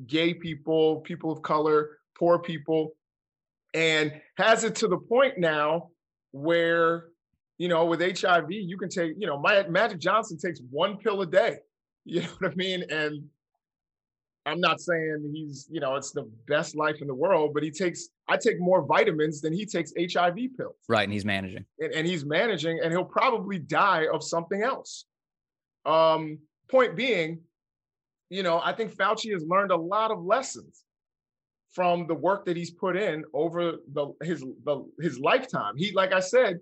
gay 0.06 0.34
people, 0.34 1.00
people 1.00 1.32
of 1.32 1.42
color, 1.42 1.98
poor 2.18 2.38
people, 2.38 2.92
and 3.74 4.12
has 4.36 4.64
it 4.64 4.74
to 4.76 4.88
the 4.88 4.98
point 4.98 5.38
now 5.38 5.88
where, 6.32 7.06
you 7.58 7.68
know, 7.68 7.84
with 7.86 8.00
HIV, 8.00 8.50
you 8.50 8.76
can 8.76 8.88
take, 8.88 9.14
you 9.18 9.26
know, 9.26 9.38
my, 9.38 9.66
Magic 9.68 9.98
Johnson 9.98 10.38
takes 10.38 10.60
one 10.70 10.96
pill 10.96 11.22
a 11.22 11.26
day. 11.26 11.58
You 12.08 12.20
know 12.20 12.28
what 12.38 12.52
I 12.52 12.54
mean? 12.54 12.84
And 12.88 13.24
I'm 14.46 14.60
not 14.60 14.80
saying 14.80 15.28
he's, 15.34 15.66
you 15.68 15.80
know, 15.80 15.96
it's 15.96 16.12
the 16.12 16.30
best 16.46 16.76
life 16.76 17.02
in 17.02 17.08
the 17.08 17.14
world, 17.14 17.52
but 17.52 17.64
he 17.64 17.70
takes, 17.72 18.10
I 18.28 18.36
take 18.36 18.60
more 18.60 18.86
vitamins 18.86 19.40
than 19.40 19.52
he 19.52 19.66
takes 19.66 19.92
HIV 19.98 20.36
pills. 20.56 20.76
Right. 20.88 21.02
And 21.02 21.12
he's 21.12 21.24
managing. 21.24 21.64
And, 21.80 21.92
and 21.92 22.06
he's 22.06 22.24
managing, 22.24 22.78
and 22.80 22.92
he'll 22.92 23.04
probably 23.04 23.58
die 23.58 24.06
of 24.06 24.22
something 24.22 24.62
else. 24.62 25.06
Um, 25.84 26.38
point 26.70 26.94
being, 26.94 27.40
you 28.30 28.44
know, 28.44 28.60
I 28.62 28.72
think 28.72 28.94
Fauci 28.94 29.32
has 29.32 29.44
learned 29.44 29.72
a 29.72 29.76
lot 29.76 30.12
of 30.12 30.22
lessons 30.22 30.84
from 31.72 32.06
the 32.06 32.14
work 32.14 32.44
that 32.46 32.56
he's 32.56 32.70
put 32.70 32.96
in 32.96 33.24
over 33.34 33.74
the 33.92 34.12
his 34.22 34.44
the, 34.64 34.88
his 35.00 35.18
lifetime. 35.18 35.76
He, 35.76 35.92
like 35.92 36.12
I 36.12 36.20
said, 36.20 36.60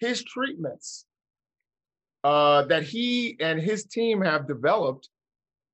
his 0.00 0.22
treatments 0.22 1.06
uh, 2.22 2.62
that 2.62 2.82
he 2.82 3.36
and 3.40 3.60
his 3.60 3.84
team 3.84 4.22
have 4.22 4.48
developed 4.48 5.08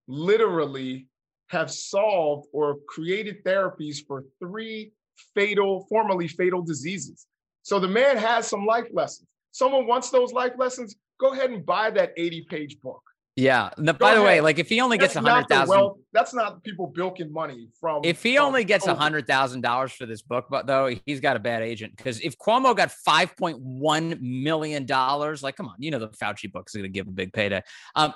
literally 0.08 1.06
have 1.48 1.70
solved 1.70 2.48
or 2.52 2.78
created 2.88 3.44
therapies 3.44 4.04
for 4.06 4.24
three 4.38 4.92
fatal, 5.34 5.86
formerly 5.88 6.28
fatal 6.28 6.62
diseases. 6.62 7.26
So 7.62 7.78
the 7.78 7.88
man 7.88 8.16
has 8.16 8.46
some 8.46 8.66
life 8.66 8.86
lessons. 8.92 9.28
Someone 9.52 9.86
wants 9.86 10.10
those 10.10 10.32
life 10.32 10.52
lessons, 10.58 10.96
go 11.20 11.32
ahead 11.32 11.50
and 11.50 11.66
buy 11.66 11.90
that 11.90 12.12
80 12.16 12.46
page 12.48 12.80
book. 12.80 13.02
Yeah. 13.36 13.70
No, 13.78 13.92
by 13.92 14.14
the 14.14 14.22
way, 14.22 14.40
like 14.40 14.58
if 14.58 14.68
he 14.68 14.80
only 14.80 14.98
gets 14.98 15.14
a 15.14 15.20
That's 15.20 15.24
not 15.24 15.32
hundred 15.32 15.48
thousand, 15.48 15.90
That's 16.12 16.34
not 16.34 16.62
people 16.62 16.88
bilking 16.88 17.32
money 17.32 17.68
from. 17.80 18.02
if 18.04 18.22
he 18.22 18.36
from 18.36 18.46
only 18.46 18.64
gets 18.64 18.86
a 18.86 18.94
hundred 18.94 19.26
thousand 19.26 19.60
dollars 19.62 19.92
for 19.92 20.04
this 20.04 20.20
book, 20.20 20.46
but 20.50 20.66
though 20.66 20.94
he's 21.06 21.20
got 21.20 21.36
a 21.36 21.38
bad 21.38 21.62
agent 21.62 21.96
because 21.96 22.20
if 22.20 22.36
Cuomo 22.36 22.76
got 22.76 22.90
five 22.90 23.36
point 23.36 23.58
one 23.60 24.18
million 24.20 24.84
dollars, 24.84 25.42
like 25.42 25.56
come 25.56 25.66
on, 25.68 25.76
you 25.78 25.90
know 25.90 25.98
the 25.98 26.08
Fauci 26.08 26.50
book's 26.52 26.74
are 26.74 26.78
going 26.78 26.92
to 26.92 26.92
give 26.92 27.06
a 27.06 27.12
big 27.12 27.32
payday. 27.32 27.62
Um, 27.94 28.14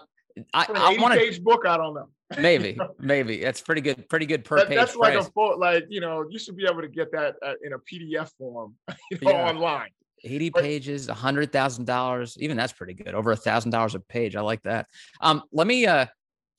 I, 0.53 0.67
I 0.75 0.97
want 1.01 1.15
page 1.15 1.41
book, 1.43 1.65
I 1.65 1.77
don't 1.77 1.95
know. 1.95 2.09
maybe, 2.41 2.77
maybe 2.99 3.39
that's 3.41 3.61
pretty 3.61 3.81
good, 3.81 4.09
pretty 4.09 4.27
good 4.27 4.45
per 4.45 4.57
That- 4.57 4.69
page 4.69 4.79
that's 4.79 4.97
like 4.97 5.15
a 5.15 5.23
full, 5.23 5.59
like 5.61 5.85
you 5.89 6.01
know, 6.01 6.25
you 6.29 6.39
should 6.41 6.57
be 6.57 6.67
able 6.69 6.81
to 6.83 6.89
get 6.89 7.13
that 7.13 7.37
uh, 7.41 7.53
in 7.63 7.73
a 7.73 7.79
PDF 7.79 8.31
form, 8.37 8.75
you 9.11 9.19
know, 9.23 9.31
Yeah. 9.31 9.49
online. 9.49 9.91
80 10.25 10.51
But- 10.51 10.63
pages, 10.63 11.09
a 11.09 11.15
hundred 11.15 11.53
thousand 11.53 11.85
dollars. 11.87 12.37
Even 12.41 12.57
that's 12.57 12.73
pretty 12.73 12.95
good. 12.95 13.15
Over 13.15 13.33
a 13.33 13.37
thousand 13.37 13.71
dollars 13.71 13.95
a 13.95 14.01
page. 14.01 14.37
I 14.37 14.41
like 14.41 14.63
that. 14.63 14.87
Um, 15.21 15.43
let 15.53 15.67
me 15.67 15.87
uh 15.87 16.07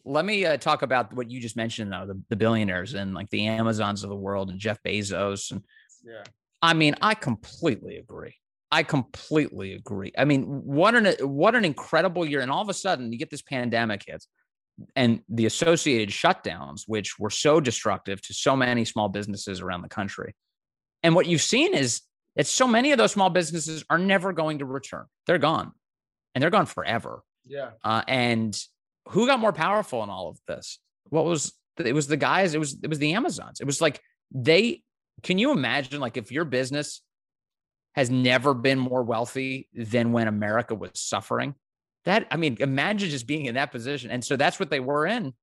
let 0.07 0.23
me 0.23 0.45
uh, 0.45 0.55
talk 0.57 0.83
about 0.83 1.11
what 1.13 1.31
you 1.31 1.39
just 1.39 1.57
mentioned 1.57 1.91
though, 1.91 2.05
the, 2.05 2.21
the 2.29 2.35
billionaires 2.35 2.93
and 2.93 3.15
like 3.15 3.27
the 3.31 3.47
Amazons 3.47 4.03
of 4.03 4.09
the 4.11 4.15
world 4.15 4.51
and 4.51 4.59
Jeff 4.59 4.77
Bezos. 4.83 5.51
And 5.51 5.63
Yeah. 6.03 6.23
I 6.61 6.73
mean, 6.73 6.95
I 7.01 7.15
completely 7.15 7.97
agree. 7.97 8.35
I 8.71 8.83
completely 8.83 9.73
agree. 9.73 10.11
I 10.17 10.25
mean, 10.25 10.43
what 10.43 10.95
an 10.95 11.05
what 11.27 11.55
an 11.55 11.65
incredible 11.65 12.25
year. 12.25 12.41
And 12.41 12.51
all 12.51 12.61
of 12.61 12.69
a 12.69 12.73
sudden 12.73 13.11
you 13.11 13.17
get 13.17 13.29
this 13.29 13.41
pandemic 13.41 14.03
hits 14.07 14.27
and 14.95 15.21
the 15.29 15.45
associated 15.45 16.09
shutdowns, 16.09 16.83
which 16.85 17.17
were 17.17 17.29
so 17.29 17.59
destructive 17.59 18.21
to 18.23 18.33
so 18.33 18.55
many 18.55 18.85
small 18.85 19.09
businesses 19.09 19.61
around 19.61 19.81
the 19.81 19.89
country. 19.89 20.35
And 21.03 21.15
what 21.15 21.25
you've 21.25 21.41
seen 21.41 21.73
is 21.73 22.01
that 22.35 22.47
so 22.47 22.67
many 22.67 22.91
of 22.91 22.97
those 22.97 23.11
small 23.11 23.29
businesses 23.29 23.83
are 23.89 23.97
never 23.97 24.33
going 24.33 24.59
to 24.59 24.65
return. 24.65 25.05
They're 25.25 25.37
gone 25.37 25.71
and 26.33 26.41
they're 26.41 26.49
gone 26.49 26.65
forever. 26.65 27.23
Yeah. 27.45 27.71
Uh, 27.83 28.01
and 28.07 28.57
who 29.09 29.27
got 29.27 29.39
more 29.39 29.53
powerful 29.53 30.03
in 30.03 30.09
all 30.09 30.29
of 30.29 30.39
this? 30.47 30.79
What 31.09 31.25
was 31.25 31.53
it 31.77 31.93
was 31.93 32.07
the 32.07 32.17
guys, 32.17 32.53
it 32.53 32.59
was 32.59 32.77
it 32.81 32.89
was 32.89 32.99
the 32.99 33.13
Amazons. 33.13 33.59
It 33.59 33.65
was 33.65 33.81
like 33.81 34.01
they 34.31 34.81
can 35.23 35.37
you 35.37 35.51
imagine 35.51 35.99
like 35.99 36.17
if 36.17 36.31
your 36.31 36.45
business 36.45 37.01
has 37.93 38.09
never 38.09 38.53
been 38.53 38.77
more 38.77 39.03
wealthy 39.03 39.69
than 39.73 40.11
when 40.11 40.27
America 40.27 40.75
was 40.75 40.91
suffering? 40.95 41.55
That 42.05 42.27
I 42.31 42.37
mean, 42.37 42.57
imagine 42.59 43.09
just 43.09 43.27
being 43.27 43.45
in 43.45 43.55
that 43.55 43.71
position. 43.71 44.11
And 44.11 44.23
so 44.23 44.35
that's 44.35 44.59
what 44.59 44.69
they 44.69 44.79
were 44.79 45.05
in. 45.07 45.33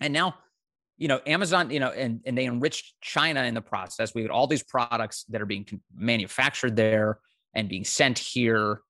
And 0.00 0.12
now, 0.12 0.36
you 1.00 1.08
know, 1.08 1.18
Amazon, 1.26 1.70
you 1.70 1.80
know, 1.80 1.88
and, 1.88 2.20
and 2.26 2.36
they 2.36 2.44
enriched 2.44 3.00
China 3.00 3.42
in 3.44 3.54
the 3.54 3.62
process. 3.62 4.14
We 4.14 4.20
had 4.20 4.30
all 4.30 4.46
these 4.46 4.62
products 4.62 5.24
that 5.30 5.40
are 5.40 5.46
being 5.46 5.66
manufactured 5.96 6.76
there 6.76 7.18
and 7.54 7.70
being 7.70 7.84
sent 7.84 8.18
here. 8.18 8.82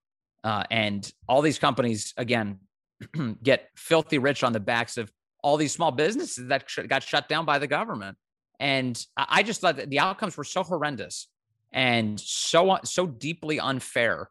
Uh, 0.42 0.64
and 0.73 1.11
all 1.29 1.40
these 1.40 1.61
companies, 1.61 2.12
again, 2.16 2.59
get 3.42 3.68
filthy 3.77 4.18
rich 4.18 4.42
on 4.42 4.53
the 4.53 4.59
backs 4.59 4.99
of 4.99 5.11
all 5.42 5.57
these 5.57 5.73
small 5.73 5.92
businesses 5.92 6.49
that 6.49 6.66
got 6.88 7.05
shut 7.05 7.29
down 7.29 7.44
by 7.44 7.61
the 7.61 7.68
government. 7.68 8.18
And 8.59 9.03
I 9.16 9.44
just 9.44 9.61
thought 9.61 9.77
that 9.77 9.88
the 9.88 10.01
outcomes 10.01 10.37
were 10.37 10.44
so 10.44 10.64
horrendous 10.64 11.29
and 11.73 12.18
so 12.18 12.79
so 12.83 13.07
deeply 13.07 13.61
unfair. 13.61 14.29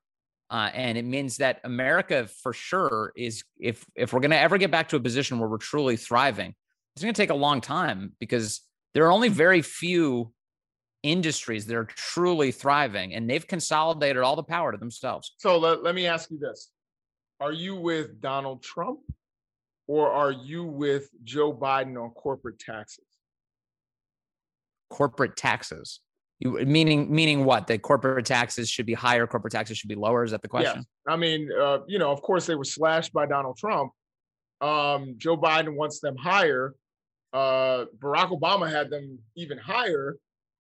Uh, 0.52 0.70
and 0.74 0.98
it 0.98 1.06
means 1.06 1.38
that 1.38 1.62
America, 1.64 2.28
for 2.44 2.52
sure, 2.54 3.14
is 3.16 3.44
if 3.58 3.86
if 3.96 4.12
we're 4.12 4.20
going 4.20 4.32
to 4.32 4.38
ever 4.38 4.58
get 4.58 4.70
back 4.70 4.90
to 4.90 4.98
a 4.98 5.00
position 5.00 5.40
where 5.40 5.50
we're 5.50 5.58
truly 5.58 5.96
thriving, 5.96 6.54
it's 7.00 7.04
going 7.04 7.14
to 7.14 7.22
take 7.22 7.30
a 7.30 7.36
long 7.36 7.62
time 7.62 8.14
because 8.20 8.62
there 8.94 9.06
are 9.06 9.12
only 9.12 9.30
very 9.30 9.62
few 9.62 10.32
industries 11.04 11.66
that 11.68 11.76
are 11.76 11.86
truly 11.86 12.52
thriving, 12.52 13.14
and 13.14 13.30
they've 13.30 13.48
consolidated 13.48 14.22
all 14.22 14.36
the 14.36 14.44
power 14.44 14.72
to 14.72 14.78
themselves. 14.78 15.34
So 15.38 15.58
let, 15.58 15.84
let 15.84 15.96
me 15.96 16.08
ask 16.08 16.30
you 16.30 16.38
this: 16.38 16.72
Are 17.40 17.54
you 17.54 17.76
with 17.76 18.20
Donald 18.22 18.62
Trump, 18.64 19.00
or 19.88 20.12
are 20.12 20.32
you 20.32 20.64
with 20.66 21.10
Joe 21.24 21.54
Biden 21.54 22.02
on 22.02 22.10
corporate 22.12 22.60
taxes? 22.60 23.06
corporate 24.90 25.36
taxes. 25.36 26.02
You, 26.40 26.54
meaning 26.66 27.14
meaning 27.14 27.44
what? 27.44 27.68
That 27.68 27.82
corporate 27.82 28.26
taxes 28.26 28.70
should 28.70 28.86
be 28.86 28.94
higher, 28.94 29.28
corporate 29.28 29.52
taxes 29.52 29.78
should 29.78 29.90
be 29.90 29.96
lower. 29.96 30.24
Is 30.24 30.32
that 30.32 30.42
the 30.42 30.48
question? 30.48 30.78
Yes. 30.78 30.86
I 31.08 31.16
mean, 31.18 31.50
uh, 31.52 31.80
you 31.88 32.00
know, 32.00 32.12
of 32.12 32.22
course 32.22 32.46
they 32.46 32.56
were 32.56 32.64
slashed 32.64 33.14
by 33.14 33.26
Donald 33.26 33.58
Trump. 33.58 33.92
Um, 34.62 35.16
Joe 35.18 35.38
Biden 35.38 35.76
wants 35.76 36.00
them 36.00 36.16
higher. 36.18 36.76
Uh, 37.34 37.86
Barack 38.00 38.38
Obama 38.38 38.70
had 38.70 38.90
them 38.90 39.20
even 39.36 39.58
higher. 39.58 40.18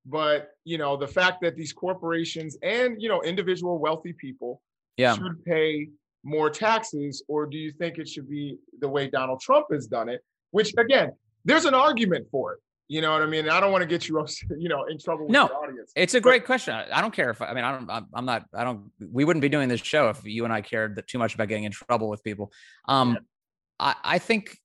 But 0.07 0.51
you 0.65 0.79
know, 0.79 0.97
the 0.97 1.07
fact 1.07 1.43
that 1.43 1.57
these 1.57 1.73
corporations 1.73 2.57
and 2.63 3.01
you 3.01 3.09
know 3.09 3.23
individual 3.23 3.79
wealthy 3.79 4.15
people 4.15 4.63
yeah. 4.97 5.15
should 5.15 5.45
pay 5.45 5.89
more 6.25 6.51
taxes, 6.51 7.23
or 7.29 7.47
do 7.47 7.59
you 7.59 7.73
think 7.73 7.99
it 7.99 8.09
should 8.09 8.29
be 8.29 8.57
the 8.81 8.89
way 8.89 9.09
Donald 9.09 9.41
Trump 9.41 9.67
has 9.71 9.87
done 9.87 10.09
it? 10.09 10.23
Which 10.51 10.73
again, 10.79 11.13
there's 11.45 11.67
an 11.67 11.75
argument 11.75 12.27
for 12.31 12.55
it. 12.55 12.61
You 12.89 13.03
know 13.03 13.13
what 13.13 13.21
I 13.21 13.27
mean? 13.27 13.51
I 13.51 13.61
don't 13.61 13.71
want 13.71 13.83
to 13.83 13.87
get 13.87 14.09
you, 14.09 14.25
you 14.59 14.71
know, 14.71 14.85
in 14.85 14.99
trouble 14.99 15.25
with 15.25 15.33
no, 15.33 15.47
the 15.47 15.55
audience. 15.55 15.93
It's 15.95 16.15
a 16.15 16.21
great 16.21 16.43
but, 16.43 16.47
question. 16.47 16.75
I 16.75 17.03
don't 17.03 17.13
care 17.13 17.31
if 17.31 17.43
I 17.43 17.53
mean 17.53 17.65
I 17.65 17.73
don't. 17.73 18.07
I'm 18.15 18.25
not. 18.25 18.47
I 18.55 18.65
don't. 18.65 18.91
We 19.13 19.25
wouldn't 19.25 19.43
be 19.43 19.51
doing 19.51 19.69
this 19.69 19.81
show 19.81 20.09
if 20.09 20.25
you 20.25 20.45
and 20.45 20.53
I 20.53 20.63
cared 20.63 21.03
too 21.07 21.19
much 21.19 21.35
about 21.35 21.49
getting 21.49 21.65
in 21.65 21.73
trouble 21.73 22.09
with 22.09 22.25
people. 22.25 22.51
Um, 22.87 23.13
yeah. 23.13 23.19
I, 23.81 23.95
I 24.15 24.19
think 24.19 24.57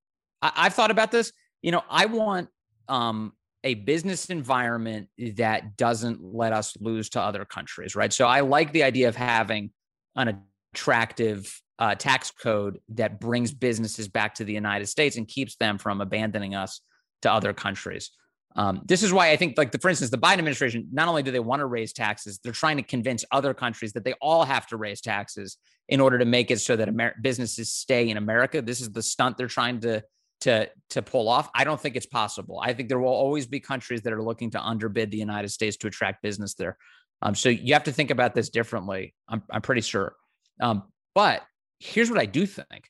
I, 0.42 0.52
I've 0.56 0.74
thought 0.74 0.92
about 0.92 1.12
this. 1.12 1.34
You 1.64 1.72
know, 1.72 1.84
I 1.90 2.06
want 2.06 2.50
um 2.88 3.34
a 3.64 3.76
business 3.76 4.30
environment 4.30 5.08
that 5.38 5.78
doesn't 5.78 6.20
let 6.22 6.52
us 6.52 6.76
lose 6.82 7.10
to 7.12 7.22
other 7.22 7.46
countries, 7.46 7.96
right? 7.96 8.12
So 8.12 8.28
I 8.28 8.42
like 8.42 8.74
the 8.74 8.84
idea 8.84 9.08
of 9.08 9.16
having 9.16 9.72
an 10.18 10.44
attractive 10.74 11.62
uh, 11.80 11.96
tax 11.96 12.30
code 12.30 12.80
that 12.90 13.22
brings 13.22 13.54
businesses 13.54 14.10
back 14.10 14.36
to 14.36 14.44
the 14.44 14.54
United 14.54 14.88
States 14.88 15.16
and 15.16 15.28
keeps 15.28 15.56
them 15.56 15.78
from 15.78 16.02
abandoning 16.02 16.56
us 16.56 16.82
to 17.22 17.32
other 17.32 17.54
countries. 17.54 18.12
Um, 18.56 18.82
this 18.86 19.02
is 19.02 19.14
why 19.14 19.32
I 19.32 19.38
think, 19.38 19.58
like, 19.58 19.72
the, 19.72 19.80
for 19.80 19.90
instance, 19.90 20.12
the 20.12 20.18
Biden 20.18 20.40
administration, 20.40 20.88
not 20.92 21.08
only 21.08 21.24
do 21.24 21.32
they 21.32 21.40
want 21.40 21.62
to 21.62 21.66
raise 21.66 21.94
taxes, 21.94 22.40
they're 22.44 22.52
trying 22.52 22.78
to 22.78 22.84
convince 22.84 23.24
other 23.32 23.54
countries 23.54 23.94
that 23.94 24.04
they 24.04 24.14
all 24.22 24.44
have 24.44 24.68
to 24.68 24.78
raise 24.78 25.02
taxes 25.02 25.58
in 25.88 26.02
order 26.02 26.20
to 26.20 26.26
make 26.26 26.52
it 26.52 26.60
so 26.60 26.76
that 26.76 26.90
Amer- 26.90 27.16
businesses 27.22 27.72
stay 27.72 28.10
in 28.10 28.18
America. 28.18 28.62
This 28.62 28.82
is 28.82 28.92
the 28.92 29.02
stunt 29.02 29.38
they're 29.38 29.48
trying 29.48 29.80
to 29.80 30.04
to 30.44 30.70
to 30.92 31.02
pull 31.02 31.28
off. 31.30 31.50
I 31.56 31.64
don't 31.64 31.80
think 31.80 31.96
it's 31.96 32.06
possible. 32.06 32.62
I 32.64 32.74
think 32.74 32.90
there 32.90 33.00
will 33.00 33.10
always 33.10 33.46
be 33.48 33.60
countries 33.60 34.02
that 34.02 34.14
are 34.14 34.22
looking 34.22 34.52
to 34.52 34.62
underbid 34.62 35.10
the 35.10 35.18
United 35.18 35.50
States 35.50 35.78
to 35.78 35.88
attract 35.88 36.22
business 36.22 36.54
there. 36.54 36.78
Um, 37.22 37.36
so 37.36 37.50
you 37.50 37.74
have 37.74 37.86
to 37.86 37.92
think 37.92 38.12
about 38.12 38.36
this 38.36 38.50
differently. 38.50 39.14
I'm 39.28 39.42
I'm 39.50 39.62
pretty 39.62 39.82
sure. 39.82 40.16
Um, 40.60 40.84
but 41.16 41.44
here's 41.80 42.10
what 42.10 42.20
I 42.20 42.26
do 42.26 42.46
think. 42.46 42.90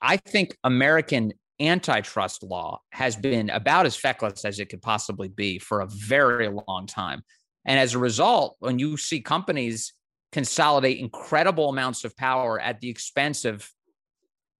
I 0.00 0.16
think 0.16 0.56
American 0.64 1.32
antitrust 1.60 2.42
law 2.42 2.80
has 2.90 3.16
been 3.16 3.50
about 3.50 3.86
as 3.86 3.96
feckless 3.96 4.44
as 4.44 4.58
it 4.58 4.68
could 4.68 4.82
possibly 4.82 5.28
be 5.28 5.58
for 5.58 5.80
a 5.80 5.86
very 5.86 6.48
long 6.48 6.86
time. 6.86 7.22
And 7.64 7.78
as 7.78 7.94
a 7.94 7.98
result, 7.98 8.56
when 8.58 8.78
you 8.78 8.96
see 8.96 9.20
companies 9.20 9.92
consolidate 10.32 10.98
incredible 10.98 11.68
amounts 11.68 12.04
of 12.04 12.16
power 12.16 12.60
at 12.60 12.80
the 12.80 12.88
expense 12.88 13.44
of, 13.44 13.70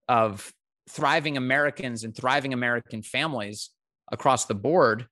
of 0.08 0.52
thriving 0.88 1.36
Americans 1.36 2.04
and 2.04 2.14
thriving 2.14 2.52
American 2.52 3.02
families 3.02 3.70
across 4.12 4.44
the 4.46 4.54
board, 4.54 5.06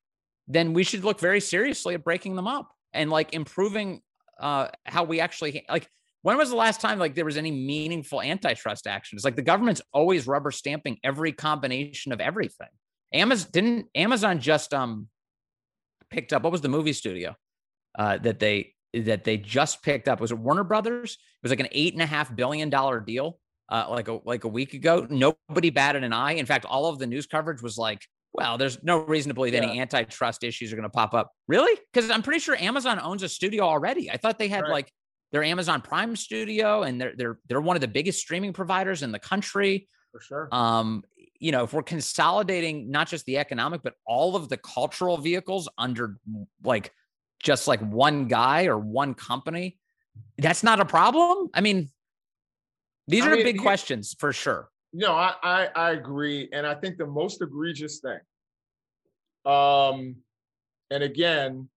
then 0.49 0.73
we 0.73 0.85
should 0.85 1.05
look 1.05 1.21
very 1.21 1.41
seriously 1.41 1.95
at 1.95 2.05
breaking 2.05 2.37
them 2.37 2.47
up 2.47 2.71
and 2.93 3.11
like 3.11 3.35
improving 3.35 4.01
uh, 4.41 4.69
how 4.85 5.05
we 5.05 5.21
actually 5.21 5.65
like 5.69 5.89
when 6.23 6.37
was 6.37 6.51
the 6.51 6.57
last 6.57 6.81
time 6.81 6.99
like 6.99 7.15
there 7.15 7.25
was 7.25 7.37
any 7.37 7.51
meaningful 7.51 8.23
antitrust 8.23 8.87
action? 8.87 9.17
It's 9.17 9.25
like 9.25 9.37
the 9.37 9.43
government's 9.43 9.83
always 9.93 10.27
rubber 10.27 10.51
stamping 10.51 10.99
every 11.03 11.33
combination 11.33 12.13
of 12.13 12.21
everything. 12.21 12.69
Amazon 13.13 13.49
didn't 13.53 13.87
Amazon 13.95 14.41
just 14.41 14.73
um 14.73 15.09
picked 16.11 16.33
up 16.33 16.43
what 16.43 16.53
was 16.53 16.61
the 16.61 16.69
movie 16.69 16.93
studio 16.93 17.35
uh, 17.99 18.19
that 18.19 18.39
they 18.39 18.75
that 18.95 19.25
they 19.25 19.37
just 19.37 19.83
picked 19.83 20.09
up? 20.09 20.21
Was 20.21 20.31
it 20.31 20.39
Warner 20.39 20.65
Brothers? 20.65 21.13
It 21.13 21.43
was 21.43 21.51
like 21.51 21.61
an 21.61 21.69
eight 21.73 21.95
and 21.95 22.03
a 22.03 22.07
half 22.07 22.35
billion 22.35 22.71
dollar 22.71 23.01
deal 23.01 23.39
uh, 23.69 23.87
like 23.89 24.09
a 24.09 24.21
like 24.25 24.45
a 24.45 24.49
week 24.49 24.75
ago. 24.75 25.07
Nobody 25.09 25.71
batted 25.71 26.05
an 26.05 26.13
eye. 26.13 26.33
In 26.33 26.47
fact, 26.47 26.65
all 26.65 26.87
of 26.87 26.99
the 26.99 27.07
news 27.07 27.27
coverage 27.27 27.63
was 27.63 27.79
like, 27.79 28.03
well, 28.33 28.59
there's 28.59 28.83
no 28.83 28.99
reason 28.99 29.29
to 29.29 29.35
believe 29.35 29.55
yeah. 29.55 29.63
any 29.63 29.81
antitrust 29.81 30.43
issues 30.45 30.73
are 30.73 30.77
going 30.77 30.89
to 30.89 30.91
pop 30.91 31.15
up. 31.15 31.33
Really? 31.49 31.79
Because 31.93 32.11
I'm 32.11 32.23
pretty 32.23 32.41
sure 32.41 32.57
Amazon 32.57 32.99
owns 33.03 33.23
a 33.23 33.29
studio 33.29 33.65
already. 33.65 34.11
I 34.11 34.17
thought 34.17 34.39
they 34.39 34.49
had 34.49 34.63
right. 34.63 34.71
like 34.71 34.93
their 35.33 35.45
Amazon 35.45 35.81
Prime 35.81 36.17
Studio, 36.17 36.83
and 36.83 37.01
they're 37.01 37.13
they're 37.17 37.39
they're 37.49 37.61
one 37.61 37.77
of 37.77 37.81
the 37.81 37.89
biggest 37.89 38.21
streaming 38.21 38.53
providers 38.53 39.03
in 39.03 39.13
the 39.13 39.19
country. 39.19 39.89
For 40.13 40.21
sure. 40.21 40.49
Um, 40.53 41.05
you 41.39 41.51
know, 41.51 41.65
if 41.65 41.73
we're 41.73 41.83
consolidating 41.83 42.91
not 42.91 43.09
just 43.09 43.27
the 43.27 43.39
economic, 43.39 43.83
but 43.83 43.95
all 44.07 44.37
of 44.37 44.49
the 44.49 44.57
cultural 44.57 45.19
vehicles 45.19 45.69
under 45.77 46.17
like 46.63 46.93
just 47.43 47.67
like 47.67 47.81
one 47.81 48.29
guy 48.29 48.67
or 48.67 48.79
one 48.79 49.15
company, 49.15 49.79
that's 50.39 50.63
not 50.63 50.81
a 50.81 50.85
problem. 50.85 51.49
I 51.53 51.61
mean, 51.61 51.91
these 53.13 53.25
I 53.25 53.29
are 53.29 53.37
mean, 53.37 53.45
big 53.45 53.59
questions 53.61 54.17
for 54.19 54.33
sure. 54.33 54.69
No, 54.93 55.13
I, 55.13 55.35
I 55.43 55.69
I 55.75 55.91
agree, 55.93 56.49
and 56.53 56.67
I 56.67 56.75
think 56.75 56.99
the 56.99 57.07
most 57.07 57.41
egregious 57.41 58.01
thing, 58.01 58.21
um, 59.45 60.17
and 60.91 61.03
again, 61.03 61.69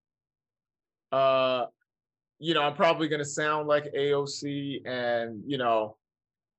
uh, 1.11 1.65
you 2.39 2.53
know, 2.53 2.61
I'm 2.61 2.75
probably 2.75 3.07
going 3.07 3.19
to 3.19 3.25
sound 3.25 3.67
like 3.67 3.85
AOC 3.93 4.85
and, 4.85 5.41
you 5.45 5.57
know, 5.57 5.97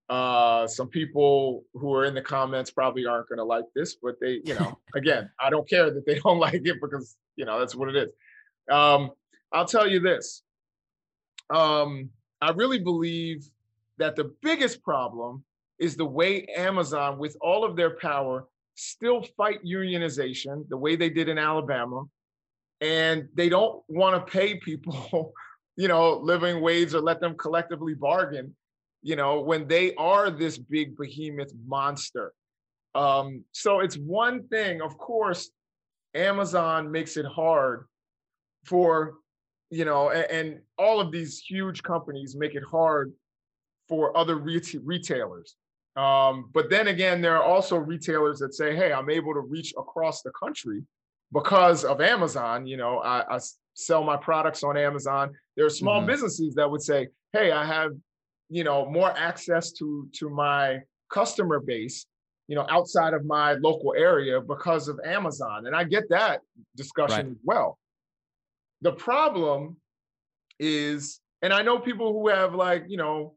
uh, 0.08 0.66
some 0.66 0.88
people 0.88 1.64
who 1.74 1.92
are 1.92 2.04
in 2.04 2.14
the 2.14 2.22
comments 2.22 2.70
probably 2.70 3.06
aren't 3.06 3.28
going 3.28 3.38
to 3.38 3.44
like 3.44 3.64
this, 3.74 3.96
but 4.02 4.14
they, 4.20 4.40
you 4.44 4.54
know, 4.54 4.78
again, 4.94 5.30
I 5.40 5.50
don't 5.50 5.68
care 5.68 5.90
that 5.90 6.06
they 6.06 6.18
don't 6.20 6.38
like 6.46 6.62
it 6.64 6.80
because, 6.80 7.16
you 7.36 7.44
know, 7.44 7.58
that's 7.58 7.74
what 7.74 7.88
it 7.88 7.96
is. 7.96 8.08
Um, 8.70 9.10
I'll 9.52 9.66
tell 9.66 9.86
you 9.86 10.00
this. 10.00 10.42
Um, 11.50 12.10
I 12.40 12.50
really 12.52 12.78
believe 12.78 13.48
that 13.98 14.16
the 14.16 14.34
biggest 14.42 14.82
problem 14.82 15.44
is 15.78 15.96
the 15.96 16.04
way 16.04 16.46
Amazon, 16.56 17.18
with 17.18 17.36
all 17.40 17.64
of 17.64 17.76
their 17.76 17.96
power, 17.96 18.46
still 18.74 19.22
fight 19.36 19.64
unionization 19.64 20.68
the 20.68 20.76
way 20.76 20.96
they 20.96 21.10
did 21.10 21.28
in 21.28 21.38
Alabama. 21.38 22.04
And 22.80 23.28
they 23.34 23.48
don't 23.48 23.82
want 23.88 24.14
to 24.16 24.30
pay 24.30 24.56
people 24.56 25.32
you 25.76 25.88
know, 25.88 26.16
living 26.16 26.60
wage 26.60 26.94
or 26.94 27.00
let 27.00 27.20
them 27.20 27.36
collectively 27.36 27.94
bargain, 27.94 28.56
you 29.02 29.14
know, 29.14 29.40
when 29.40 29.68
they 29.68 29.94
are 29.94 30.30
this 30.30 30.58
big 30.58 30.96
behemoth 30.96 31.52
monster. 31.66 32.32
Um, 32.94 33.44
so 33.52 33.80
it's 33.80 33.96
one 33.96 34.48
thing, 34.48 34.80
of 34.80 34.96
course, 34.96 35.50
Amazon 36.14 36.90
makes 36.90 37.18
it 37.18 37.26
hard 37.26 37.86
for, 38.64 39.16
you 39.70 39.84
know, 39.84 40.08
and, 40.08 40.30
and 40.30 40.60
all 40.78 40.98
of 40.98 41.12
these 41.12 41.38
huge 41.38 41.82
companies 41.82 42.34
make 42.34 42.54
it 42.54 42.64
hard 42.64 43.12
for 43.88 44.16
other 44.16 44.36
retailers. 44.36 45.54
Um, 45.96 46.50
but 46.52 46.68
then 46.68 46.88
again, 46.88 47.22
there 47.22 47.36
are 47.36 47.44
also 47.44 47.76
retailers 47.76 48.38
that 48.40 48.54
say, 48.54 48.76
hey, 48.76 48.92
I'm 48.92 49.08
able 49.08 49.32
to 49.32 49.40
reach 49.40 49.72
across 49.78 50.22
the 50.22 50.30
country 50.32 50.82
because 51.32 51.84
of 51.84 52.00
Amazon. 52.00 52.66
You 52.66 52.76
know, 52.76 52.98
I, 52.98 53.36
I 53.36 53.40
sell 53.74 54.02
my 54.02 54.16
products 54.16 54.62
on 54.62 54.76
Amazon. 54.76 55.32
There 55.56 55.66
are 55.66 55.70
small 55.70 55.98
mm-hmm. 55.98 56.08
businesses 56.08 56.54
that 56.54 56.70
would 56.70 56.82
say, 56.82 57.08
"Hey, 57.32 57.52
I 57.52 57.64
have, 57.64 57.92
you 58.48 58.64
know, 58.64 58.86
more 58.90 59.10
access 59.16 59.72
to 59.72 60.08
to 60.14 60.28
my 60.30 60.80
customer 61.10 61.60
base, 61.60 62.06
you 62.48 62.56
know, 62.56 62.66
outside 62.68 63.14
of 63.14 63.24
my 63.24 63.52
local 63.54 63.94
area 63.96 64.40
because 64.40 64.88
of 64.88 64.98
Amazon." 65.04 65.66
And 65.66 65.76
I 65.76 65.84
get 65.84 66.08
that 66.10 66.40
discussion 66.76 67.16
right. 67.16 67.26
as 67.26 67.38
well. 67.44 67.78
The 68.82 68.92
problem 68.92 69.76
is, 70.58 71.20
and 71.42 71.52
I 71.52 71.62
know 71.62 71.78
people 71.78 72.12
who 72.12 72.28
have 72.28 72.54
like, 72.54 72.84
you 72.88 72.96
know, 72.96 73.34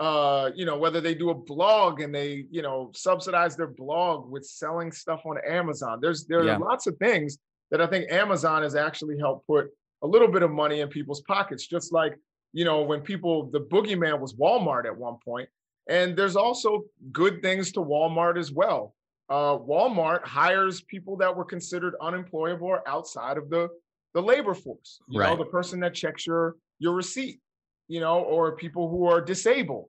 uh, 0.00 0.50
you 0.54 0.64
know, 0.64 0.78
whether 0.78 1.00
they 1.00 1.14
do 1.14 1.30
a 1.30 1.34
blog 1.34 2.00
and 2.00 2.14
they, 2.14 2.46
you 2.50 2.62
know, 2.62 2.90
subsidize 2.94 3.56
their 3.56 3.66
blog 3.66 4.30
with 4.30 4.46
selling 4.46 4.92
stuff 4.92 5.22
on 5.24 5.38
Amazon. 5.46 5.98
There's 6.00 6.24
there 6.24 6.44
yeah. 6.44 6.54
are 6.54 6.58
lots 6.58 6.86
of 6.86 6.96
things 6.98 7.38
that 7.70 7.80
I 7.80 7.86
think 7.86 8.10
Amazon 8.10 8.62
has 8.62 8.74
actually 8.74 9.18
helped 9.18 9.46
put 9.46 9.68
a 10.02 10.06
little 10.06 10.28
bit 10.28 10.42
of 10.42 10.50
money 10.50 10.80
in 10.80 10.88
people's 10.88 11.22
pockets, 11.22 11.66
just 11.66 11.92
like, 11.92 12.16
you 12.52 12.64
know, 12.64 12.82
when 12.82 13.00
people 13.00 13.50
the 13.50 13.60
boogeyman 13.60 14.20
was 14.20 14.34
Walmart 14.34 14.86
at 14.86 14.96
one 14.96 15.16
point. 15.24 15.48
And 15.88 16.16
there's 16.16 16.36
also 16.36 16.84
good 17.12 17.42
things 17.42 17.72
to 17.72 17.80
Walmart 17.80 18.38
as 18.38 18.52
well. 18.52 18.94
Uh, 19.30 19.58
Walmart 19.58 20.24
hires 20.24 20.80
people 20.82 21.16
that 21.16 21.34
were 21.34 21.44
considered 21.44 21.94
unemployable 22.00 22.68
or 22.68 22.88
outside 22.88 23.36
of 23.36 23.50
the 23.50 23.68
the 24.14 24.22
labor 24.22 24.54
force. 24.54 25.00
You 25.08 25.20
right. 25.20 25.30
know, 25.30 25.36
the 25.36 25.50
person 25.50 25.80
that 25.80 25.94
checks 25.94 26.24
your 26.24 26.56
your 26.78 26.94
receipt 26.94 27.40
you 27.88 28.00
know, 28.00 28.20
or 28.20 28.52
people 28.56 28.88
who 28.88 29.06
are 29.06 29.20
disabled. 29.20 29.88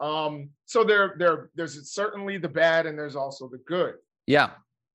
Um, 0.00 0.50
so 0.66 0.84
there, 0.84 1.14
there, 1.18 1.50
there's 1.54 1.92
certainly 1.92 2.38
the 2.38 2.48
bad 2.48 2.86
and 2.86 2.98
there's 2.98 3.16
also 3.16 3.48
the 3.48 3.58
good. 3.58 3.94
Yeah. 4.26 4.50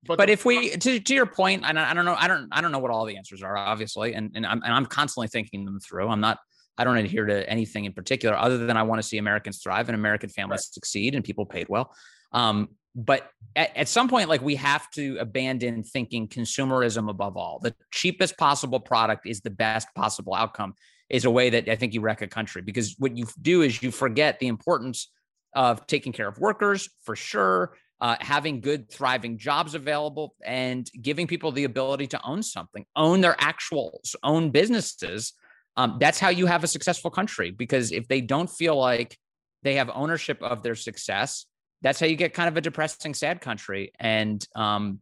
But, 0.06 0.18
but 0.18 0.28
the, 0.28 0.34
if 0.34 0.46
we, 0.46 0.70
to, 0.70 1.00
to 1.00 1.14
your 1.14 1.26
point, 1.26 1.64
and 1.66 1.78
I, 1.78 1.92
I 1.92 1.94
don't 1.94 2.06
know, 2.06 2.16
I 2.18 2.28
don't, 2.28 2.48
I 2.52 2.62
don't 2.62 2.72
know 2.72 2.80
what 2.80 2.92
all 2.92 3.06
the 3.06 3.18
answers 3.18 3.44
are, 3.44 3.58
obviously, 3.58 4.14
and 4.14 4.32
and 4.34 4.46
I'm 4.46 4.64
and 4.64 4.74
I'm 4.74 4.86
constantly 4.86 5.28
thinking 5.28 5.66
them 5.66 5.80
through. 5.82 6.08
I'm 6.08 6.22
not, 6.22 6.40
I 6.78 6.86
don't 6.86 6.96
adhere 6.96 7.26
to 7.26 7.50
anything 7.50 7.84
in 7.84 7.92
particular, 7.92 8.38
other 8.38 8.66
than 8.66 8.78
I 8.78 8.84
want 8.84 9.02
to 9.02 9.08
see 9.08 9.18
Americans 9.18 9.62
thrive 9.62 9.90
and 9.90 9.96
American 9.96 10.30
families 10.30 10.60
right. 10.60 10.74
succeed 10.74 11.16
and 11.16 11.24
people 11.26 11.46
paid 11.46 11.68
well. 11.68 11.94
Um, 12.32 12.70
but 12.96 13.30
at, 13.58 13.76
at, 13.76 13.88
some 13.90 14.08
point, 14.08 14.30
like 14.30 14.42
we 14.42 14.56
have 14.56 14.90
to 14.92 15.18
abandon 15.20 15.84
thinking 15.84 16.30
consumerism 16.30 17.10
above 17.10 17.36
all. 17.36 17.60
The 17.62 17.76
cheapest 17.92 18.38
possible 18.38 18.80
product 18.80 19.28
is 19.28 19.42
the 19.42 19.50
best 19.50 19.88
possible 19.96 20.34
outcome 20.34 20.76
is 21.10 21.26
a 21.26 21.32
way 21.32 21.50
that 21.50 21.68
I 21.68 21.76
think 21.76 21.94
you 21.94 22.02
wreck 22.02 22.22
a 22.22 22.28
country 22.28 22.62
because 22.62 22.96
what 23.00 23.18
you 23.18 23.26
do 23.42 23.62
is 23.62 23.82
you 23.82 23.92
forget 23.92 24.40
the 24.40 24.48
importance 24.48 25.12
of 25.56 25.88
taking 25.88 26.14
care 26.14 26.28
of 26.28 26.38
workers 26.40 26.90
for 27.04 27.16
sure, 27.16 27.76
uh, 28.02 28.16
having 28.20 28.62
good, 28.62 28.92
thriving 28.92 29.38
jobs 29.38 29.76
available, 29.76 30.36
and 30.46 30.90
giving 31.02 31.28
people 31.28 31.52
the 31.52 31.64
ability 31.64 32.08
to 32.08 32.22
own 32.24 32.44
something, 32.44 32.86
own 32.96 33.22
their 33.22 33.36
actual 33.40 34.02
own 34.24 34.52
businesses. 34.52 35.34
Um, 35.76 35.98
that's 36.00 36.20
how 36.20 36.30
you 36.30 36.46
have 36.46 36.64
a 36.64 36.68
successful 36.68 37.10
country 37.10 37.52
because 37.52 37.92
if 37.92 38.08
they 38.08 38.22
don't 38.22 38.50
feel 38.50 38.76
like 38.76 39.18
they 39.64 39.76
have 39.76 39.90
ownership 39.94 40.42
of 40.42 40.62
their 40.62 40.76
success, 40.76 41.46
that's 41.82 42.00
how 42.00 42.06
you 42.06 42.16
get 42.16 42.34
kind 42.34 42.50
of 42.50 42.58
a 42.58 42.62
depressing, 42.62 43.14
sad 43.14 43.42
country. 43.42 43.92
And 44.00 44.46
um, 44.56 45.02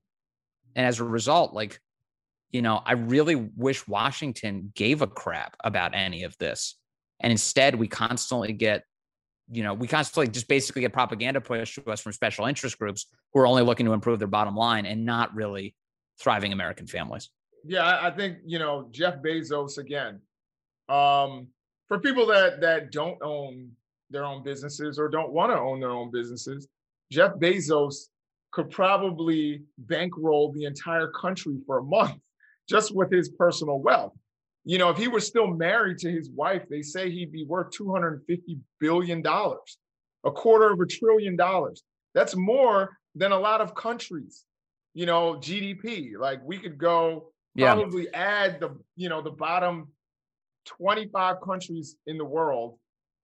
and 0.76 0.86
as 0.86 1.00
a 1.00 1.04
result, 1.04 1.54
like 1.54 1.80
you 2.52 2.62
know, 2.62 2.82
I 2.86 2.94
really 2.94 3.36
wish 3.36 3.88
Washington 3.88 4.72
gave 4.76 5.02
a 5.02 5.08
crap 5.08 5.56
about 5.64 5.94
any 5.94 6.24
of 6.24 6.38
this. 6.38 6.76
And 7.20 7.32
instead, 7.32 7.76
we 7.76 7.88
constantly 7.88 8.54
get, 8.54 8.84
you 9.52 9.64
know, 9.64 9.74
we 9.74 9.88
constantly 9.88 10.32
just 10.32 10.48
basically 10.48 10.82
get 10.82 10.94
propaganda 10.94 11.42
pushed 11.42 11.76
to 11.76 11.92
us 11.92 12.02
from 12.02 12.14
special 12.14 12.46
interest 12.46 12.78
groups 12.78 13.08
who 13.34 13.40
are 13.42 13.48
only 13.48 13.64
looking 13.64 13.86
to 13.86 13.94
improve 13.94 14.20
their 14.20 14.28
bottom 14.28 14.56
line 14.56 14.86
and 14.86 15.06
not 15.06 15.34
really 15.36 15.76
thriving 16.20 16.54
American 16.54 16.88
families. 16.88 17.30
Yeah, 17.66 18.00
I 18.02 18.12
think, 18.12 18.38
you 18.46 18.60
know, 18.60 18.88
Jeff 18.92 19.16
Bezos 19.16 19.78
again. 19.78 20.22
Um, 20.90 21.48
for 21.88 22.00
people 22.00 22.26
that 22.28 22.62
that 22.62 22.92
don't 22.92 23.22
own 23.22 23.72
their 24.10 24.24
own 24.24 24.44
businesses 24.44 24.98
or 24.98 25.10
don't 25.10 25.32
want 25.32 25.52
to 25.52 25.60
own 25.60 25.80
their 25.80 25.92
own 25.92 26.12
businesses, 26.12 26.68
Jeff 27.12 27.34
Bezos 27.36 28.08
could 28.52 28.70
probably 28.70 29.64
bankroll 29.78 30.54
the 30.54 30.64
entire 30.64 31.08
country 31.08 31.58
for 31.66 31.80
a 31.80 31.84
month 31.84 32.22
just 32.68 32.94
with 32.94 33.12
his 33.12 33.30
personal 33.30 33.80
wealth. 33.80 34.14
You 34.66 34.78
know, 34.78 34.90
if 34.90 34.98
he 34.98 35.08
was 35.08 35.26
still 35.26 35.48
married 35.48 35.98
to 36.00 36.12
his 36.12 36.30
wife, 36.30 36.64
they 36.70 36.82
say 36.82 37.10
he'd 37.10 37.32
be 37.32 37.46
worth 37.46 37.72
$250 37.72 38.60
billion, 38.80 39.26
a 39.26 40.32
quarter 40.32 40.74
of 40.74 40.80
a 40.80 40.86
trillion 40.86 41.38
dollars. 41.38 41.84
That's 42.14 42.36
more 42.36 42.98
than 43.16 43.32
a 43.32 43.40
lot 43.40 43.62
of 43.62 43.76
countries, 43.76 44.44
you 44.94 45.06
know, 45.06 45.36
GDP. 45.36 46.18
Like 46.20 46.42
we 46.44 46.58
could 46.58 46.78
go 46.78 47.32
probably 47.58 48.08
yeah. 48.12 48.44
add 48.44 48.60
the, 48.60 48.78
you 48.98 49.08
know, 49.08 49.22
the 49.22 49.32
bottom 49.32 49.88
25 50.66 51.38
countries 51.42 51.96
in 52.06 52.18
the 52.18 52.26
world 52.26 52.78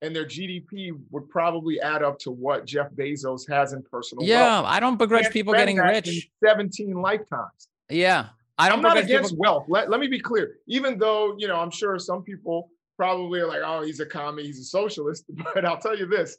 and 0.04 0.14
their 0.14 0.26
GDP 0.26 0.92
would 1.12 1.30
probably 1.30 1.80
add 1.80 2.04
up 2.04 2.20
to 2.20 2.32
what 2.32 2.66
Jeff 2.66 2.92
Bezos 2.92 3.50
has 3.50 3.72
in 3.72 3.82
personal 3.84 4.26
yeah, 4.26 4.60
wealth. 4.60 4.66
I 4.68 4.82
don't 4.82 4.98
begrudge 4.98 5.30
people 5.30 5.54
getting 5.54 5.78
rich. 5.78 6.30
17 6.44 6.94
lifetimes. 7.02 7.70
Yeah. 7.90 8.28
I 8.58 8.70
don't. 8.70 8.78
I'm 8.78 8.84
not 8.84 8.98
against 8.98 9.32
people... 9.32 9.42
wealth. 9.42 9.66
Let, 9.68 9.90
let 9.90 10.00
me 10.00 10.08
be 10.08 10.20
clear. 10.20 10.56
Even 10.68 10.98
though 10.98 11.36
you 11.38 11.48
know, 11.48 11.60
I'm 11.60 11.72
sure 11.72 11.98
some 12.00 12.24
people 12.24 12.70
probably 12.98 13.40
are 13.40 13.48
like, 13.48 13.62
"Oh, 13.66 13.82
he's 13.82 14.00
a 14.00 14.06
commie, 14.06 14.44
he's 14.44 14.60
a 14.60 14.64
socialist." 14.64 15.26
But 15.54 15.66
I'll 15.66 15.80
tell 15.80 15.98
you 15.98 16.06
this: 16.06 16.38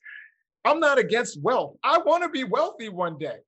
I'm 0.64 0.80
not 0.80 0.98
against 0.98 1.40
wealth. 1.40 1.76
I 1.82 1.98
want 1.98 2.22
to 2.22 2.28
be 2.28 2.44
wealthy 2.44 2.88
one 2.88 3.18
day. 3.18 3.38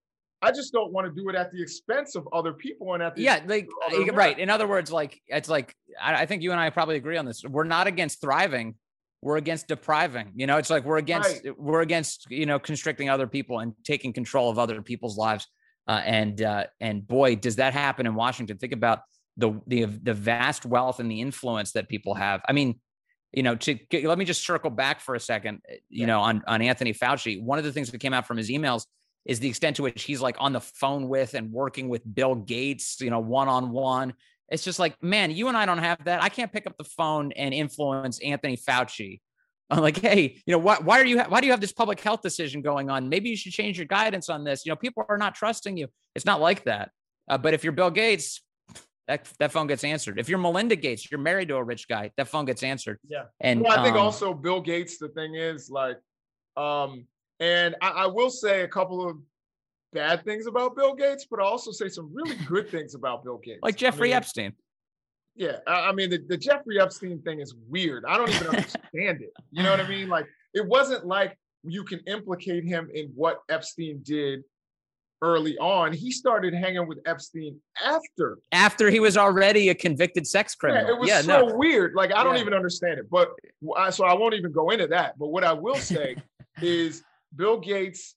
I 0.42 0.52
just 0.52 0.72
don't 0.72 0.92
want 0.92 1.06
to 1.06 1.12
do 1.22 1.28
it 1.28 1.34
at 1.34 1.50
the 1.50 1.62
expense 1.62 2.14
of 2.14 2.28
other 2.32 2.52
people 2.52 2.94
and 2.94 3.02
at 3.02 3.16
the 3.16 3.22
yeah, 3.22 3.40
like 3.46 3.68
eh, 3.90 4.10
right. 4.12 4.38
In 4.38 4.50
other 4.50 4.68
words, 4.68 4.92
like 4.92 5.20
it's 5.28 5.48
like 5.48 5.74
I, 6.00 6.22
I, 6.22 6.26
think 6.26 6.42
you 6.42 6.52
and 6.52 6.60
I 6.60 6.68
probably 6.70 6.96
agree 6.96 7.16
on 7.16 7.24
this. 7.24 7.42
We're 7.42 7.64
not 7.64 7.86
against 7.86 8.20
thriving. 8.20 8.74
We're 9.22 9.38
against 9.38 9.66
depriving. 9.66 10.32
You 10.36 10.46
know, 10.46 10.58
it's 10.58 10.68
like 10.68 10.84
we're 10.84 10.98
against 10.98 11.44
right. 11.44 11.58
we're 11.58 11.80
against 11.80 12.26
you 12.30 12.44
know 12.44 12.58
constricting 12.58 13.08
other 13.08 13.26
people 13.26 13.60
and 13.60 13.72
taking 13.82 14.12
control 14.12 14.50
of 14.50 14.58
other 14.58 14.82
people's 14.82 15.16
lives. 15.16 15.48
Uh, 15.88 16.02
and 16.04 16.42
uh, 16.42 16.64
and 16.80 17.06
boy, 17.06 17.36
does 17.36 17.56
that 17.56 17.72
happen 17.72 18.06
in 18.06 18.14
Washington. 18.14 18.58
Think 18.58 18.72
about 18.72 19.00
the 19.36 19.60
the 19.66 19.84
the 19.84 20.14
vast 20.14 20.66
wealth 20.66 21.00
and 21.00 21.10
the 21.10 21.20
influence 21.20 21.72
that 21.72 21.88
people 21.88 22.14
have. 22.14 22.42
I 22.48 22.52
mean, 22.52 22.80
you 23.32 23.42
know, 23.42 23.54
to 23.54 23.78
let 24.04 24.18
me 24.18 24.24
just 24.24 24.44
circle 24.44 24.70
back 24.70 25.00
for 25.00 25.14
a 25.14 25.20
second. 25.20 25.60
Eh, 25.68 25.74
you 25.88 26.00
yeah. 26.00 26.06
know, 26.06 26.20
on 26.20 26.42
on 26.46 26.62
Anthony 26.62 26.92
Fauci, 26.92 27.40
one 27.42 27.58
of 27.58 27.64
the 27.64 27.72
things 27.72 27.90
that 27.90 27.98
came 27.98 28.14
out 28.14 28.26
from 28.26 28.36
his 28.36 28.50
emails 28.50 28.86
is 29.24 29.40
the 29.40 29.48
extent 29.48 29.76
to 29.76 29.82
which 29.82 30.04
he's 30.04 30.20
like 30.20 30.36
on 30.38 30.52
the 30.52 30.60
phone 30.60 31.08
with 31.08 31.34
and 31.34 31.52
working 31.52 31.88
with 31.88 32.02
Bill 32.14 32.34
Gates. 32.34 33.00
You 33.00 33.10
know, 33.10 33.20
one 33.20 33.48
on 33.48 33.70
one. 33.70 34.14
It's 34.48 34.64
just 34.64 34.78
like, 34.78 35.00
man, 35.02 35.32
you 35.32 35.48
and 35.48 35.56
I 35.56 35.66
don't 35.66 35.78
have 35.78 36.04
that. 36.04 36.22
I 36.22 36.28
can't 36.28 36.52
pick 36.52 36.66
up 36.66 36.76
the 36.78 36.84
phone 36.84 37.32
and 37.32 37.52
influence 37.52 38.20
Anthony 38.20 38.56
Fauci 38.56 39.20
I'm 39.68 39.80
like, 39.80 39.98
hey, 39.98 40.40
you 40.46 40.52
know, 40.52 40.58
why, 40.58 40.76
why 40.80 41.00
are 41.00 41.04
you, 41.04 41.20
why 41.22 41.40
do 41.40 41.46
you 41.46 41.52
have 41.52 41.60
this 41.60 41.72
public 41.72 42.00
health 42.00 42.22
decision 42.22 42.62
going 42.62 42.88
on? 42.88 43.08
Maybe 43.08 43.30
you 43.30 43.36
should 43.36 43.52
change 43.52 43.78
your 43.78 43.86
guidance 43.86 44.28
on 44.28 44.44
this. 44.44 44.64
You 44.64 44.70
know, 44.70 44.76
people 44.76 45.04
are 45.08 45.18
not 45.18 45.34
trusting 45.34 45.76
you. 45.76 45.88
It's 46.14 46.24
not 46.24 46.40
like 46.40 46.64
that. 46.64 46.90
Uh, 47.28 47.38
but 47.38 47.52
if 47.52 47.64
you're 47.64 47.72
Bill 47.72 47.90
Gates, 47.90 48.42
that, 49.08 49.28
that 49.38 49.52
phone 49.52 49.66
gets 49.66 49.82
answered. 49.82 50.18
If 50.20 50.28
you're 50.28 50.38
Melinda 50.38 50.76
Gates, 50.76 51.10
you're 51.10 51.20
married 51.20 51.48
to 51.48 51.56
a 51.56 51.62
rich 51.64 51.88
guy, 51.88 52.12
that 52.16 52.28
phone 52.28 52.44
gets 52.44 52.62
answered. 52.62 52.98
Yeah. 53.06 53.24
And 53.40 53.62
well, 53.62 53.78
I 53.78 53.82
think 53.82 53.96
um, 53.96 54.02
also 54.02 54.34
Bill 54.34 54.60
Gates, 54.60 54.98
the 54.98 55.08
thing 55.08 55.34
is 55.34 55.68
like, 55.68 55.98
um, 56.56 57.06
and 57.40 57.74
I, 57.82 57.88
I 57.88 58.06
will 58.06 58.30
say 58.30 58.62
a 58.62 58.68
couple 58.68 59.08
of 59.08 59.16
bad 59.92 60.24
things 60.24 60.46
about 60.46 60.76
Bill 60.76 60.94
Gates, 60.94 61.26
but 61.28 61.40
I 61.40 61.44
also 61.44 61.72
say 61.72 61.88
some 61.88 62.10
really 62.12 62.36
good 62.46 62.68
things 62.68 62.94
about 62.94 63.24
Bill 63.24 63.38
Gates. 63.38 63.60
Like 63.62 63.76
Jeffrey 63.76 64.10
I 64.10 64.14
mean, 64.14 64.16
Epstein. 64.18 64.52
Yeah, 65.36 65.58
I 65.66 65.92
mean 65.92 66.10
the, 66.10 66.18
the 66.18 66.36
Jeffrey 66.36 66.80
Epstein 66.80 67.20
thing 67.20 67.40
is 67.40 67.54
weird. 67.68 68.04
I 68.06 68.16
don't 68.16 68.30
even 68.30 68.46
understand 68.48 69.20
it. 69.20 69.32
You 69.50 69.62
know 69.62 69.70
what 69.70 69.80
I 69.80 69.88
mean? 69.88 70.08
Like 70.08 70.26
it 70.54 70.66
wasn't 70.66 71.06
like 71.06 71.36
you 71.62 71.84
can 71.84 72.00
implicate 72.06 72.64
him 72.64 72.88
in 72.94 73.12
what 73.14 73.40
Epstein 73.48 74.00
did 74.02 74.42
early 75.22 75.56
on. 75.58 75.92
He 75.92 76.10
started 76.10 76.54
hanging 76.54 76.86
with 76.86 76.98
Epstein 77.06 77.58
after. 77.84 78.38
After 78.52 78.90
he 78.90 79.00
was 79.00 79.16
already 79.16 79.68
a 79.68 79.74
convicted 79.74 80.26
sex 80.26 80.54
criminal. 80.54 80.86
Yeah, 80.86 80.94
it 80.94 80.98
was 80.98 81.08
yeah, 81.08 81.20
so 81.22 81.46
no. 81.48 81.54
weird. 81.54 81.94
Like 81.94 82.12
I 82.12 82.22
don't 82.24 82.36
yeah. 82.36 82.40
even 82.40 82.54
understand 82.54 82.98
it. 82.98 83.10
But 83.10 83.30
I, 83.76 83.90
so 83.90 84.04
I 84.04 84.14
won't 84.14 84.34
even 84.34 84.52
go 84.52 84.70
into 84.70 84.86
that. 84.88 85.18
But 85.18 85.28
what 85.28 85.44
I 85.44 85.52
will 85.52 85.76
say 85.92 86.16
is 86.62 87.02
Bill 87.34 87.58
Gates 87.58 88.14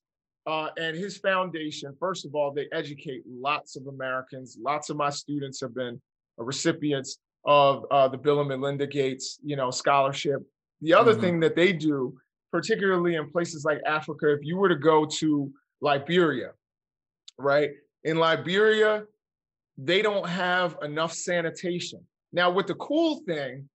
uh, 0.47 0.69
and 0.77 0.95
his 0.95 1.17
foundation. 1.17 1.95
First 1.99 2.25
of 2.25 2.35
all, 2.35 2.51
they 2.51 2.67
educate 2.71 3.23
lots 3.27 3.75
of 3.75 3.87
Americans. 3.87 4.57
Lots 4.61 4.89
of 4.89 4.97
my 4.97 5.09
students 5.09 5.59
have 5.61 5.75
been 5.75 6.01
recipients 6.43 7.19
of 7.45 7.85
uh, 7.91 8.07
the 8.07 8.17
Bill 8.17 8.39
and 8.39 8.49
Melinda 8.49 8.87
Gates, 8.87 9.39
you 9.43 9.55
know, 9.55 9.71
scholarship. 9.71 10.41
The 10.81 10.93
other 10.93 11.13
mm-hmm. 11.13 11.21
thing 11.21 11.39
that 11.41 11.55
they 11.55 11.73
do, 11.73 12.17
particularly 12.51 13.15
in 13.15 13.29
places 13.29 13.65
like 13.65 13.79
Africa, 13.85 14.31
if 14.33 14.39
you 14.43 14.57
were 14.57 14.69
to 14.69 14.75
go 14.75 15.05
to 15.05 15.51
Liberia, 15.81 16.51
right? 17.37 17.71
In 18.03 18.17
Liberia, 18.17 19.03
they 19.77 20.01
don't 20.01 20.27
have 20.27 20.77
enough 20.83 21.13
sanitation. 21.13 22.01
Now, 22.31 22.51
with 22.51 22.67
the 22.67 22.75
cool 22.75 23.21
thing, 23.27 23.67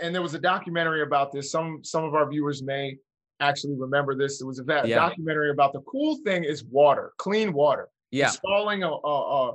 and 0.00 0.14
there 0.14 0.22
was 0.22 0.34
a 0.34 0.38
documentary 0.38 1.02
about 1.02 1.32
this. 1.32 1.50
Some 1.50 1.80
some 1.82 2.04
of 2.04 2.14
our 2.14 2.28
viewers 2.28 2.62
may 2.62 2.96
actually 3.40 3.74
remember 3.74 4.14
this. 4.14 4.40
It 4.40 4.46
was 4.46 4.58
a 4.58 4.64
yeah. 4.66 4.96
documentary 4.96 5.50
about 5.50 5.72
the 5.72 5.80
cool 5.80 6.18
thing 6.24 6.44
is 6.44 6.64
water, 6.64 7.12
clean 7.18 7.52
water. 7.52 7.88
Yeah, 8.10 8.26
installing 8.26 8.84
a, 8.84 8.90
a, 8.90 9.50
a 9.50 9.54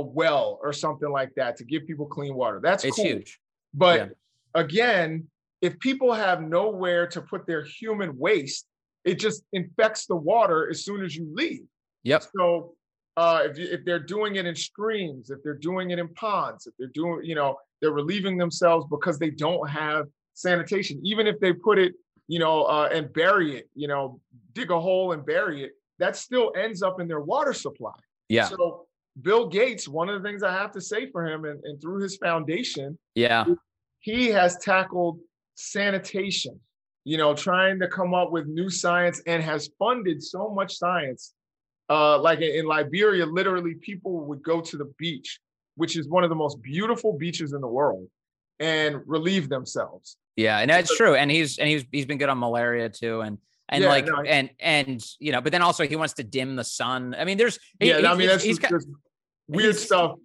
well 0.00 0.58
or 0.62 0.72
something 0.72 1.10
like 1.10 1.34
that 1.36 1.56
to 1.56 1.64
give 1.64 1.86
people 1.86 2.06
clean 2.06 2.34
water. 2.34 2.60
That's 2.62 2.84
it's 2.84 2.96
cool. 2.96 3.04
huge. 3.04 3.40
But 3.74 4.00
yeah. 4.00 4.60
again, 4.60 5.28
if 5.62 5.78
people 5.80 6.12
have 6.12 6.42
nowhere 6.42 7.06
to 7.08 7.20
put 7.20 7.46
their 7.46 7.62
human 7.62 8.16
waste, 8.18 8.66
it 9.04 9.18
just 9.18 9.42
infects 9.52 10.06
the 10.06 10.16
water 10.16 10.68
as 10.68 10.84
soon 10.84 11.04
as 11.04 11.14
you 11.14 11.28
leave. 11.32 11.62
Yep. 12.02 12.24
So 12.36 12.74
uh, 13.16 13.42
if, 13.44 13.58
if 13.58 13.84
they're 13.84 13.98
doing 13.98 14.36
it 14.36 14.46
in 14.46 14.54
streams, 14.54 15.30
if 15.30 15.42
they're 15.42 15.54
doing 15.54 15.90
it 15.90 15.98
in 15.98 16.08
ponds, 16.08 16.66
if 16.66 16.74
they're 16.78 16.88
doing, 16.88 17.24
you 17.24 17.34
know, 17.34 17.56
they're 17.80 17.92
relieving 17.92 18.36
themselves 18.36 18.86
because 18.90 19.18
they 19.18 19.30
don't 19.30 19.68
have 19.68 20.06
sanitation. 20.34 21.00
Even 21.02 21.26
if 21.26 21.38
they 21.40 21.52
put 21.52 21.78
it 21.78 21.94
you 22.28 22.38
know, 22.38 22.64
uh, 22.64 22.88
and 22.92 23.12
bury 23.12 23.56
it, 23.56 23.68
you 23.74 23.88
know, 23.88 24.20
dig 24.52 24.70
a 24.70 24.80
hole 24.80 25.12
and 25.12 25.24
bury 25.24 25.64
it, 25.64 25.72
that 25.98 26.16
still 26.16 26.52
ends 26.56 26.82
up 26.82 27.00
in 27.00 27.08
their 27.08 27.20
water 27.20 27.52
supply. 27.52 27.92
Yeah. 28.28 28.48
So 28.48 28.85
Bill 29.20 29.48
Gates, 29.48 29.88
one 29.88 30.08
of 30.08 30.22
the 30.22 30.28
things 30.28 30.42
I 30.42 30.52
have 30.52 30.72
to 30.72 30.80
say 30.80 31.10
for 31.10 31.26
him 31.26 31.44
and, 31.44 31.62
and 31.64 31.80
through 31.80 32.02
his 32.02 32.16
foundation, 32.16 32.98
yeah, 33.14 33.44
he 34.00 34.28
has 34.28 34.56
tackled 34.58 35.18
sanitation, 35.54 36.60
you 37.04 37.16
know, 37.16 37.34
trying 37.34 37.78
to 37.80 37.88
come 37.88 38.14
up 38.14 38.30
with 38.30 38.46
new 38.46 38.68
science 38.68 39.22
and 39.26 39.42
has 39.42 39.70
funded 39.78 40.22
so 40.22 40.50
much 40.50 40.76
science. 40.76 41.32
Uh, 41.88 42.18
like 42.18 42.40
in, 42.40 42.60
in 42.60 42.66
Liberia, 42.66 43.24
literally 43.24 43.74
people 43.74 44.20
would 44.26 44.42
go 44.42 44.60
to 44.60 44.76
the 44.76 44.92
beach, 44.98 45.40
which 45.76 45.96
is 45.96 46.08
one 46.08 46.24
of 46.24 46.30
the 46.30 46.36
most 46.36 46.60
beautiful 46.60 47.12
beaches 47.12 47.52
in 47.52 47.60
the 47.60 47.68
world, 47.68 48.08
and 48.60 49.00
relieve 49.06 49.48
themselves. 49.48 50.16
Yeah, 50.36 50.58
and 50.58 50.70
that's 50.70 50.94
true. 50.94 51.14
And 51.14 51.30
he's 51.30 51.58
and 51.58 51.68
he's 51.68 51.84
he's 51.90 52.04
been 52.04 52.18
good 52.18 52.28
on 52.28 52.38
malaria 52.38 52.90
too. 52.90 53.22
And 53.22 53.38
and 53.68 53.82
yeah, 53.82 53.88
like 53.88 54.06
no, 54.06 54.20
and 54.20 54.50
and 54.60 55.04
you 55.18 55.32
know, 55.32 55.40
but 55.40 55.52
then 55.52 55.62
also 55.62 55.86
he 55.86 55.96
wants 55.96 56.14
to 56.14 56.24
dim 56.24 56.56
the 56.56 56.64
sun. 56.64 57.16
I 57.18 57.24
mean, 57.24 57.38
there's 57.38 57.58
yeah, 57.80 57.98
he, 57.98 58.06
I 58.06 58.14
mean 58.14 58.28
that's 58.28 58.44
he's, 58.44 58.58
got, 58.58 58.72
weird 59.48 59.76
stuff. 59.76 60.16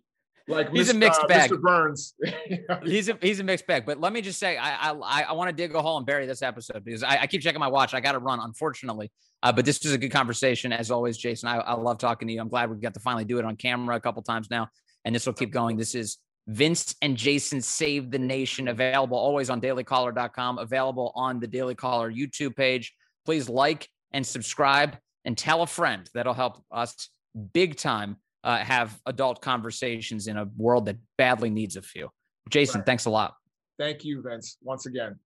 Like 0.48 0.72
he's 0.72 0.90
Mr., 0.90 0.96
a 0.96 0.98
mixed 0.98 1.22
uh, 1.22 1.28
bag. 1.28 1.52
Mr. 1.52 1.62
Burns. 1.62 2.14
he's 2.84 3.10
a 3.10 3.18
he's 3.22 3.40
a 3.40 3.44
mixed 3.44 3.68
bag. 3.68 3.86
But 3.86 4.00
let 4.00 4.12
me 4.12 4.22
just 4.22 4.40
say, 4.40 4.58
I 4.58 4.92
I 4.92 5.24
I 5.30 5.32
want 5.34 5.50
to 5.50 5.56
dig 5.56 5.74
a 5.76 5.82
hole 5.82 5.98
and 5.98 6.06
bury 6.06 6.26
this 6.26 6.42
episode 6.42 6.84
because 6.84 7.04
I, 7.04 7.22
I 7.22 7.28
keep 7.28 7.42
checking 7.42 7.60
my 7.60 7.68
watch. 7.68 7.94
I 7.94 8.00
got 8.00 8.14
to 8.14 8.20
run, 8.20 8.40
unfortunately. 8.40 9.12
Uh, 9.44 9.52
but 9.52 9.66
this 9.66 9.84
was 9.84 9.94
a 9.94 9.98
good 9.98 10.12
conversation 10.12 10.72
as 10.74 10.92
always, 10.92 11.18
Jason. 11.18 11.50
I, 11.50 11.58
I 11.58 11.74
love 11.74 11.98
talking 11.98 12.28
to 12.28 12.34
you. 12.34 12.42
I'm 12.42 12.50
glad 12.50 12.70
we 12.70 12.78
got 12.78 12.94
to 12.94 13.00
finally 13.00 13.26
do 13.26 13.40
it 13.40 13.46
on 13.46 13.56
camera 13.56 13.96
a 13.96 14.00
couple 14.00 14.22
times 14.24 14.50
now, 14.50 14.68
and 15.06 15.16
this 15.16 15.26
will 15.26 15.34
keep 15.34 15.52
going. 15.52 15.78
This 15.78 15.96
is 15.96 16.18
Vince 16.48 16.96
and 17.02 17.16
Jason 17.16 17.62
Save 17.62 18.12
the 18.12 18.20
Nation, 18.20 18.68
available 18.68 19.18
always 19.18 19.50
on 19.50 19.62
dailycaller.com, 19.62 20.58
available 20.58 21.12
on 21.16 21.40
the 21.40 21.48
Daily 21.48 21.76
Caller 21.76 22.12
YouTube 22.12 22.56
page. 22.56 22.94
Please 23.26 23.48
like 23.48 23.88
and 24.12 24.26
subscribe 24.26 24.98
and 25.26 25.38
tell 25.38 25.62
a 25.62 25.68
friend. 25.68 26.10
That'll 26.14 26.34
help 26.34 26.64
us 26.72 27.10
big 27.54 27.78
time 27.78 28.18
uh, 28.44 28.58
have 28.58 29.00
adult 29.06 29.42
conversations 29.42 30.28
in 30.28 30.38
a 30.38 30.46
world 30.58 30.86
that 30.86 30.98
badly 31.18 31.50
needs 31.50 31.76
a 31.76 31.82
few. 31.82 32.10
Jason, 32.50 32.80
right. 32.80 32.86
thanks 32.86 33.06
a 33.06 33.10
lot. 33.10 33.36
Thank 33.78 34.04
you, 34.04 34.22
Vince, 34.22 34.58
once 34.62 34.86
again. 34.86 35.18